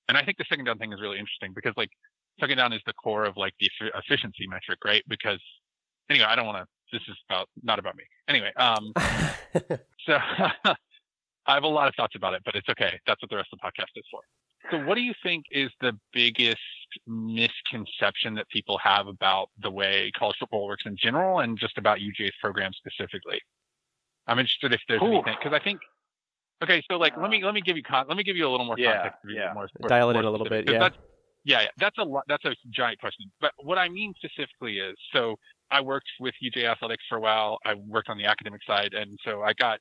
And 0.09 0.17
I 0.17 0.25
think 0.25 0.39
the 0.39 0.45
second 0.49 0.65
down 0.65 0.79
thing 0.79 0.93
is 0.93 1.01
really 1.01 1.19
interesting 1.19 1.53
because 1.55 1.75
like 1.77 1.91
second 2.39 2.57
down 2.57 2.73
is 2.73 2.81
the 2.87 2.95
core 2.95 3.25
of 3.25 3.37
like 3.37 3.53
the 3.61 3.69
efficiency 3.95 4.47
metric, 4.49 4.79
right? 4.85 5.03
Because 5.09 5.41
anyway, 6.09 6.27
I 6.27 6.37
don't 6.37 6.47
want 6.47 6.65
to 6.65 6.67
this 6.93 7.03
is 7.09 7.17
about 7.29 7.49
not 7.63 7.79
about 7.79 7.97
me. 7.97 8.05
Anyway, 8.29 8.53
um, 8.57 8.93
so 10.07 10.19
I 11.47 11.55
have 11.55 11.63
a 11.63 11.69
lot 11.69 11.89
of 11.89 11.95
thoughts 11.95 12.15
about 12.17 12.35
it, 12.35 12.43
but 12.45 12.55
it's 12.55 12.69
okay. 12.69 12.99
That's 13.07 13.23
what 13.23 13.31
the 13.31 13.37
rest 13.37 13.49
of 13.53 13.59
the 13.61 13.67
podcast 13.67 13.91
is 13.97 14.05
for. 14.11 14.21
So, 14.70 14.79
what 14.85 14.94
do 14.94 15.01
you 15.01 15.14
think 15.23 15.44
is 15.51 15.70
the 15.81 15.99
biggest 16.12 16.61
misconception 17.07 18.35
that 18.35 18.49
people 18.49 18.79
have 18.83 19.07
about 19.07 19.49
the 19.62 19.70
way 19.70 20.11
college 20.16 20.37
football 20.38 20.66
works 20.66 20.85
in 20.87 20.96
general, 20.96 21.40
and 21.40 21.59
just 21.59 21.79
about 21.79 21.99
UGA's 21.99 22.35
program 22.40 22.73
specifically? 22.73 23.40
I'm 24.27 24.38
interested 24.38 24.73
if 24.73 24.81
there's 24.88 25.03
Ooh. 25.03 25.07
anything 25.07 25.37
because 25.42 25.53
I 25.53 25.62
think. 25.62 25.81
Okay, 26.62 26.83
so 26.90 26.99
like, 26.99 27.16
let 27.16 27.31
me 27.31 27.42
uh, 27.42 27.46
let 27.46 27.55
me 27.55 27.62
give 27.62 27.77
you 27.77 27.83
con- 27.83 28.07
let 28.07 28.18
me 28.18 28.23
give 28.23 28.37
you 28.37 28.46
a 28.46 28.51
little 28.51 28.66
more 28.66 28.77
Yeah, 28.79 28.96
context. 28.96 29.18
yeah. 29.29 29.53
More, 29.55 29.66
Dial 29.88 30.11
it 30.11 30.12
more 30.12 30.23
in 30.23 30.27
a 30.27 30.31
little 30.31 30.49
bit. 30.49 30.70
yeah. 30.70 30.79
That's, 30.79 30.96
yeah, 31.42 31.62
yeah, 31.62 31.68
that's 31.79 31.96
a 31.96 32.03
lot. 32.03 32.25
That's 32.29 32.44
a 32.44 32.55
giant 32.68 33.01
question. 33.01 33.31
But 33.40 33.53
what 33.62 33.79
I 33.79 33.88
mean 33.88 34.12
specifically 34.23 34.79
is, 34.79 34.94
so 35.14 35.37
I 35.70 35.81
worked 35.81 36.09
with 36.20 36.35
UGA 36.44 36.66
Athletics 36.70 37.03
for 37.09 37.16
a 37.16 37.20
while. 37.20 37.59
I 37.64 37.75
worked 37.75 38.11
on 38.11 38.18
the 38.18 38.27
academic 38.27 38.61
side, 38.66 38.92
and 38.92 39.18
so 39.25 39.40
I 39.40 39.55
got 39.55 39.81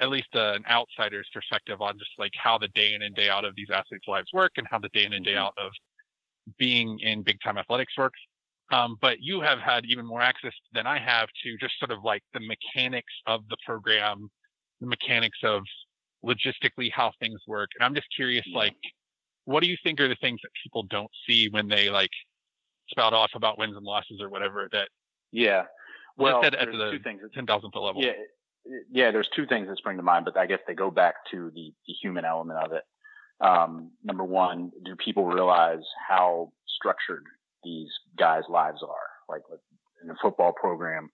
at 0.00 0.08
least 0.08 0.28
uh, 0.34 0.52
an 0.54 0.64
outsider's 0.70 1.28
perspective 1.32 1.80
on 1.80 1.98
just 1.98 2.10
like 2.18 2.32
how 2.34 2.58
the 2.58 2.68
day 2.68 2.94
in 2.94 3.02
and 3.02 3.14
day 3.14 3.28
out 3.28 3.44
of 3.44 3.54
these 3.54 3.68
athletes' 3.72 4.08
lives 4.08 4.28
work, 4.32 4.52
and 4.56 4.66
how 4.70 4.78
the 4.78 4.88
day 4.90 5.04
in 5.04 5.12
and 5.12 5.24
day 5.24 5.36
out 5.36 5.54
of 5.58 5.70
being 6.58 6.98
in 7.00 7.22
big 7.22 7.38
time 7.44 7.58
athletics 7.58 7.92
works. 7.96 8.18
Um, 8.72 8.96
but 9.00 9.18
you 9.20 9.40
have 9.40 9.58
had 9.58 9.84
even 9.86 10.06
more 10.06 10.22
access 10.22 10.52
than 10.72 10.86
I 10.86 10.98
have 10.98 11.28
to 11.42 11.56
just 11.58 11.78
sort 11.78 11.90
of 11.90 12.04
like 12.04 12.22
the 12.32 12.40
mechanics 12.40 13.12
of 13.26 13.42
the 13.48 13.56
program, 13.66 14.28
the 14.80 14.86
mechanics 14.86 15.38
of 15.42 15.62
logistically 16.24 16.90
how 16.92 17.12
things 17.20 17.40
work. 17.48 17.70
And 17.78 17.84
I'm 17.84 17.94
just 17.94 18.06
curious, 18.14 18.46
like, 18.54 18.76
what 19.44 19.62
do 19.62 19.68
you 19.68 19.76
think 19.82 20.00
are 20.00 20.08
the 20.08 20.16
things 20.16 20.38
that 20.42 20.50
people 20.62 20.84
don't 20.84 21.10
see 21.28 21.48
when 21.48 21.66
they 21.66 21.90
like 21.90 22.10
spout 22.90 23.12
off 23.12 23.30
about 23.34 23.58
wins 23.58 23.76
and 23.76 23.84
losses 23.84 24.20
or 24.20 24.28
whatever 24.28 24.68
that 24.72 24.88
Yeah. 25.32 25.64
Well, 26.16 26.44
at, 26.44 26.54
at 26.54 26.66
there's 26.66 26.76
the 26.78 26.90
two 26.92 27.02
things. 27.02 27.22
that- 27.22 27.32
10,000 27.32 27.70
foot 27.72 27.80
level? 27.80 28.02
Yeah, 28.02 28.12
yeah. 28.90 29.10
There's 29.10 29.28
two 29.34 29.46
things 29.46 29.68
that 29.68 29.78
spring 29.78 29.96
to 29.96 30.02
mind, 30.02 30.24
but 30.24 30.36
I 30.36 30.46
guess 30.46 30.60
they 30.66 30.74
go 30.74 30.90
back 30.90 31.14
to 31.30 31.50
the, 31.54 31.72
the 31.86 31.92
human 32.00 32.24
element 32.24 32.58
of 32.58 32.72
it. 32.72 32.82
Um, 33.40 33.92
number 34.04 34.24
one, 34.24 34.70
do 34.84 34.94
people 34.96 35.24
realize 35.24 35.84
how 36.08 36.52
structured 36.68 37.24
these 37.64 37.88
guys' 38.18 38.42
lives 38.48 38.82
are? 38.82 39.08
Like 39.28 39.42
in 40.02 40.10
a 40.10 40.14
football 40.20 40.52
program, 40.52 41.10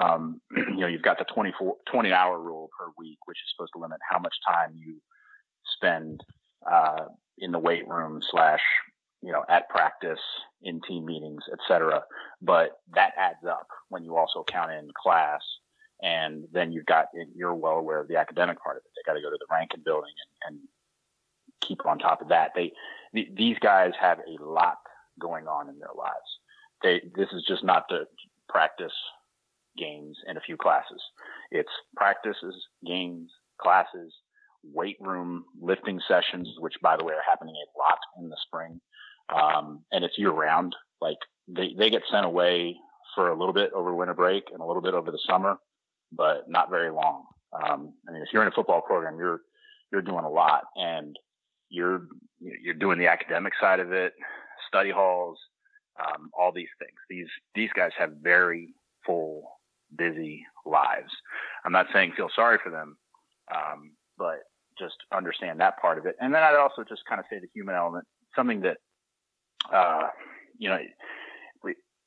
um, 0.00 0.40
you 0.56 0.76
know, 0.76 0.86
you've 0.86 1.02
got 1.02 1.18
the 1.18 1.24
24, 1.24 1.76
20 1.90 2.12
hour 2.12 2.40
rule 2.40 2.70
per 2.78 2.86
week, 2.98 3.18
which 3.26 3.38
is 3.38 3.52
supposed 3.54 3.72
to 3.74 3.80
limit 3.80 3.98
how 4.08 4.18
much 4.18 4.34
time 4.46 4.72
you 4.74 5.00
spend 5.76 6.22
uh, 6.70 7.06
in 7.38 7.52
the 7.52 7.58
weight 7.58 7.86
room 7.88 8.20
slash, 8.30 8.60
you 9.22 9.32
know, 9.32 9.44
at 9.48 9.68
practice, 9.68 10.20
in 10.62 10.80
team 10.86 11.04
meetings, 11.04 11.42
et 11.52 11.58
cetera. 11.66 12.02
But 12.40 12.80
that 12.94 13.12
adds 13.18 13.44
up 13.48 13.66
when 13.88 14.04
you 14.04 14.16
also 14.16 14.44
count 14.46 14.70
in 14.72 14.88
class. 15.00 15.40
And 16.02 16.44
then 16.52 16.72
you've 16.72 16.86
got, 16.86 17.06
you're 17.34 17.54
well 17.54 17.78
aware 17.78 18.00
of 18.00 18.08
the 18.08 18.16
academic 18.16 18.62
part 18.62 18.76
of 18.76 18.82
it. 18.84 18.90
They 18.94 19.10
got 19.10 19.14
to 19.14 19.22
go 19.22 19.30
to 19.30 19.38
the 19.38 19.46
Rankin 19.50 19.82
building 19.84 20.12
and, 20.46 20.56
and 20.56 20.68
keep 21.62 21.86
on 21.86 21.98
top 21.98 22.20
of 22.20 22.28
that. 22.28 22.52
They, 22.54 22.72
th- 23.14 23.30
these 23.36 23.58
guys 23.60 23.92
have 24.00 24.18
a 24.18 24.42
lot 24.44 24.76
going 25.18 25.46
on 25.46 25.68
in 25.68 25.78
their 25.78 25.94
lives. 25.96 26.12
They, 26.82 27.00
this 27.16 27.28
is 27.32 27.44
just 27.48 27.64
not 27.64 27.84
the 27.88 28.04
practice 28.48 28.92
games 29.78 30.16
and 30.26 30.36
a 30.36 30.42
few 30.42 30.56
classes. 30.56 31.00
It's 31.50 31.70
practices, 31.96 32.54
games, 32.86 33.30
classes, 33.58 34.12
weight 34.62 34.96
room 35.00 35.44
lifting 35.60 36.00
sessions, 36.06 36.48
which 36.58 36.74
by 36.82 36.96
the 36.96 37.04
way 37.04 37.14
are 37.14 37.22
happening 37.28 37.54
a 37.54 37.78
lot 37.78 37.98
in 38.18 38.28
the 38.28 38.36
spring. 38.46 38.80
Um, 39.34 39.80
and 39.92 40.04
it's 40.04 40.18
year 40.18 40.30
round. 40.30 40.74
Like 41.00 41.18
they, 41.48 41.74
they 41.76 41.90
get 41.90 42.02
sent 42.10 42.26
away 42.26 42.76
for 43.14 43.30
a 43.30 43.38
little 43.38 43.54
bit 43.54 43.72
over 43.72 43.94
winter 43.94 44.14
break 44.14 44.44
and 44.52 44.60
a 44.60 44.66
little 44.66 44.82
bit 44.82 44.94
over 44.94 45.10
the 45.10 45.20
summer. 45.28 45.56
But 46.12 46.48
not 46.48 46.70
very 46.70 46.90
long. 46.90 47.24
Um, 47.52 47.94
I 48.08 48.12
mean, 48.12 48.22
if 48.22 48.28
you're 48.32 48.42
in 48.42 48.48
a 48.48 48.52
football 48.52 48.80
program, 48.80 49.18
you're 49.18 49.40
you're 49.92 50.02
doing 50.02 50.24
a 50.24 50.30
lot, 50.30 50.64
and 50.76 51.16
you're 51.68 52.06
you're 52.40 52.74
doing 52.74 52.98
the 52.98 53.06
academic 53.06 53.52
side 53.60 53.80
of 53.80 53.92
it, 53.92 54.12
study 54.68 54.90
halls, 54.90 55.38
um, 56.00 56.30
all 56.38 56.52
these 56.52 56.68
things. 56.78 56.98
These 57.08 57.28
these 57.54 57.70
guys 57.74 57.92
have 57.98 58.12
very 58.22 58.74
full, 59.04 59.44
busy 59.96 60.44
lives. 60.64 61.12
I'm 61.64 61.72
not 61.72 61.86
saying 61.92 62.12
feel 62.16 62.30
sorry 62.34 62.58
for 62.62 62.70
them, 62.70 62.96
um, 63.54 63.92
but 64.18 64.40
just 64.78 64.96
understand 65.12 65.60
that 65.60 65.80
part 65.80 65.98
of 65.98 66.06
it. 66.06 66.16
And 66.20 66.34
then 66.34 66.42
I'd 66.42 66.56
also 66.56 66.84
just 66.86 67.02
kind 67.08 67.18
of 67.18 67.24
say 67.30 67.38
the 67.38 67.48
human 67.54 67.74
element, 67.74 68.04
something 68.34 68.60
that 68.60 68.78
uh, 69.72 70.08
you 70.58 70.68
know, 70.68 70.78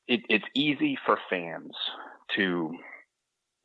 it, 0.06 0.20
it's 0.28 0.44
easy 0.54 0.98
for 1.06 1.18
fans 1.28 1.72
to, 2.36 2.72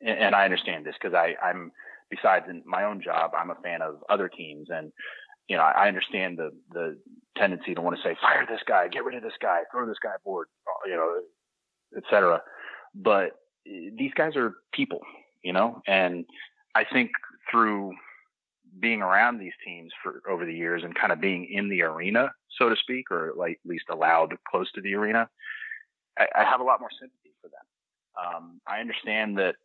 and 0.00 0.34
I 0.34 0.44
understand 0.44 0.84
this 0.84 0.94
because 1.00 1.14
I 1.14 1.34
I'm 1.42 1.72
besides 2.10 2.46
in 2.48 2.62
my 2.64 2.84
own 2.84 3.00
job, 3.02 3.32
I'm 3.38 3.50
a 3.50 3.56
fan 3.56 3.82
of 3.82 3.96
other 4.08 4.28
teams 4.28 4.68
and 4.70 4.92
you 5.48 5.56
know, 5.56 5.62
I 5.62 5.86
understand 5.88 6.38
the 6.38 6.50
the 6.72 6.98
tendency 7.36 7.74
to 7.74 7.80
want 7.80 7.96
to 7.96 8.02
say, 8.02 8.16
fire 8.20 8.46
this 8.48 8.62
guy, 8.66 8.88
get 8.88 9.04
rid 9.04 9.16
of 9.16 9.22
this 9.22 9.38
guy, 9.40 9.60
throw 9.70 9.86
this 9.86 9.98
guy 10.02 10.12
aboard, 10.16 10.48
uh, 10.66 10.88
you 10.88 10.96
know, 10.96 11.20
etc. 11.96 12.42
But 12.94 13.32
eh, 13.66 13.90
these 13.96 14.12
guys 14.14 14.36
are 14.36 14.54
people, 14.72 15.00
you 15.42 15.52
know, 15.52 15.82
and 15.86 16.24
I 16.74 16.84
think 16.84 17.10
through 17.50 17.92
being 18.80 19.02
around 19.02 19.38
these 19.38 19.52
teams 19.64 19.92
for 20.02 20.20
over 20.28 20.44
the 20.44 20.54
years 20.54 20.82
and 20.84 20.94
kind 20.94 21.12
of 21.12 21.20
being 21.20 21.46
in 21.50 21.68
the 21.68 21.82
arena, 21.82 22.32
so 22.58 22.68
to 22.68 22.76
speak, 22.76 23.10
or 23.10 23.32
like 23.36 23.60
at 23.64 23.70
least 23.70 23.84
allowed 23.90 24.36
close 24.48 24.70
to 24.72 24.80
the 24.80 24.94
arena, 24.94 25.28
I, 26.18 26.26
I 26.34 26.44
have 26.44 26.60
a 26.60 26.64
lot 26.64 26.80
more 26.80 26.90
sympathy 27.00 27.32
for 27.40 27.48
them. 27.48 27.64
Um, 28.16 28.60
I 28.66 28.80
understand 28.80 29.38
that. 29.38 29.56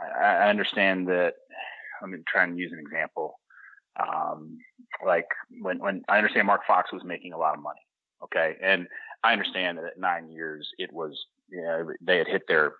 I, 0.00 0.48
understand 0.48 1.08
that. 1.08 1.34
Let 2.00 2.10
me 2.10 2.18
try 2.26 2.44
and 2.44 2.58
use 2.58 2.72
an 2.72 2.78
example. 2.78 3.38
Um, 3.98 4.58
like 5.06 5.26
when, 5.62 5.78
when 5.78 6.02
I 6.08 6.18
understand 6.18 6.46
Mark 6.46 6.62
Fox 6.66 6.92
was 6.92 7.02
making 7.04 7.32
a 7.32 7.38
lot 7.38 7.54
of 7.54 7.62
money. 7.62 7.80
Okay. 8.24 8.56
And 8.62 8.86
I 9.22 9.32
understand 9.32 9.78
that 9.78 9.84
at 9.84 9.98
nine 9.98 10.28
years, 10.28 10.68
it 10.78 10.92
was, 10.92 11.26
you 11.48 11.62
know, 11.62 11.90
they 12.00 12.18
had 12.18 12.26
hit 12.26 12.42
their 12.48 12.74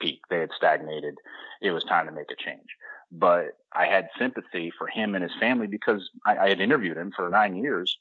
peak. 0.00 0.20
They 0.28 0.40
had 0.40 0.50
stagnated. 0.56 1.14
It 1.62 1.70
was 1.70 1.84
time 1.84 2.06
to 2.06 2.12
make 2.12 2.30
a 2.30 2.42
change. 2.42 2.66
But 3.12 3.50
I 3.72 3.86
had 3.86 4.08
sympathy 4.18 4.72
for 4.76 4.88
him 4.88 5.14
and 5.14 5.22
his 5.22 5.32
family 5.38 5.68
because 5.68 6.10
I, 6.26 6.36
I 6.36 6.48
had 6.48 6.60
interviewed 6.60 6.96
him 6.96 7.12
for 7.14 7.28
nine 7.28 7.54
years. 7.54 7.96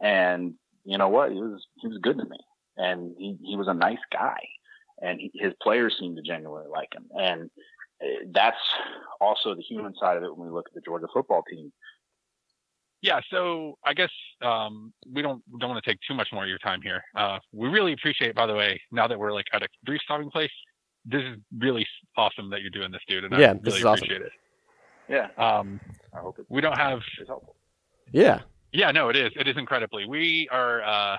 And 0.00 0.54
you 0.84 0.98
know 0.98 1.08
what? 1.08 1.32
He 1.32 1.40
was, 1.40 1.66
he 1.80 1.88
was 1.88 1.98
good 2.00 2.18
to 2.18 2.24
me 2.24 2.38
and 2.76 3.14
he, 3.18 3.36
he 3.42 3.56
was 3.56 3.68
a 3.68 3.74
nice 3.74 3.98
guy 4.12 4.38
and 5.02 5.20
he, 5.20 5.30
his 5.34 5.52
players 5.62 5.96
seem 5.98 6.16
to 6.16 6.22
genuinely 6.22 6.68
like 6.70 6.88
him. 6.94 7.06
And 7.14 7.50
that's 8.32 8.56
also 9.20 9.54
the 9.54 9.62
human 9.62 9.94
side 10.00 10.16
of 10.16 10.22
it 10.22 10.36
when 10.36 10.48
we 10.48 10.52
look 10.54 10.66
at 10.68 10.74
the 10.74 10.80
Georgia 10.82 11.06
football 11.12 11.42
team. 11.50 11.72
Yeah, 13.02 13.20
so 13.30 13.78
I 13.84 13.94
guess 13.94 14.10
um, 14.42 14.92
we 15.12 15.22
don't 15.22 15.42
don't 15.58 15.70
want 15.70 15.82
to 15.84 15.90
take 15.90 16.00
too 16.08 16.14
much 16.14 16.28
more 16.32 16.42
of 16.42 16.48
your 16.48 16.58
time 16.58 16.80
here. 16.82 17.02
Uh, 17.14 17.38
we 17.52 17.68
really 17.68 17.92
appreciate, 17.92 18.34
by 18.34 18.46
the 18.46 18.54
way, 18.54 18.80
now 18.90 19.06
that 19.06 19.18
we're 19.18 19.32
like 19.32 19.46
at 19.52 19.62
a 19.62 19.68
brief 19.84 20.00
stopping 20.02 20.30
place. 20.30 20.50
This 21.08 21.22
is 21.22 21.36
really 21.56 21.86
awesome 22.16 22.50
that 22.50 22.62
you're 22.62 22.70
doing 22.70 22.90
this, 22.90 23.00
dude, 23.06 23.22
and 23.22 23.32
yeah, 23.38 23.50
I 23.50 23.54
this 23.54 23.76
is 23.76 23.84
appreciate 23.84 24.22
awesome. 24.22 24.26
it. 24.26 24.32
Yeah, 25.08 25.28
Um, 25.38 25.80
I 26.12 26.18
hope 26.18 26.40
it, 26.40 26.46
we 26.48 26.60
don't 26.60 26.76
have. 26.76 26.98
it's 27.20 27.28
helpful. 27.28 27.54
Yeah. 28.10 28.40
Yeah, 28.72 28.90
no, 28.90 29.08
it 29.08 29.14
is. 29.14 29.30
It 29.36 29.46
is 29.46 29.56
incredibly. 29.56 30.04
We 30.06 30.48
are. 30.50 30.82
Uh, 30.82 31.16
I- 31.16 31.18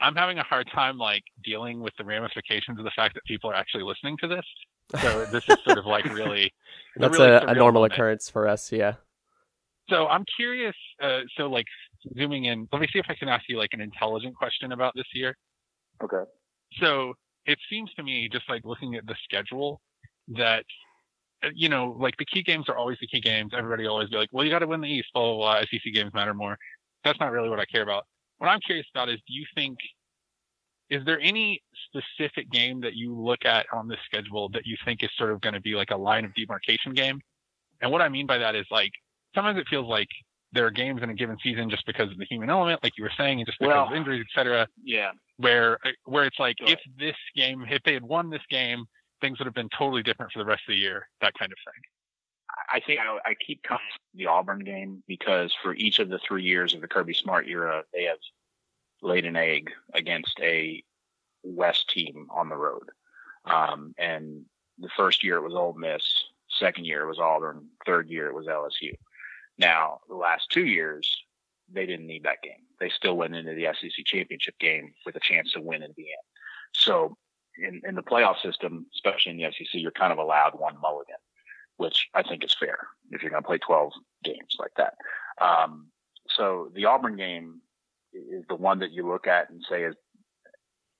I'm 0.00 0.14
having 0.14 0.38
a 0.38 0.42
hard 0.42 0.68
time 0.72 0.98
like 0.98 1.24
dealing 1.42 1.80
with 1.80 1.92
the 1.98 2.04
ramifications 2.04 2.78
of 2.78 2.84
the 2.84 2.90
fact 2.96 3.14
that 3.14 3.24
people 3.24 3.50
are 3.50 3.54
actually 3.54 3.84
listening 3.84 4.16
to 4.18 4.28
this. 4.28 4.44
So 5.00 5.24
this 5.32 5.44
is 5.48 5.56
sort 5.64 5.78
of 5.78 5.86
like 5.86 6.04
really 6.06 6.52
that's 6.96 7.18
really 7.18 7.30
a, 7.30 7.46
a 7.46 7.54
normal 7.54 7.82
moment. 7.82 7.92
occurrence 7.92 8.30
for 8.30 8.48
us. 8.48 8.72
Yeah. 8.72 8.94
So 9.90 10.06
I'm 10.06 10.24
curious. 10.36 10.76
Uh, 11.02 11.20
so 11.36 11.48
like 11.48 11.66
zooming 12.16 12.46
in, 12.46 12.68
let 12.72 12.80
me 12.80 12.88
see 12.92 12.98
if 12.98 13.06
I 13.08 13.14
can 13.14 13.28
ask 13.28 13.44
you 13.48 13.58
like 13.58 13.70
an 13.72 13.80
intelligent 13.80 14.34
question 14.34 14.72
about 14.72 14.94
this 14.96 15.06
year. 15.14 15.36
Okay. 16.02 16.22
So 16.80 17.14
it 17.46 17.58
seems 17.70 17.92
to 17.94 18.02
me, 18.02 18.28
just 18.30 18.48
like 18.48 18.62
looking 18.64 18.94
at 18.94 19.06
the 19.06 19.14
schedule, 19.24 19.80
that 20.28 20.64
uh, 21.44 21.48
you 21.54 21.68
know, 21.68 21.96
like 21.98 22.16
the 22.16 22.24
key 22.24 22.42
games 22.42 22.68
are 22.68 22.76
always 22.76 22.98
the 23.00 23.06
key 23.06 23.20
games. 23.20 23.52
Everybody 23.56 23.86
always 23.86 24.08
be 24.08 24.16
like, 24.16 24.30
"Well, 24.32 24.44
you 24.44 24.50
got 24.50 24.60
to 24.60 24.66
win 24.66 24.80
the 24.80 24.88
East." 24.88 25.08
Blah 25.12 25.34
blah 25.34 25.36
blah. 25.36 25.60
SEC 25.70 25.92
games 25.92 26.14
matter 26.14 26.34
more. 26.34 26.56
That's 27.04 27.20
not 27.20 27.32
really 27.32 27.50
what 27.50 27.60
I 27.60 27.66
care 27.66 27.82
about. 27.82 28.06
What 28.38 28.48
I'm 28.48 28.60
curious 28.60 28.86
about 28.94 29.08
is, 29.08 29.16
do 29.26 29.32
you 29.34 29.44
think 29.54 29.78
is 30.90 31.04
there 31.06 31.18
any 31.20 31.62
specific 31.86 32.50
game 32.50 32.80
that 32.82 32.94
you 32.94 33.14
look 33.18 33.44
at 33.46 33.66
on 33.72 33.88
this 33.88 33.98
schedule 34.04 34.50
that 34.50 34.66
you 34.66 34.76
think 34.84 35.02
is 35.02 35.10
sort 35.16 35.30
of 35.30 35.40
going 35.40 35.54
to 35.54 35.60
be 35.60 35.74
like 35.74 35.90
a 35.90 35.96
line 35.96 36.24
of 36.24 36.34
demarcation 36.34 36.92
game? 36.92 37.20
And 37.80 37.90
what 37.90 38.02
I 38.02 38.08
mean 38.08 38.26
by 38.26 38.38
that 38.38 38.54
is 38.54 38.66
like 38.70 38.90
sometimes 39.34 39.58
it 39.58 39.66
feels 39.68 39.86
like 39.88 40.08
there 40.52 40.66
are 40.66 40.70
games 40.70 41.02
in 41.02 41.10
a 41.10 41.14
given 41.14 41.36
season 41.42 41.68
just 41.70 41.84
because 41.86 42.10
of 42.12 42.18
the 42.18 42.26
human 42.26 42.50
element, 42.50 42.80
like 42.84 42.92
you 42.96 43.02
were 43.04 43.10
saying, 43.16 43.40
and 43.40 43.46
just 43.46 43.58
because 43.58 43.74
Well- 43.74 43.88
of 43.88 43.94
injuries, 43.94 44.24
et 44.28 44.38
cetera 44.38 44.68
Yeah. 44.84 45.12
where 45.38 45.78
uh, 45.86 45.90
where 46.04 46.24
it's 46.24 46.38
like 46.38 46.56
if 46.60 46.78
this 46.98 47.16
game 47.34 47.64
if 47.68 47.82
they 47.84 47.94
had 47.94 48.04
won 48.04 48.30
this 48.30 48.42
game 48.50 48.84
things 49.20 49.38
would 49.38 49.46
have 49.46 49.54
been 49.54 49.70
totally 49.76 50.02
different 50.02 50.30
for 50.32 50.38
the 50.38 50.44
rest 50.44 50.62
of 50.68 50.72
the 50.72 50.78
year 50.78 51.08
that 51.20 51.32
kind 51.34 51.50
of 51.50 51.58
thing 51.64 51.82
I 52.72 52.80
think 52.80 53.00
I, 53.00 53.30
I 53.30 53.34
keep 53.34 53.62
coming 53.62 53.82
to 53.92 54.18
the 54.18 54.26
Auburn 54.26 54.60
game 54.60 55.02
because 55.06 55.54
for 55.62 55.74
each 55.74 55.98
of 55.98 56.08
the 56.08 56.18
three 56.18 56.44
years 56.44 56.74
of 56.74 56.80
the 56.80 56.88
Kirby 56.88 57.14
Smart 57.14 57.46
era, 57.48 57.84
they 57.92 58.04
have 58.04 58.18
laid 59.02 59.26
an 59.26 59.36
egg 59.36 59.70
against 59.92 60.38
a 60.40 60.82
West 61.42 61.90
team 61.90 62.26
on 62.30 62.48
the 62.48 62.56
road. 62.56 62.90
Um, 63.44 63.94
and 63.98 64.44
the 64.78 64.88
first 64.96 65.22
year 65.22 65.36
it 65.36 65.42
was 65.42 65.54
Ole 65.54 65.74
Miss, 65.74 66.02
second 66.48 66.86
year 66.86 67.02
it 67.02 67.08
was 67.08 67.18
Auburn, 67.18 67.66
third 67.84 68.08
year 68.08 68.28
it 68.28 68.34
was 68.34 68.46
LSU. 68.46 68.92
Now, 69.58 70.00
the 70.08 70.16
last 70.16 70.50
two 70.50 70.64
years, 70.64 71.08
they 71.72 71.86
didn't 71.86 72.06
need 72.06 72.24
that 72.24 72.42
game. 72.42 72.64
They 72.80 72.88
still 72.88 73.16
went 73.16 73.36
into 73.36 73.54
the 73.54 73.68
SEC 73.72 74.04
championship 74.04 74.58
game 74.58 74.92
with 75.06 75.16
a 75.16 75.20
chance 75.20 75.52
to 75.52 75.60
win 75.60 75.82
in 75.82 75.92
the 75.96 76.02
end. 76.02 76.26
So 76.72 77.16
in, 77.58 77.80
in 77.86 77.94
the 77.94 78.02
playoff 78.02 78.40
system, 78.42 78.86
especially 78.94 79.32
in 79.32 79.38
the 79.38 79.52
SEC, 79.52 79.68
you're 79.74 79.92
kind 79.92 80.12
of 80.12 80.18
allowed 80.18 80.58
one 80.58 80.80
mulligan, 80.80 81.16
which 81.76 82.08
I 82.14 82.22
think 82.22 82.44
is 82.44 82.54
fair 82.58 82.78
if 83.10 83.22
you're 83.22 83.30
going 83.30 83.42
to 83.42 83.46
play 83.46 83.58
12 83.58 83.92
games 84.22 84.56
like 84.58 84.72
that. 84.76 84.94
Um, 85.40 85.88
so 86.28 86.70
the 86.74 86.86
Auburn 86.86 87.16
game 87.16 87.60
is 88.12 88.44
the 88.48 88.54
one 88.54 88.78
that 88.78 88.92
you 88.92 89.06
look 89.06 89.26
at 89.26 89.50
and 89.50 89.62
say 89.68 89.82
is, 89.84 89.94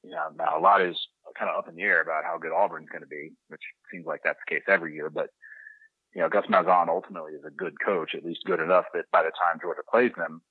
you 0.02 0.10
know, 0.10 0.28
now 0.36 0.58
a 0.58 0.60
lot 0.60 0.82
is 0.82 0.98
kind 1.38 1.50
of 1.50 1.56
up 1.56 1.68
in 1.68 1.76
the 1.76 1.82
air 1.82 2.00
about 2.02 2.24
how 2.24 2.38
good 2.38 2.52
Auburn's 2.52 2.88
going 2.90 3.02
to 3.02 3.08
be, 3.08 3.32
which 3.48 3.62
seems 3.90 4.06
like 4.06 4.20
that's 4.24 4.38
the 4.46 4.54
case 4.54 4.64
every 4.68 4.94
year. 4.94 5.10
But, 5.10 5.30
you 6.14 6.20
know, 6.20 6.28
Gus 6.28 6.46
Malzahn 6.46 6.88
ultimately 6.88 7.32
is 7.32 7.44
a 7.46 7.50
good 7.50 7.74
coach, 7.84 8.14
at 8.14 8.24
least 8.24 8.44
good 8.44 8.60
enough 8.60 8.84
that 8.94 9.10
by 9.10 9.22
the 9.22 9.30
time 9.30 9.58
Georgia 9.60 9.82
plays 9.90 10.12
them, 10.16 10.42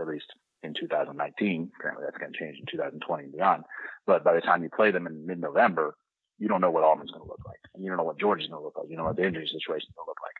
at 0.00 0.06
least 0.06 0.26
in 0.62 0.74
2019, 0.74 1.70
apparently 1.78 2.04
that's 2.04 2.18
going 2.18 2.32
to 2.32 2.38
change 2.38 2.58
in 2.58 2.66
2020 2.66 3.24
and 3.24 3.32
beyond. 3.32 3.64
But 4.06 4.24
by 4.24 4.34
the 4.34 4.40
time 4.40 4.62
you 4.62 4.70
play 4.74 4.90
them 4.90 5.06
in 5.06 5.26
mid-November, 5.26 5.94
you 6.42 6.48
don't 6.48 6.60
know 6.60 6.72
what 6.72 6.82
Auburn's 6.82 7.12
going 7.12 7.22
to 7.22 7.28
look 7.28 7.46
like. 7.46 7.60
And 7.72 7.84
you 7.84 7.88
don't 7.88 7.98
know 7.98 8.02
what 8.02 8.18
Georgia's 8.18 8.48
going 8.48 8.60
to 8.60 8.64
look 8.64 8.76
like. 8.76 8.88
You 8.90 8.96
don't 8.96 9.04
know 9.04 9.10
what 9.10 9.16
the 9.16 9.24
injury 9.24 9.46
situation 9.46 9.88
is 9.88 9.94
going 9.94 10.06
to 10.06 10.10
look 10.10 10.20
like. 10.20 10.34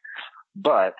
But 0.56 0.96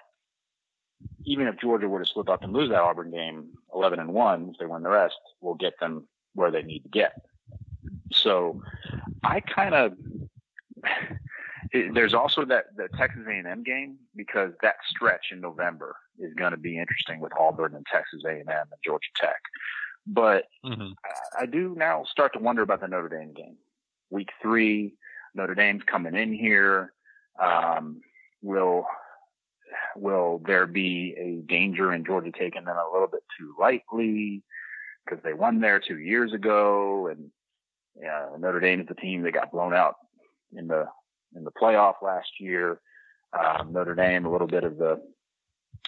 even 1.25 1.49
if 1.49 1.59
Georgia 1.59 1.89
were 1.89 1.99
to 1.99 2.09
slip 2.09 2.29
up 2.29 2.45
and 2.45 2.53
lose 2.53 2.71
that 2.71 2.81
Auburn 2.81 3.11
game 3.11 3.49
11 3.75 3.99
and 3.99 4.15
1, 4.15 4.51
if 4.53 4.59
they 4.61 4.67
win 4.67 4.85
the 4.85 4.91
rest, 4.91 5.17
we'll 5.41 5.57
get 5.57 5.75
them 5.81 6.07
where 6.35 6.53
they 6.53 6.63
need 6.63 6.85
to 6.85 6.89
get. 6.89 7.15
So 8.13 8.63
I 9.25 9.41
kind 9.41 9.75
of 9.75 9.95
there's 11.73 12.15
also 12.15 12.45
that 12.45 12.67
the 12.77 12.89
Texas 12.97 13.23
A&M 13.27 13.65
game 13.65 13.97
because 14.15 14.53
that 14.63 14.77
stretch 14.89 15.33
in 15.33 15.41
November 15.41 15.97
is 16.17 16.33
going 16.35 16.53
to 16.53 16.57
be 16.57 16.79
interesting 16.79 17.19
with 17.19 17.33
Auburn 17.37 17.75
and 17.75 17.85
Texas 17.93 18.23
A&M 18.25 18.47
and 18.47 18.69
Georgia 18.85 19.09
Tech. 19.17 19.41
But 20.07 20.45
mm-hmm. 20.65 20.93
I 21.37 21.47
do 21.47 21.75
now 21.77 22.05
start 22.05 22.35
to 22.35 22.39
wonder 22.39 22.63
about 22.63 22.81
the 22.81 22.89
Notre 22.89 23.09
Dame 23.09 23.33
game. 23.33 23.57
Week 24.13 24.29
three, 24.43 24.95
Notre 25.35 25.55
Dame's 25.55 25.83
coming 25.85 26.15
in 26.15 26.33
here. 26.33 26.93
Um, 27.43 28.03
will 28.43 28.87
will 29.97 30.43
there 30.45 30.67
be 30.67 31.15
a 31.19 31.49
danger 31.51 31.93
in 31.93 32.05
Georgia 32.05 32.31
taking 32.31 32.65
them 32.65 32.77
a 32.77 32.93
little 32.93 33.09
bit 33.09 33.23
too 33.39 33.55
lightly 33.59 34.43
because 35.05 35.23
they 35.25 35.33
won 35.33 35.61
there 35.61 35.81
two 35.81 35.99
years 35.99 36.33
ago, 36.35 37.09
and 37.09 37.31
yeah, 38.01 38.27
Notre 38.39 38.61
Dame 38.61 38.83
is 38.83 38.87
the 38.87 38.95
team 38.95 39.23
that 39.23 39.33
got 39.33 39.51
blown 39.51 39.73
out 39.73 39.97
in 40.55 40.69
the 40.69 40.87
in 41.35 41.45
the 41.45 41.51
playoff 41.51 41.95
last 42.03 42.29
year. 42.39 42.81
Um, 43.33 43.73
Notre 43.73 43.95
Dame, 43.95 44.27
a 44.27 44.31
little 44.31 44.47
bit 44.47 44.65
of 44.65 44.77
the 44.77 45.01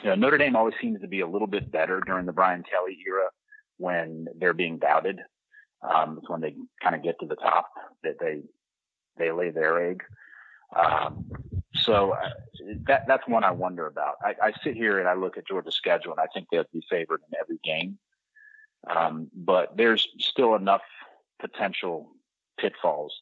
you 0.02 0.08
know, 0.08 0.14
Notre 0.14 0.38
Dame 0.38 0.56
always 0.56 0.74
seems 0.80 1.00
to 1.02 1.08
be 1.08 1.20
a 1.20 1.26
little 1.26 1.46
bit 1.46 1.70
better 1.70 2.00
during 2.00 2.24
the 2.24 2.32
Brian 2.32 2.62
Kelly 2.62 2.98
era 3.06 3.28
when 3.76 4.26
they're 4.38 4.54
being 4.54 4.78
doubted. 4.78 5.20
Um, 5.88 6.18
it's 6.18 6.28
when 6.28 6.40
they 6.40 6.54
kind 6.82 6.94
of 6.94 7.02
get 7.02 7.20
to 7.20 7.26
the 7.26 7.36
top 7.36 7.70
that 8.02 8.18
they 8.18 8.42
they 9.16 9.30
lay 9.30 9.50
their 9.50 9.90
egg. 9.90 10.02
Um, 10.74 11.26
so 11.74 12.12
uh, 12.12 12.30
that 12.86 13.06
that's 13.06 13.28
one 13.28 13.44
I 13.44 13.50
wonder 13.50 13.86
about. 13.86 14.16
I, 14.22 14.34
I 14.42 14.52
sit 14.62 14.74
here 14.74 14.98
and 14.98 15.08
I 15.08 15.14
look 15.14 15.36
at 15.36 15.46
Georgia's 15.46 15.74
schedule 15.74 16.12
and 16.12 16.20
I 16.20 16.26
think 16.32 16.48
they'll 16.50 16.64
be 16.72 16.82
favored 16.88 17.20
in 17.28 17.38
every 17.38 17.58
game. 17.62 17.98
Um, 18.88 19.28
but 19.34 19.76
there's 19.76 20.08
still 20.18 20.54
enough 20.54 20.82
potential 21.40 22.10
pitfalls. 22.58 23.14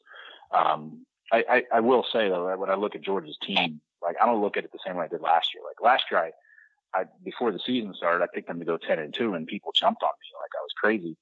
Um, 0.53 1.07
I, 1.33 1.45
I, 1.49 1.63
I 1.75 1.81
will 1.81 2.05
say 2.13 2.29
though, 2.29 2.47
that 2.47 2.59
when 2.59 2.71
I 2.71 2.75
look 2.75 2.95
at 2.95 3.03
Georgia's 3.03 3.39
team, 3.43 3.81
like 4.03 4.17
I 4.21 4.27
don't 4.27 4.41
look 4.43 4.57
at 4.57 4.65
it 4.65 4.73
the 4.73 4.79
same 4.87 4.97
way 4.97 5.05
I 5.05 5.09
did 5.09 5.21
last 5.21 5.55
year. 5.55 5.63
Like 5.67 5.81
last 5.83 6.05
year, 6.11 6.21
I, 6.21 7.01
I 7.01 7.05
before 7.25 7.53
the 7.53 7.59
season 7.59 7.95
started, 7.95 8.23
I 8.23 8.29
picked 8.33 8.49
them 8.49 8.59
to 8.59 8.65
go 8.65 8.77
ten 8.77 8.99
and 8.99 9.15
two, 9.15 9.35
and 9.35 9.47
people 9.47 9.73
jumped 9.75 10.03
on 10.03 10.11
me 10.11 10.39
like 10.41 10.51
I 10.55 10.63
was 10.63 10.73
crazy. 10.77 11.17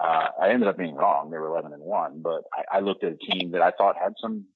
Uh, 0.00 0.28
I 0.40 0.50
ended 0.50 0.68
up 0.68 0.78
being 0.78 0.94
wrong. 0.94 1.30
They 1.30 1.38
were 1.38 1.48
eleven 1.48 1.72
and 1.72 1.82
one, 1.82 2.22
but 2.22 2.44
I, 2.52 2.78
I 2.78 2.80
looked 2.80 3.04
at 3.04 3.12
a 3.12 3.16
team 3.16 3.52
that 3.52 3.62
I 3.62 3.72
thought 3.72 3.96
had 3.96 4.14
some 4.20 4.46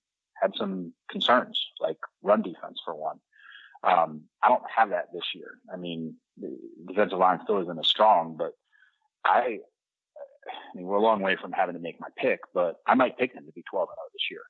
had 0.41 0.53
some 0.57 0.93
concerns, 1.11 1.61
like 1.81 1.99
run 2.23 2.43
defense 2.43 2.81
for 2.85 2.95
one. 2.95 3.19
Um, 3.85 4.23
I 4.43 4.49
don't 4.49 4.63
have 4.75 4.91
that 4.91 5.07
this 5.13 5.35
year. 5.35 5.59
I 5.73 5.77
mean, 5.77 6.17
the 6.39 6.57
defensive 6.87 7.19
line 7.19 7.41
still 7.43 7.61
isn't 7.63 7.79
as 7.79 7.89
strong, 7.89 8.37
but 8.39 8.53
I, 9.25 9.59
I 10.47 10.77
mean, 10.77 10.87
we're 10.87 10.97
a 10.97 11.03
long 11.03 11.21
way 11.21 11.37
from 11.37 11.53
having 11.53 11.75
to 11.75 11.81
make 11.81 12.01
my 12.01 12.09
pick, 12.17 12.41
but 12.55 12.77
I 12.87 12.95
might 12.95 13.19
pick 13.19 13.35
them 13.35 13.47
to 13.47 13.53
be 13.53 13.65
12 13.71 13.89
and 13.89 13.97
0 13.97 14.09
this 14.13 14.31
year 14.31 14.43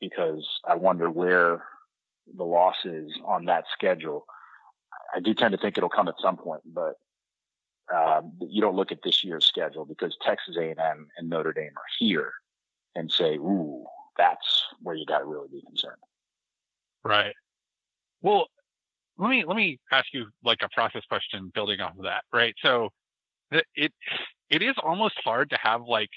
because 0.00 0.46
I 0.64 0.76
wonder 0.76 1.10
where 1.10 1.64
the 2.36 2.44
loss 2.44 2.76
is 2.84 3.12
on 3.24 3.46
that 3.46 3.64
schedule. 3.72 4.26
I 5.14 5.20
do 5.20 5.34
tend 5.34 5.52
to 5.52 5.58
think 5.58 5.76
it'll 5.76 5.88
come 5.88 6.08
at 6.08 6.20
some 6.20 6.36
point, 6.36 6.62
but 6.64 6.94
um, 7.94 8.32
you 8.40 8.60
don't 8.60 8.76
look 8.76 8.92
at 8.92 9.02
this 9.02 9.24
year's 9.24 9.46
schedule 9.46 9.84
because 9.84 10.16
Texas 10.22 10.56
A&M 10.56 11.08
and 11.16 11.30
Notre 11.30 11.52
Dame 11.52 11.72
are 11.76 11.90
here 11.98 12.32
and 12.94 13.10
say, 13.10 13.36
"Ooh, 13.36 13.84
that's 14.16 14.64
where 14.82 14.94
you 14.94 15.06
got 15.06 15.18
to 15.18 15.24
really 15.24 15.48
be 15.48 15.62
concerned." 15.62 16.00
Right. 17.04 17.34
Well, 18.22 18.48
let 19.16 19.30
me 19.30 19.44
let 19.44 19.56
me 19.56 19.78
ask 19.92 20.06
you 20.12 20.26
like 20.44 20.58
a 20.62 20.68
process 20.68 21.02
question 21.08 21.50
building 21.54 21.80
off 21.80 21.96
of 21.96 22.04
that. 22.04 22.24
Right. 22.32 22.54
So, 22.62 22.90
it 23.74 23.92
it 24.50 24.62
is 24.62 24.74
almost 24.82 25.14
hard 25.24 25.50
to 25.50 25.58
have 25.60 25.82
like 25.82 26.10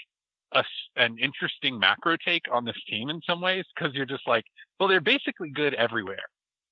a, 0.54 0.64
an 0.96 1.18
interesting 1.18 1.80
macro 1.80 2.18
take 2.18 2.44
on 2.52 2.66
this 2.66 2.78
team 2.88 3.10
in 3.10 3.22
some 3.22 3.42
ways 3.42 3.66
because 3.76 3.94
you're 3.94 4.06
just 4.06 4.28
like, 4.28 4.46
well, 4.80 4.90
they're 4.90 5.02
basically 5.02 5.50
good 5.50 5.74
everywhere. 5.76 6.26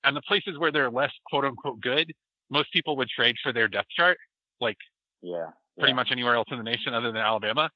And 0.03 0.15
the 0.15 0.21
places 0.21 0.57
where 0.57 0.71
they're 0.71 0.89
less 0.89 1.11
quote 1.27 1.45
unquote 1.45 1.81
good, 1.81 2.11
most 2.49 2.71
people 2.71 2.97
would 2.97 3.09
trade 3.09 3.35
for 3.43 3.53
their 3.53 3.67
depth 3.67 3.89
chart, 3.89 4.17
like 4.61 4.77
yeah, 5.21 5.47
pretty 5.77 5.91
yeah. 5.91 5.95
much 5.95 6.09
anywhere 6.11 6.35
else 6.35 6.47
in 6.51 6.57
the 6.57 6.63
nation 6.63 6.93
other 6.93 7.11
than 7.11 7.21
Alabama. 7.21 7.69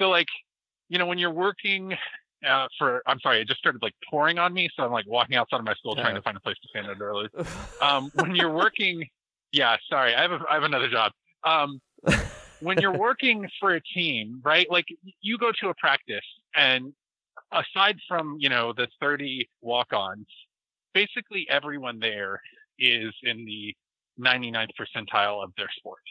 So 0.00 0.08
like, 0.08 0.28
you 0.88 0.98
know, 0.98 1.06
when 1.06 1.18
you're 1.18 1.32
working 1.32 1.94
uh, 2.46 2.66
for, 2.78 3.02
I'm 3.06 3.20
sorry, 3.20 3.40
it 3.40 3.48
just 3.48 3.60
started 3.60 3.82
like 3.82 3.94
pouring 4.08 4.38
on 4.38 4.52
me. 4.52 4.68
So 4.76 4.84
I'm 4.84 4.92
like 4.92 5.06
walking 5.06 5.36
outside 5.36 5.58
of 5.58 5.64
my 5.64 5.74
school 5.74 5.94
yeah. 5.96 6.02
trying 6.02 6.14
to 6.16 6.22
find 6.22 6.36
a 6.36 6.40
place 6.40 6.56
to 6.62 6.68
stand 6.68 6.88
under 6.88 7.08
early. 7.08 7.28
Um, 7.80 8.10
when 8.14 8.34
you're 8.36 8.52
working, 8.52 9.04
yeah, 9.50 9.76
sorry, 9.88 10.14
I 10.14 10.22
have 10.22 10.32
a, 10.32 10.40
I 10.48 10.54
have 10.54 10.62
another 10.62 10.88
job. 10.88 11.10
Um, 11.42 11.80
when 12.60 12.78
you're 12.78 12.96
working 12.98 13.48
for 13.58 13.74
a 13.74 13.80
team, 13.80 14.40
right? 14.44 14.70
Like 14.70 14.86
you 15.20 15.36
go 15.36 15.50
to 15.60 15.68
a 15.68 15.74
practice 15.74 16.24
and 16.54 16.92
aside 17.50 17.96
from, 18.06 18.36
you 18.38 18.48
know, 18.48 18.72
the 18.72 18.86
30 19.00 19.48
walk-ons, 19.60 20.26
basically 20.94 21.46
everyone 21.50 21.98
there 21.98 22.40
is 22.78 23.12
in 23.22 23.44
the 23.44 23.74
99th 24.20 24.68
percentile 24.78 25.42
of 25.42 25.50
their 25.56 25.68
sport, 25.76 26.02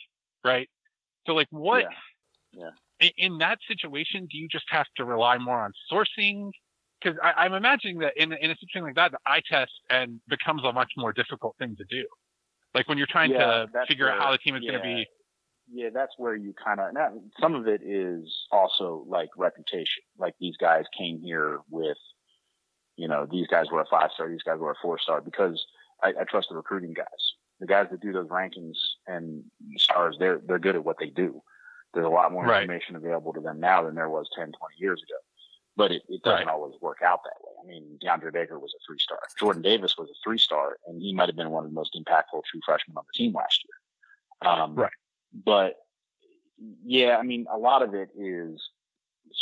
right? 0.43 0.69
So 1.25 1.33
like 1.33 1.47
what 1.51 1.85
yeah. 2.53 2.69
Yeah. 2.99 3.09
in 3.17 3.37
that 3.39 3.59
situation, 3.67 4.27
do 4.29 4.37
you 4.37 4.47
just 4.49 4.65
have 4.69 4.87
to 4.97 5.05
rely 5.05 5.37
more 5.37 5.61
on 5.61 5.71
sourcing? 5.91 6.51
Because 7.01 7.17
I'm 7.23 7.53
imagining 7.53 7.99
that 7.99 8.13
in, 8.15 8.31
in 8.31 8.51
a 8.51 8.55
situation 8.55 8.83
like 8.83 8.95
that, 8.95 9.11
the 9.11 9.17
eye 9.25 9.41
test 9.49 9.71
and 9.89 10.19
becomes 10.27 10.63
a 10.63 10.71
much 10.71 10.91
more 10.97 11.11
difficult 11.11 11.55
thing 11.57 11.75
to 11.77 11.85
do. 11.89 12.05
Like 12.75 12.87
when 12.87 12.99
you're 12.99 13.07
trying 13.07 13.31
yeah, 13.31 13.65
to 13.65 13.85
figure 13.87 14.05
where, 14.05 14.13
out 14.13 14.21
how 14.21 14.31
the 14.31 14.37
team 14.37 14.55
is 14.55 14.61
going 14.61 14.73
to 14.73 14.83
be 14.83 15.07
yeah, 15.73 15.89
that's 15.93 16.13
where 16.17 16.35
you 16.35 16.53
kind 16.53 16.79
of, 16.79 16.93
some 17.39 17.55
of 17.55 17.67
it 17.67 17.81
is 17.83 18.29
also 18.51 19.05
like 19.07 19.29
reputation. 19.37 20.03
Like 20.17 20.35
these 20.39 20.57
guys 20.57 20.83
came 20.97 21.21
here 21.21 21.59
with, 21.69 21.97
you 22.97 23.07
know, 23.07 23.25
these 23.29 23.47
guys 23.47 23.65
were 23.71 23.81
a 23.81 23.85
five 23.89 24.09
star, 24.13 24.29
these 24.29 24.43
guys 24.43 24.59
were 24.59 24.71
a 24.71 24.81
four 24.81 24.99
star 24.99 25.21
because 25.21 25.63
I, 26.03 26.09
I 26.09 26.23
trust 26.29 26.47
the 26.49 26.57
recruiting 26.57 26.93
guys. 26.93 27.07
The 27.59 27.67
guys 27.67 27.87
that 27.91 28.01
do 28.01 28.11
those 28.11 28.27
rankings 28.27 28.75
and 29.07 29.43
stars, 29.77 30.17
they're, 30.19 30.41
they're 30.45 30.59
good 30.59 30.75
at 30.75 30.85
what 30.85 30.97
they 30.99 31.09
do. 31.09 31.41
There's 31.93 32.05
a 32.05 32.09
lot 32.09 32.31
more 32.31 32.45
right. 32.45 32.63
information 32.63 32.95
available 32.95 33.33
to 33.33 33.41
them 33.41 33.59
now 33.59 33.83
than 33.83 33.95
there 33.95 34.09
was 34.09 34.29
10, 34.35 34.45
20 34.45 34.55
years 34.77 35.01
ago. 35.01 35.17
But 35.75 35.91
it, 35.91 36.03
it 36.09 36.21
doesn't 36.23 36.47
right. 36.47 36.53
always 36.53 36.75
work 36.81 36.99
out 37.03 37.21
that 37.23 37.41
way. 37.41 37.53
I 37.63 37.67
mean, 37.67 37.97
DeAndre 38.03 38.33
Baker 38.33 38.59
was 38.59 38.73
a 38.73 38.81
three 38.85 38.99
star. 38.99 39.19
Jordan 39.39 39.61
Davis 39.61 39.97
was 39.97 40.09
a 40.09 40.17
three 40.23 40.37
star, 40.37 40.77
and 40.85 41.01
he 41.01 41.13
might 41.13 41.29
have 41.29 41.35
been 41.35 41.49
one 41.49 41.63
of 41.63 41.71
the 41.71 41.75
most 41.75 41.97
impactful 41.97 42.43
true 42.49 42.59
freshmen 42.65 42.97
on 42.97 43.03
the 43.07 43.17
team 43.17 43.33
last 43.33 43.63
year. 43.63 44.51
Um, 44.51 44.75
right 44.75 44.91
but 45.33 45.75
yeah, 46.83 47.17
I 47.17 47.23
mean, 47.23 47.45
a 47.51 47.57
lot 47.57 47.81
of 47.81 47.93
it 47.93 48.09
is 48.17 48.69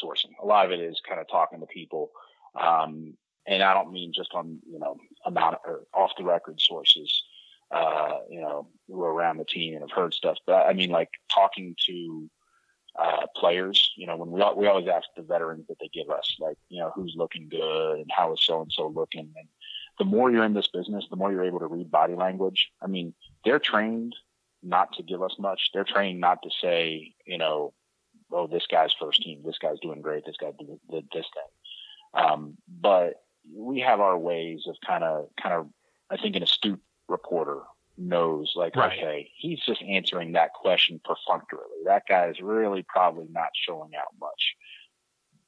sourcing. 0.03 0.31
A 0.41 0.45
lot 0.45 0.65
of 0.65 0.71
it 0.71 0.79
is 0.79 1.01
kind 1.07 1.19
of 1.19 1.27
talking 1.27 1.59
to 1.59 1.65
people. 1.65 2.11
Um, 2.59 3.15
and 3.47 3.63
I 3.63 3.73
don't 3.73 3.91
mean 3.91 4.13
just 4.13 4.33
on, 4.33 4.59
you 4.69 4.79
know, 4.79 4.97
amount 5.25 5.55
of, 5.55 5.59
or 5.65 5.81
off 5.93 6.11
the 6.17 6.23
record 6.23 6.61
sources, 6.61 7.23
uh, 7.71 8.19
you 8.29 8.41
know, 8.41 8.67
who 8.87 9.03
are 9.03 9.13
around 9.13 9.37
the 9.37 9.45
team 9.45 9.73
and 9.73 9.81
have 9.81 9.91
heard 9.91 10.13
stuff, 10.13 10.37
but 10.45 10.65
I 10.67 10.73
mean, 10.73 10.89
like 10.89 11.09
talking 11.33 11.75
to, 11.87 12.29
uh, 12.97 13.25
players, 13.35 13.91
you 13.95 14.05
know, 14.07 14.17
when 14.17 14.31
we, 14.31 14.41
we 14.57 14.67
always 14.67 14.87
ask 14.87 15.07
the 15.15 15.21
veterans 15.21 15.65
that 15.67 15.77
they 15.79 15.89
give 15.93 16.09
us, 16.09 16.35
like, 16.39 16.57
you 16.69 16.79
know, 16.79 16.91
who's 16.93 17.13
looking 17.15 17.47
good 17.47 17.99
and 17.99 18.09
how 18.09 18.33
is 18.33 18.43
so 18.43 18.61
and 18.61 18.71
so 18.71 18.87
looking. 18.87 19.31
And 19.37 19.47
the 19.99 20.05
more 20.05 20.31
you're 20.31 20.43
in 20.43 20.53
this 20.53 20.67
business, 20.67 21.05
the 21.09 21.15
more 21.15 21.31
you're 21.31 21.45
able 21.45 21.59
to 21.59 21.67
read 21.67 21.91
body 21.91 22.15
language. 22.15 22.71
I 22.81 22.87
mean, 22.87 23.13
they're 23.45 23.59
trained 23.59 24.15
not 24.63 24.91
to 24.93 25.03
give 25.03 25.21
us 25.21 25.35
much. 25.39 25.69
They're 25.73 25.83
trained 25.85 26.19
not 26.19 26.41
to 26.43 26.49
say, 26.61 27.13
you 27.25 27.37
know, 27.37 27.73
oh, 28.31 28.47
this 28.47 28.67
guy's 28.67 28.93
first 28.99 29.21
team, 29.21 29.41
this 29.45 29.57
guy's 29.59 29.79
doing 29.79 30.01
great, 30.01 30.25
this 30.25 30.37
guy 30.37 30.51
did, 30.57 30.67
this 31.13 31.25
thing. 31.33 32.23
Um, 32.25 32.57
but 32.67 33.23
we 33.55 33.79
have 33.79 33.99
our 33.99 34.17
ways 34.17 34.63
of 34.67 34.75
kind 34.85 35.03
of, 35.03 35.29
kind 35.41 35.55
of, 35.55 35.67
I 36.09 36.17
think 36.17 36.35
an 36.35 36.43
astute 36.43 36.81
reporter 37.09 37.61
knows 37.97 38.53
like, 38.55 38.75
right. 38.75 38.97
okay, 38.97 39.31
he's 39.37 39.59
just 39.65 39.81
answering 39.81 40.31
that 40.33 40.53
question 40.53 41.01
perfunctorily. 41.03 41.67
That 41.85 42.03
guy 42.07 42.27
is 42.29 42.39
really 42.41 42.83
probably 42.87 43.27
not 43.31 43.49
showing 43.53 43.91
out 43.97 44.07
much. 44.21 44.55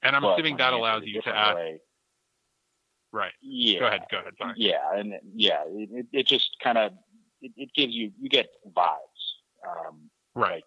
And 0.04 0.16
I'm 0.16 0.22
But 0.24 0.34
assuming 0.34 0.58
that 0.58 0.74
allows 0.74 1.04
you 1.06 1.22
to 1.22 1.30
ask. 1.30 1.56
way- 1.56 1.80
Right. 3.14 3.34
yeah. 3.42 3.80
Go 3.80 3.88
ahead. 3.88 4.02
Go 4.10 4.20
ahead. 4.20 4.34
Sorry. 4.38 4.54
Yeah, 4.58 4.96
and 4.96 5.14
yeah, 5.36 5.64
it, 5.68 6.06
it, 6.14 6.26
just 6.28 6.56
kind 6.64 6.78
of 6.78 6.94
it, 7.42 7.52
it 7.58 7.74
gives 7.74 7.94
you 7.94 8.12
you 8.20 8.30
get 8.30 8.48
vibes. 8.74 8.98
Um, 9.68 10.10
Right. 10.34 10.64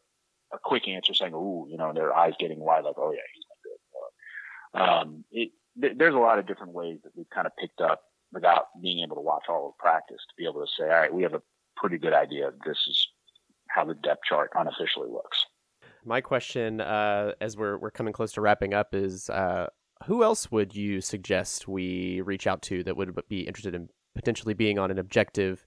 a 0.53 0.59
quick 0.59 0.87
answer 0.87 1.15
saying, 1.15 1.33
"Ooh," 1.35 1.67
you 1.71 1.79
know, 1.79 1.93
their 1.95 2.15
eyes 2.15 2.35
getting 2.39 2.61
wide, 2.61 2.85
like, 2.85 2.97
"Oh 2.99 3.13
yeah, 3.13 3.21
he's 3.33 3.45
not 3.49 3.59
good." 3.65 5.09
Um, 5.09 5.25
it 5.31 5.53
th- 5.81 5.97
there's 5.97 6.15
a 6.15 6.19
lot 6.19 6.39
of 6.39 6.47
different 6.47 6.75
ways 6.75 6.99
that 7.05 7.17
we've 7.17 7.31
kind 7.31 7.47
of 7.47 7.57
picked 7.57 7.81
up 7.81 8.03
without 8.35 8.67
being 8.83 9.03
able 9.05 9.17
to 9.17 9.23
watch 9.23 9.45
all 9.49 9.69
of 9.69 9.79
practice 9.79 10.19
to 10.29 10.35
be 10.37 10.45
able 10.45 10.61
to 10.65 10.71
say, 10.79 10.85
"All 10.85 11.01
right, 11.01 11.13
we 11.13 11.23
have 11.23 11.35
a 11.35 11.43
pretty 11.77 11.99
good 11.99 12.13
idea. 12.13 12.51
This 12.67 12.79
is 12.87 13.09
how 13.69 13.85
the 13.85 13.95
depth 13.95 14.25
chart 14.29 14.51
unofficially 14.55 15.09
looks." 15.09 15.47
My 16.05 16.21
question, 16.21 16.81
uh, 16.81 17.33
as 17.41 17.57
we're 17.57 17.79
we're 17.79 17.91
coming 17.91 18.13
close 18.13 18.33
to 18.33 18.41
wrapping 18.41 18.75
up, 18.75 18.95
is 18.95 19.31
uh, 19.31 19.69
who 20.07 20.23
else 20.23 20.51
would 20.51 20.75
you 20.75 21.01
suggest 21.01 21.67
we 21.69 22.21
reach 22.21 22.47
out 22.47 22.61
to 22.63 22.83
that 22.85 22.97
would 22.97 23.19
be 23.29 23.41
interested 23.41 23.75
in 23.75 23.89
potentially 24.15 24.55
being 24.55 24.79
on 24.79 24.91
an 24.91 24.99
objective 24.99 25.65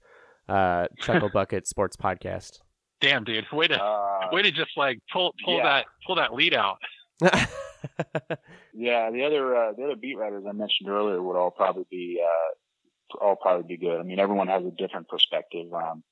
uh, 0.48 0.86
Chuckle 1.00 1.30
Bucket 1.30 1.66
Sports 1.66 1.96
podcast? 1.96 2.60
Damn, 3.00 3.24
dude. 3.24 3.44
Way 3.52 3.68
to 3.68 3.82
Uh, 3.82 4.28
way 4.32 4.42
to 4.42 4.50
just 4.50 4.76
like 4.76 4.98
pull 5.12 5.34
pull 5.44 5.58
yeah. 5.58 5.64
that 5.64 5.86
pull 6.06 6.16
that 6.16 6.34
lead 6.34 6.54
out. 6.54 6.78
Yeah, 8.78 9.10
the 9.10 9.24
other 9.24 9.56
uh, 9.56 9.72
the 9.72 9.84
other 9.84 9.96
beat 9.96 10.16
writers 10.16 10.44
I 10.48 10.52
mentioned 10.52 10.88
earlier 10.88 11.20
would 11.20 11.36
all 11.36 11.50
probably 11.50 11.86
be 11.90 12.22
uh, 12.22 13.16
all 13.20 13.34
probably 13.34 13.76
be 13.76 13.76
good. 13.76 13.98
I 13.98 14.04
mean, 14.04 14.20
everyone 14.20 14.46
has 14.46 14.64
a 14.64 14.70
different 14.70 15.08
perspective. 15.08 15.74
Um, 15.74 16.04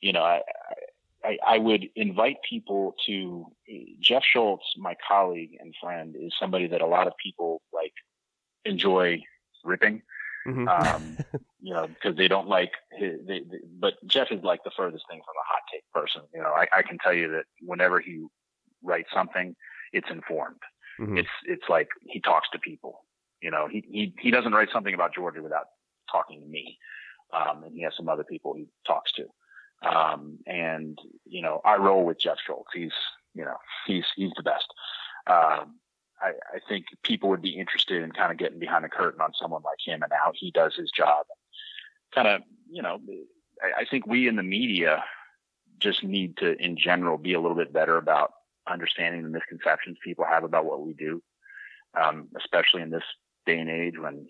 you 0.00 0.12
know, 0.12 0.22
I, 0.22 0.42
I 1.24 1.38
I 1.44 1.58
would 1.58 1.88
invite 1.96 2.36
people 2.48 2.94
to 3.06 3.46
Jeff 3.98 4.22
Schultz, 4.24 4.64
my 4.76 4.94
colleague 5.08 5.56
and 5.58 5.74
friend, 5.82 6.14
is 6.16 6.32
somebody 6.38 6.68
that 6.68 6.82
a 6.82 6.86
lot 6.86 7.08
of 7.08 7.14
people 7.20 7.62
like 7.72 7.94
enjoy 8.64 9.24
ripping. 9.64 10.02
Mhm. 10.46 10.68
Um, 10.68 11.18
you 11.60 11.74
know, 11.74 11.88
because 11.88 12.16
they 12.16 12.28
don't 12.28 12.46
like 12.46 12.70
his, 12.92 13.18
they, 13.26 13.40
they, 13.40 13.58
but 13.80 13.94
Jeff 14.06 14.28
is 14.30 14.44
like 14.44 14.62
the 14.62 14.70
furthest 14.76 15.04
thing 15.10 15.20
from 15.24 15.34
a 15.34 15.48
hot 15.48 15.62
take 15.72 15.82
person. 15.92 16.22
You 16.32 16.42
know, 16.42 16.52
I, 16.52 16.68
I 16.72 16.82
can 16.82 16.96
tell 16.98 17.12
you 17.12 17.28
that 17.32 17.46
whenever 17.60 17.98
he 17.98 18.24
writes 18.84 19.08
something, 19.12 19.56
it's 19.92 20.08
informed 20.10 20.60
Mhm. 20.98 21.18
it's 21.18 21.28
it's 21.44 21.68
like 21.68 21.88
he 22.06 22.20
talks 22.20 22.48
to 22.50 22.58
people. 22.58 23.04
You 23.40 23.50
know, 23.50 23.68
he 23.68 23.84
he 23.88 24.14
he 24.18 24.30
doesn't 24.30 24.52
write 24.52 24.70
something 24.72 24.94
about 24.94 25.14
Georgia 25.14 25.42
without 25.42 25.66
talking 26.10 26.40
to 26.40 26.46
me, 26.46 26.78
um, 27.32 27.62
and 27.64 27.74
he 27.74 27.82
has 27.82 27.94
some 27.96 28.08
other 28.08 28.24
people 28.24 28.54
he 28.54 28.66
talks 28.86 29.12
to. 29.12 29.26
Um, 29.88 30.38
and 30.46 30.98
you 31.24 31.42
know, 31.42 31.60
I 31.64 31.76
roll 31.76 32.04
with 32.04 32.18
Jeff 32.18 32.38
Schultz. 32.44 32.70
He's 32.74 32.92
you 33.34 33.44
know 33.44 33.56
he's 33.86 34.04
he's 34.16 34.32
the 34.36 34.42
best. 34.42 34.66
Um, 35.26 35.78
I, 36.20 36.30
I 36.52 36.58
think 36.68 36.86
people 37.04 37.28
would 37.28 37.42
be 37.42 37.56
interested 37.56 38.02
in 38.02 38.10
kind 38.10 38.32
of 38.32 38.38
getting 38.38 38.58
behind 38.58 38.84
the 38.84 38.88
curtain 38.88 39.20
on 39.20 39.30
someone 39.40 39.62
like 39.62 39.78
him 39.84 40.02
and 40.02 40.12
how 40.12 40.32
he 40.34 40.50
does 40.50 40.74
his 40.74 40.90
job. 40.90 41.26
Kind 42.12 42.26
of, 42.26 42.42
you 42.68 42.82
know, 42.82 42.98
I, 43.62 43.82
I 43.82 43.84
think 43.84 44.06
we 44.06 44.26
in 44.26 44.34
the 44.34 44.42
media 44.42 45.04
just 45.78 46.02
need 46.02 46.36
to, 46.38 46.56
in 46.60 46.76
general, 46.76 47.18
be 47.18 47.34
a 47.34 47.40
little 47.40 47.56
bit 47.56 47.72
better 47.72 47.96
about 47.98 48.32
understanding 48.70 49.22
the 49.22 49.28
misconceptions 49.30 49.98
people 50.04 50.24
have 50.24 50.44
about 50.44 50.64
what 50.64 50.80
we 50.84 50.92
do, 50.94 51.22
um, 52.00 52.28
especially 52.36 52.82
in 52.82 52.90
this 52.90 53.02
day 53.46 53.58
and 53.58 53.70
age 53.70 53.94
when 53.98 54.26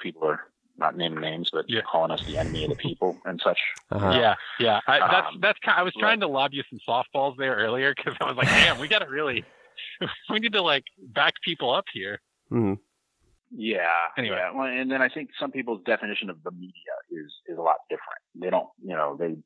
people 0.00 0.24
are 0.24 0.40
not 0.76 0.96
naming 0.96 1.20
names, 1.20 1.50
but 1.52 1.64
Yeah. 1.68 1.80
calling 1.82 2.10
us 2.12 2.22
the 2.26 2.38
enemy 2.38 2.62
of 2.64 2.70
the 2.70 2.76
people 2.76 3.20
and 3.24 3.40
such. 3.42 3.58
Uh-huh. 3.90 4.10
Yeah, 4.14 4.34
yeah. 4.60 4.80
I, 4.86 4.98
that's 5.00 5.28
Um, 5.28 5.40
that's 5.40 5.58
kind. 5.58 5.78
I 5.78 5.82
was 5.82 5.92
right. 5.96 6.00
trying 6.00 6.20
to 6.20 6.28
lob 6.28 6.52
you 6.54 6.62
some 6.70 6.78
softballs 6.86 7.36
there 7.36 7.56
earlier 7.56 7.94
because 7.96 8.14
I 8.20 8.26
was 8.26 8.36
like, 8.36 8.48
damn, 8.48 8.78
we 8.78 8.86
got 8.86 9.00
to 9.00 9.08
really, 9.08 9.44
we 10.30 10.38
need 10.38 10.52
to 10.52 10.62
like 10.62 10.84
back 11.00 11.34
people 11.42 11.70
up 11.72 11.86
here. 11.92 12.20
hmm 12.48 12.74
Yeah. 13.50 13.88
Anyway. 14.16 14.36
yeah. 14.36 14.52
Well, 14.52 14.66
and 14.68 14.90
then 14.90 15.02
I 15.02 15.08
think 15.08 15.30
some 15.40 15.50
people's 15.50 15.82
definition 15.84 16.30
of 16.30 16.42
the 16.44 16.52
media 16.52 16.94
is 17.10 17.32
is 17.48 17.58
a 17.58 17.62
lot 17.62 17.76
different. 17.90 18.20
They 18.36 18.50
don't, 18.50 18.68
you 18.80 18.94
know, 18.94 19.16
they 19.18 19.36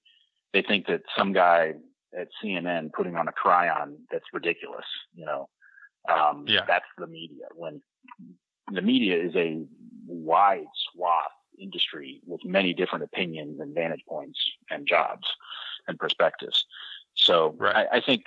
they 0.53 0.61
think 0.61 0.87
that 0.89 1.03
some 1.17 1.33
guy 1.33 1.75
at 2.19 2.29
CNN 2.43 2.93
putting 2.93 3.17
on 3.17 3.29
a 3.29 3.33
chyron 3.33 3.97
that's 4.11 4.25
ridiculous. 4.33 4.87
You 5.15 5.27
know, 5.27 5.49
um, 6.09 6.45
Yeah. 6.47 6.65
that's 6.67 6.87
the 6.99 7.07
media. 7.07 7.47
When 7.55 7.83
the 8.71 8.83
media 8.83 9.17
is 9.23 9.35
a 9.37 9.65
wide 10.07 10.67
swath 10.93 11.33
industry 11.59 12.21
with 12.27 12.45
many 12.45 12.73
different 12.73 13.05
opinions 13.05 13.61
and 13.61 13.75
vantage 13.75 14.03
points 14.09 14.41
and 14.71 14.87
jobs 14.87 15.27
and 15.87 15.99
perspectives. 15.99 16.65
So 17.15 17.55
Right. 17.59 17.87
I, 17.93 17.97
I 17.97 18.01
think 18.01 18.25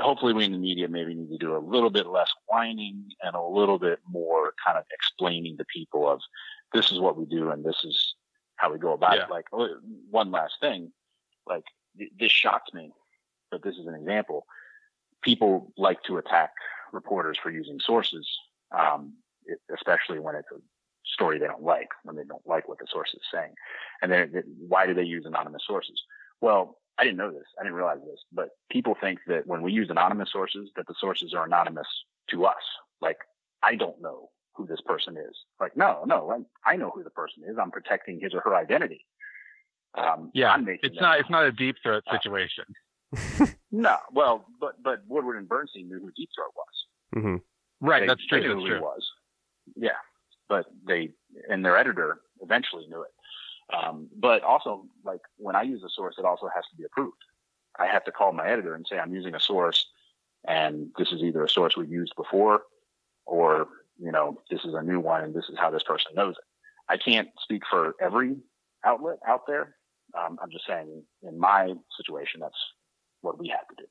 hopefully 0.00 0.32
we 0.32 0.44
in 0.44 0.52
the 0.52 0.58
media 0.58 0.88
maybe 0.88 1.14
need 1.14 1.30
to 1.30 1.38
do 1.38 1.56
a 1.56 1.58
little 1.58 1.90
bit 1.90 2.06
less 2.06 2.30
whining 2.46 3.10
and 3.22 3.34
a 3.34 3.42
little 3.42 3.78
bit 3.78 3.98
more 4.08 4.54
kind 4.64 4.78
of 4.78 4.84
explaining 4.92 5.56
to 5.58 5.64
people 5.66 6.08
of 6.08 6.20
this 6.72 6.90
is 6.92 6.98
what 7.00 7.16
we 7.16 7.26
do 7.26 7.50
and 7.50 7.64
this 7.64 7.84
is 7.84 8.14
how 8.56 8.72
we 8.72 8.78
go 8.78 8.92
about 8.92 9.16
Yeah. 9.16 9.24
it. 9.24 9.30
Like 9.30 9.46
one 10.10 10.30
last 10.30 10.54
thing, 10.60 10.92
like 11.46 11.64
this 12.18 12.32
shocks 12.32 12.72
me, 12.72 12.92
but 13.50 13.62
this 13.62 13.76
is 13.76 13.86
an 13.86 13.94
example. 13.94 14.46
People 15.22 15.72
like 15.76 16.02
to 16.04 16.18
attack 16.18 16.50
reporters 16.92 17.38
for 17.42 17.50
using 17.50 17.78
sources, 17.80 18.26
um, 18.76 19.14
especially 19.74 20.18
when 20.18 20.34
it's 20.34 20.48
a 20.52 20.60
story 21.04 21.38
they 21.38 21.46
don't 21.46 21.62
like, 21.62 21.88
when 22.04 22.16
they 22.16 22.24
don't 22.24 22.46
like 22.46 22.68
what 22.68 22.78
the 22.78 22.86
source 22.90 23.14
is 23.14 23.22
saying. 23.32 23.52
And 24.02 24.10
then 24.10 24.32
why 24.68 24.86
do 24.86 24.94
they 24.94 25.04
use 25.04 25.24
anonymous 25.26 25.62
sources? 25.66 26.00
Well, 26.40 26.78
I 26.98 27.04
didn't 27.04 27.18
know 27.18 27.30
this. 27.30 27.46
I 27.58 27.62
didn't 27.62 27.76
realize 27.76 27.98
this, 28.06 28.20
but 28.32 28.48
people 28.70 28.96
think 29.00 29.20
that 29.26 29.46
when 29.46 29.62
we 29.62 29.72
use 29.72 29.90
anonymous 29.90 30.32
sources, 30.32 30.70
that 30.76 30.86
the 30.86 30.94
sources 30.98 31.34
are 31.34 31.44
anonymous 31.44 31.88
to 32.30 32.46
us. 32.46 32.54
Like, 33.00 33.18
I 33.62 33.74
don't 33.74 34.00
know 34.00 34.30
who 34.54 34.66
this 34.66 34.80
person 34.80 35.16
is. 35.16 35.36
Like, 35.60 35.76
no, 35.76 36.04
no, 36.06 36.30
I, 36.66 36.72
I 36.72 36.76
know 36.76 36.90
who 36.94 37.04
the 37.04 37.10
person 37.10 37.42
is. 37.46 37.56
I'm 37.60 37.70
protecting 37.70 38.20
his 38.20 38.32
or 38.32 38.40
her 38.40 38.54
identity. 38.54 39.04
Um, 39.96 40.30
Yeah, 40.34 40.52
I'm 40.52 40.64
making 40.64 40.80
It's 40.90 40.94
them- 40.96 41.02
not. 41.02 41.20
It's 41.20 41.30
not 41.30 41.44
a 41.46 41.52
deep 41.52 41.76
throat 41.82 42.04
Uh, 42.06 42.12
situation. 42.18 42.64
No, 43.72 43.96
well, 44.12 44.46
but 44.60 44.82
but 44.82 45.02
Woodward 45.06 45.36
and 45.36 45.48
Bernstein 45.48 45.88
knew 45.88 46.00
who 46.00 46.10
Deep 46.12 46.30
Throat 46.34 46.52
was. 46.54 47.22
hmm 47.22 47.36
Right. 47.80 48.00
They- 48.00 48.06
that's 48.06 48.26
true. 48.26 48.40
They 48.40 48.46
knew 48.48 48.54
That's 48.54 48.62
who 48.62 48.68
true. 48.68 48.76
he 48.78 48.82
was. 48.82 49.10
Yeah, 49.74 49.98
but 50.48 50.66
they 50.86 51.12
and 51.48 51.64
their 51.64 51.76
editor 51.76 52.20
eventually 52.40 52.86
knew 52.88 53.02
it. 53.02 53.12
Um, 53.74 54.08
but 54.16 54.42
also, 54.42 54.86
like 55.04 55.20
when 55.36 55.56
I 55.56 55.62
use 55.62 55.82
a 55.82 55.88
source, 55.90 56.16
it 56.18 56.24
also 56.24 56.48
has 56.54 56.64
to 56.70 56.76
be 56.76 56.84
approved. 56.84 57.16
I 57.78 57.86
have 57.86 58.04
to 58.04 58.12
call 58.12 58.32
my 58.32 58.46
editor 58.48 58.74
and 58.74 58.86
say 58.88 58.98
I'm 58.98 59.14
using 59.14 59.34
a 59.34 59.40
source, 59.40 59.86
and 60.46 60.90
this 60.96 61.12
is 61.12 61.22
either 61.22 61.42
a 61.44 61.48
source 61.48 61.76
we've 61.76 61.90
used 61.90 62.14
before, 62.16 62.62
or 63.26 63.68
you 63.98 64.10
know 64.12 64.40
this 64.50 64.64
is 64.64 64.74
a 64.74 64.82
new 64.82 65.00
one, 65.00 65.24
and 65.24 65.34
this 65.34 65.48
is 65.48 65.58
how 65.58 65.70
this 65.70 65.82
person 65.82 66.12
knows 66.14 66.36
it. 66.36 66.44
I 66.88 66.96
can't 66.96 67.28
speak 67.40 67.62
for 67.68 67.94
every 68.00 68.36
outlet 68.84 69.18
out 69.26 69.46
there. 69.46 69.75
Um, 70.16 70.38
I'm 70.42 70.50
just 70.50 70.66
saying, 70.66 71.02
in 71.22 71.38
my 71.38 71.72
situation, 71.96 72.40
that's 72.40 72.54
what 73.20 73.38
we 73.38 73.48
have 73.48 73.66
to 73.68 73.74
do. 73.76 73.84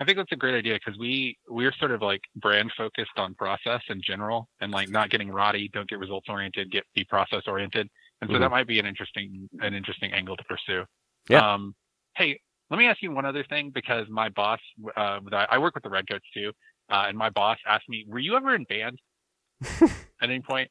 I 0.00 0.04
think 0.04 0.18
that's 0.18 0.32
a 0.32 0.36
great 0.36 0.56
idea 0.56 0.74
because 0.74 0.98
we 0.98 1.38
we're 1.48 1.72
sort 1.78 1.92
of 1.92 2.02
like 2.02 2.20
brand 2.36 2.72
focused 2.76 3.16
on 3.16 3.34
process 3.34 3.80
in 3.88 4.02
general 4.02 4.48
and 4.60 4.72
like 4.72 4.88
not 4.88 5.08
getting 5.08 5.30
roddy, 5.30 5.68
don't 5.68 5.88
get 5.88 6.00
results 6.00 6.28
oriented, 6.28 6.70
get 6.72 6.84
be 6.94 7.04
process 7.04 7.42
oriented. 7.46 7.88
And 8.20 8.28
so 8.28 8.36
Mhm. 8.36 8.40
that 8.40 8.50
might 8.50 8.66
be 8.66 8.78
an 8.80 8.86
interesting 8.86 9.48
an 9.60 9.72
interesting 9.72 10.12
angle 10.12 10.36
to 10.36 10.44
pursue. 10.44 10.84
Yeah. 11.28 11.54
Um, 11.54 11.76
hey, 12.16 12.40
let 12.70 12.78
me 12.78 12.86
ask 12.86 13.02
you 13.02 13.12
one 13.12 13.24
other 13.24 13.44
thing 13.44 13.70
because 13.70 14.08
my 14.08 14.28
boss, 14.30 14.60
uh, 14.96 15.20
that- 15.30 15.52
I 15.52 15.58
work 15.58 15.74
with 15.74 15.84
the 15.84 15.90
Redcoats 15.90 16.28
too, 16.34 16.52
uh, 16.88 17.04
and 17.06 17.16
my 17.16 17.30
boss 17.30 17.58
asked 17.64 17.88
me, 17.88 18.04
"Were 18.08 18.18
you 18.18 18.36
ever 18.36 18.54
in 18.54 18.64
band 18.64 18.98
at 20.20 20.28
any 20.30 20.40
point?" 20.40 20.70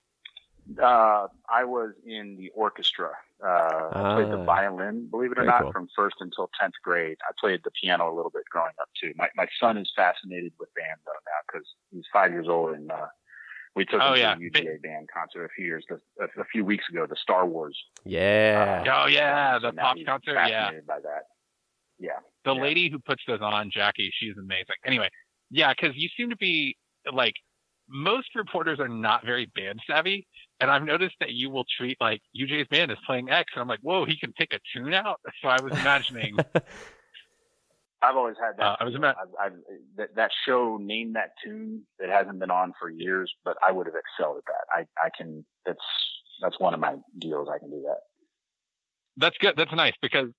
Uh, 0.81 1.27
I 1.49 1.65
was 1.65 1.91
in 2.05 2.37
the 2.37 2.49
orchestra. 2.55 3.11
Uh, 3.43 3.89
I 3.93 4.13
played 4.15 4.31
the 4.31 4.39
Ah. 4.39 4.45
violin, 4.45 5.07
believe 5.09 5.31
it 5.33 5.37
or 5.39 5.43
not, 5.43 5.63
cool. 5.63 5.71
from 5.73 5.89
first 5.95 6.15
until 6.21 6.49
tenth 6.59 6.75
grade. 6.83 7.17
I 7.27 7.31
played 7.39 7.61
the 7.63 7.71
piano 7.71 8.09
a 8.11 8.15
little 8.15 8.31
bit 8.31 8.45
growing 8.49 8.73
up 8.81 8.89
too. 8.99 9.13
My 9.15 9.29
my 9.35 9.47
son 9.59 9.77
is 9.77 9.91
fascinated 9.95 10.53
with 10.59 10.73
band 10.73 10.99
though 11.05 11.11
now 11.11 11.39
because 11.51 11.67
he's 11.91 12.05
five 12.13 12.31
years 12.31 12.47
old 12.47 12.75
and 12.75 12.89
uh, 12.91 13.07
we 13.75 13.83
took 13.85 14.01
Oh, 14.01 14.13
him 14.13 14.19
yeah. 14.19 14.35
to 14.35 14.41
a 14.41 14.49
UGA 14.49 14.81
band 14.81 15.09
concert 15.13 15.43
a 15.45 15.49
few 15.49 15.65
years 15.65 15.85
a, 15.91 16.23
a 16.39 16.45
few 16.45 16.63
weeks 16.63 16.85
ago. 16.89 17.05
The 17.05 17.17
Star 17.17 17.45
Wars. 17.45 17.77
Yeah. 18.05 18.83
Oh 19.03 19.07
yeah, 19.07 19.59
So 19.59 19.67
the 19.71 19.73
pop 19.73 19.97
he's 19.97 20.05
concert. 20.05 20.35
Yeah, 20.47 20.71
by 20.87 20.99
that. 21.01 21.23
Yeah. 21.99 22.19
the 22.45 22.53
Yeah. 22.55 22.61
lady 22.61 22.89
who 22.89 22.99
puts 22.99 23.23
those 23.27 23.41
on, 23.41 23.69
Jackie, 23.71 24.11
she's 24.17 24.37
amazing. 24.37 24.75
Anyway, 24.85 25.09
yeah, 25.51 25.73
because 25.73 25.95
you 25.97 26.07
seem 26.15 26.29
to 26.29 26.37
be 26.37 26.77
like 27.11 27.33
most 27.89 28.29
reporters 28.35 28.79
are 28.79 28.87
not 28.87 29.25
very 29.25 29.45
band 29.47 29.79
savvy, 29.85 30.25
and 30.63 30.71
I've 30.71 30.83
noticed 30.83 31.15
that 31.19 31.31
you 31.31 31.49
will 31.49 31.65
treat 31.77 31.97
like 32.01 32.21
UGA's 32.39 32.67
band 32.69 32.91
is 32.91 32.97
playing 33.05 33.29
X, 33.29 33.51
and 33.53 33.61
I'm 33.61 33.67
like, 33.67 33.81
whoa, 33.81 34.05
he 34.05 34.17
can 34.17 34.31
pick 34.33 34.53
a 34.53 34.59
tune 34.73 34.93
out. 34.93 35.19
So 35.41 35.49
I 35.49 35.61
was 35.61 35.73
imagining, 35.73 36.37
I've 38.01 38.15
always 38.17 38.35
had 38.41 38.57
that. 38.57 38.63
Uh, 38.63 38.75
I 38.79 38.83
was 38.83 38.95
ima- 38.95 39.15
I've, 39.21 39.51
I've, 39.53 39.59
that, 39.97 40.15
that 40.15 40.31
show 40.45 40.77
named 40.81 41.15
that 41.15 41.31
tune 41.43 41.83
that 41.99 42.09
hasn't 42.09 42.39
been 42.39 42.51
on 42.51 42.73
for 42.79 42.89
years, 42.89 43.31
but 43.45 43.55
I 43.65 43.71
would 43.71 43.85
have 43.87 43.95
excelled 43.95 44.37
at 44.37 44.43
that. 44.47 44.65
I, 44.71 45.05
I 45.05 45.09
can. 45.17 45.45
That's 45.65 45.79
that's 46.41 46.59
one 46.59 46.73
of 46.73 46.79
my 46.79 46.95
deals. 47.19 47.47
I 47.53 47.59
can 47.59 47.69
do 47.69 47.81
that. 47.87 47.97
that's 49.17 49.37
good, 49.39 49.53
that's 49.55 49.71
nice 49.73 49.93
because 50.01 50.29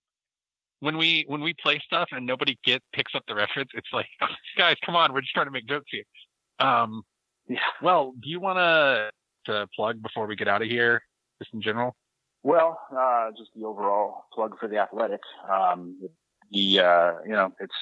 when 0.80 0.96
we 0.98 1.24
when 1.28 1.40
we 1.40 1.54
play 1.62 1.80
stuff 1.86 2.08
and 2.12 2.26
nobody 2.26 2.58
get 2.64 2.82
picks 2.92 3.14
up 3.14 3.22
the 3.28 3.34
reference, 3.34 3.70
it's 3.74 3.88
like, 3.92 4.06
guys, 4.58 4.76
come 4.84 4.96
on, 4.96 5.12
we're 5.14 5.20
just 5.22 5.32
trying 5.32 5.46
to 5.46 5.52
make 5.52 5.66
jokes 5.66 5.90
here. 5.90 6.04
Um, 6.58 7.02
Yeah. 7.48 7.58
well, 7.82 8.12
do 8.22 8.28
you 8.28 8.40
want 8.40 8.58
to 8.58 9.10
to 9.46 9.68
plug 9.74 10.02
before 10.02 10.26
we 10.26 10.36
get 10.36 10.48
out 10.48 10.62
of 10.62 10.68
here, 10.68 11.02
just 11.40 11.52
in 11.54 11.62
general? 11.62 11.96
Well, 12.42 12.78
uh, 12.96 13.30
just 13.36 13.50
the 13.56 13.64
overall 13.64 14.24
plug 14.32 14.58
for 14.58 14.68
the 14.68 14.78
athletic. 14.78 15.20
Um, 15.50 15.98
the 16.50 16.80
uh, 16.80 17.12
you 17.24 17.32
know 17.32 17.52
it's 17.58 17.74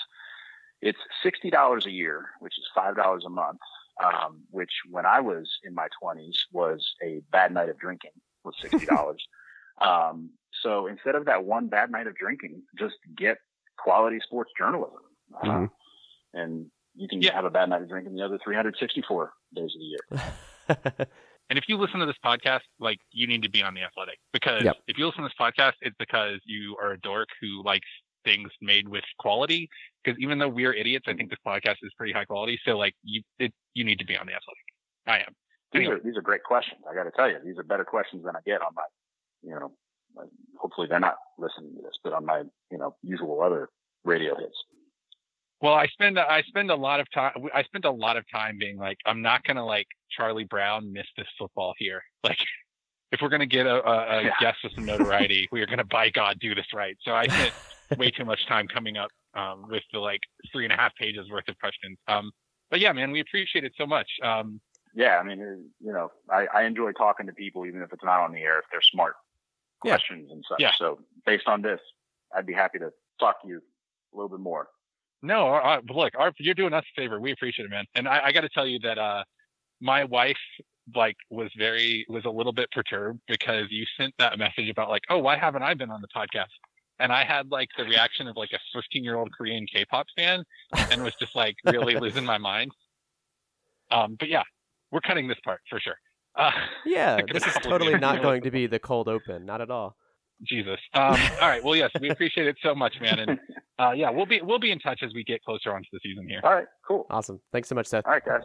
it's 0.81 0.99
sixty 1.23 1.51
dollars 1.51 1.87
a 1.87 1.91
year, 1.91 2.27
which 2.41 2.59
is 2.59 2.65
five 2.75 2.97
dollars 2.97 3.25
a 3.27 3.31
month. 3.31 3.61
Um, 4.03 4.43
which 4.51 4.71
when 4.91 5.05
I 5.05 5.21
was 5.21 5.51
in 5.65 5.75
my 5.75 5.89
twenties 6.01 6.47
was 6.51 6.95
a 7.05 7.21
bad 7.31 7.53
night 7.53 7.69
of 7.69 7.79
drinking 7.79 8.13
was 8.45 8.55
sixty 8.61 8.87
dollars. 8.87 9.23
um, 9.81 10.31
so 10.63 10.87
instead 10.87 11.15
of 11.15 11.27
that 11.27 11.45
one 11.45 11.67
bad 11.69 11.91
night 11.91 12.07
of 12.07 12.15
drinking, 12.17 12.63
just 12.79 12.95
get 13.17 13.39
quality 13.79 14.19
sports 14.21 14.51
journalism, 14.57 15.01
uh, 15.35 15.45
Mhm. 15.47 15.71
and 16.35 16.71
you 16.95 17.09
can 17.09 17.21
Yeah. 17.21 17.35
have 17.35 17.45
a 17.45 17.51
bad 17.51 17.69
night 17.69 17.83
of 17.83 17.89
drinking 17.89 18.15
the 18.15 18.23
other 18.23 18.39
three 18.45 18.55
hundred 18.55 18.77
sixty-four 18.79 19.33
days 19.55 19.75
of 19.75 19.81
the 19.81 19.85
year. 19.85 21.07
And 21.53 21.59
if 21.59 21.65
you 21.69 21.77
listen 21.77 22.01
to 22.01 22.07
this 22.07 22.17
podcast, 22.25 22.63
like 22.81 22.97
you 23.11 23.27
need 23.27 23.43
to 23.43 23.51
be 23.51 23.63
on 23.63 23.75
the 23.75 23.83
athletic 23.83 24.19
because 24.33 24.65
Yep. 24.65 24.77
if 24.89 24.97
you 24.97 25.05
listen 25.05 25.23
to 25.23 25.29
this 25.29 25.37
podcast, 25.39 25.75
it's 25.83 25.95
because 25.99 26.41
you 26.47 26.79
are 26.81 26.93
a 26.93 26.99
dork 27.01 27.29
who 27.43 27.63
likes 27.63 27.87
things 28.25 28.51
made 28.63 28.89
with 28.89 29.05
quality. 29.19 29.69
Because 30.03 30.19
even 30.19 30.39
though 30.39 30.49
we're 30.49 30.73
idiots, 30.73 31.05
I 31.07 31.13
think 31.13 31.29
this 31.29 31.39
podcast 31.47 31.77
is 31.83 31.93
pretty 31.99 32.15
high 32.15 32.25
quality. 32.25 32.59
So 32.65 32.79
like 32.79 32.95
you, 33.03 33.21
it, 33.39 33.53
you 33.75 33.85
need 33.85 33.99
to 33.99 34.07
be 34.07 34.17
on 34.17 34.25
the 34.25 34.33
athletic. 34.33 34.65
I 35.07 35.19
am. 35.19 35.37
These 35.75 35.81
Anyway. 35.81 35.97
are 35.97 36.01
these 36.03 36.17
are 36.17 36.23
great 36.23 36.43
questions. 36.43 36.81
I 36.91 36.95
got 36.95 37.05
to 37.05 37.11
tell 37.11 37.29
you, 37.29 37.37
these 37.45 37.59
are 37.59 37.65
better 37.65 37.85
questions 37.85 38.25
than 38.25 38.35
I 38.35 38.41
get 38.47 38.63
on 38.63 38.73
my, 38.75 38.85
you 39.43 39.51
know, 39.51 39.73
my, 40.17 40.23
hopefully 40.59 40.87
they're 40.89 41.01
not 41.01 41.17
listening 41.37 41.75
to 41.77 41.83
this, 41.83 41.99
but 42.03 42.15
on 42.15 42.25
my, 42.25 42.45
you 42.71 42.79
know, 42.79 42.97
usual 43.03 43.43
other 43.43 43.69
radio 44.05 44.35
hits. 44.39 44.57
Well, 45.63 45.75
I 45.75 45.87
spend 45.87 46.19
I 46.19 46.43
spend 46.43 46.71
a 46.71 46.75
lot 46.75 46.99
of 46.99 47.07
time. 47.13 47.33
I 47.55 47.63
spend 47.63 47.85
a 47.85 47.91
lot 47.91 48.17
of 48.17 48.25
time 48.31 48.59
being 48.59 48.77
like, 48.77 48.99
I'm 49.07 49.23
not 49.23 49.45
gonna 49.45 49.65
like 49.65 49.87
Charlie 50.11 50.45
Brown 50.45 50.93
miss 50.93 51.07
this 51.17 51.29
football 51.39 51.75
here. 51.79 52.03
Like, 52.25 52.39
if 53.11 53.21
we're 53.21 53.29
gonna 53.29 53.47
get 53.47 53.67
a, 53.67 53.83
a, 53.85 54.19
a 54.19 54.23
Yeah. 54.25 54.31
guest 54.41 54.59
with 54.65 54.73
some 54.75 54.85
notoriety, 54.85 55.49
we 55.53 55.61
are 55.61 55.67
gonna 55.67 55.85
by 55.85 56.09
God 56.11 56.39
do 56.41 56.55
this 56.55 56.67
right. 56.75 56.97
So 57.03 57.13
I 57.13 57.27
spent 57.27 57.53
way 57.97 58.11
too 58.11 58.25
much 58.25 58.45
time 58.47 58.67
coming 58.69 58.97
up 58.97 59.11
um, 59.35 59.67
with 59.69 59.83
the 59.93 59.99
like 59.99 60.21
three 60.53 60.65
and 60.65 60.73
a 60.73 60.77
half 60.77 60.95
pages 60.97 61.29
worth 61.31 61.49
of 61.49 61.59
questions. 61.59 61.99
Um, 62.09 62.31
but 62.71 62.81
yeah, 62.81 62.93
man, 62.93 63.11
we 63.13 63.21
appreciate 63.21 63.65
it 63.65 63.73
so 63.77 63.87
much. 63.87 64.09
Um, 64.23 64.61
Yeah, 64.95 65.19
I 65.19 65.23
mean, 65.25 65.39
you 65.39 65.93
know, 65.93 66.11
I, 66.31 66.47
I 66.55 66.63
enjoy 66.65 66.93
talking 66.93 67.27
to 67.27 67.33
people 67.33 67.67
even 67.67 67.83
if 67.83 67.93
it's 67.93 68.05
not 68.05 68.21
on 68.21 68.33
the 68.33 68.41
air 68.41 68.59
if 68.61 68.65
they're 68.73 68.81
smart 68.83 69.15
Yeah. 69.85 69.93
questions 69.93 70.31
and 70.31 70.45
such. 70.49 70.61
Yeah. 70.61 70.73
So 70.79 71.01
based 71.27 71.47
on 71.49 71.61
this, 71.61 71.81
I'd 72.35 72.47
be 72.47 72.55
happy 72.55 72.79
to 72.79 72.91
talk 73.21 73.43
to 73.43 73.49
you 73.49 73.59
a 74.13 74.17
little 74.17 74.31
bit 74.31 74.41
more. 74.41 74.69
No, 75.23 75.81
look, 75.89 76.15
our, 76.19 76.33
you're 76.39 76.55
doing 76.55 76.73
us 76.73 76.85
a 76.97 77.01
favor. 77.01 77.21
We 77.21 77.33
appreciate 77.33 77.67
it, 77.67 77.71
man. 77.71 77.85
And 77.95 78.09
I, 78.09 78.27
I 78.27 78.33
got 78.33 78.41
to 78.41 78.49
tell 78.49 78.67
you 78.67 78.79
that 78.81 78.99
uh, 78.99 79.23
my 79.81 80.05
wife 80.05 80.37
like 80.95 81.17
was 81.31 81.49
very 81.57 82.05
was 82.09 82.25
a 82.25 82.31
little 82.31 82.53
bit 82.53 82.69
perturbed 82.73 83.21
because 83.29 83.67
you 83.71 83.85
sent 83.97 84.15
that 84.19 84.39
message 84.39 84.69
about 84.69 84.89
like, 84.89 85.03
oh, 85.11 85.19
why 85.19 85.37
haven't 85.37 85.63
I 85.63 85.75
been 85.75 85.91
on 85.91 86.01
the 86.01 86.09
podcast? 86.09 86.47
And 86.99 87.13
I 87.13 87.25
had 87.25 87.51
like 87.51 87.69
the 87.77 87.85
reaction 87.85 88.27
of 88.29 88.37
like 88.37 88.51
a 88.53 88.59
15 88.75 89.05
year 89.05 89.17
old 89.17 89.31
Korean 89.33 89.67
K-pop 89.73 90.07
fan, 90.17 90.45
and 90.91 91.03
was 91.03 91.15
just 91.15 91.35
like 91.37 91.57
really 91.65 91.97
losing 91.97 92.25
my 92.25 92.39
mind. 92.39 92.73
Um, 93.91 94.17
but 94.19 94.29
yeah, 94.29 94.43
we're 94.91 95.01
cutting 95.01 95.29
this 95.29 95.39
part 95.45 95.61
for 95.69 95.79
sure. 95.81 95.97
Uh, 96.35 96.51
Yeah, 96.87 97.15
Like 97.17 97.31
in 97.31 97.37
a 97.37 97.41
this 97.41 97.47
is 97.47 97.55
totally 97.63 97.99
not 97.99 98.23
going 98.23 98.43
to 98.43 98.51
be 98.51 98.67
the 98.67 98.79
cold 98.79 99.09
open. 99.09 99.45
Not 99.45 99.61
at 99.61 99.71
all. 99.71 99.97
Jesus. 100.47 100.79
Um, 100.95 101.19
all 101.41 101.49
right. 101.49 101.63
Well, 101.63 101.77
yes, 101.77 101.91
we 102.01 102.11
appreciate 102.11 102.47
it 102.47 102.57
so 102.63 102.75
much, 102.75 102.95
man. 103.01 103.19
And 103.21 103.41
uh, 103.79 103.93
yeah, 103.93 104.11
we'll 104.11 104.27
be 104.27 104.41
we'll 104.43 104.59
be 104.59 104.71
in 104.71 104.79
touch 104.79 105.01
as 105.03 105.13
we 105.15 105.25
get 105.25 105.43
closer 105.45 105.75
onto 105.75 105.89
the 105.93 106.01
season 106.03 106.27
here. 106.29 106.41
All 106.45 106.55
right, 106.55 106.67
cool. 106.87 107.07
Awesome. 107.11 107.41
Thanks 107.53 107.69
so 107.69 107.75
much, 107.75 107.87
Seth. 107.87 108.07
All 108.07 108.13
right, 108.13 108.25
guys. 108.25 108.43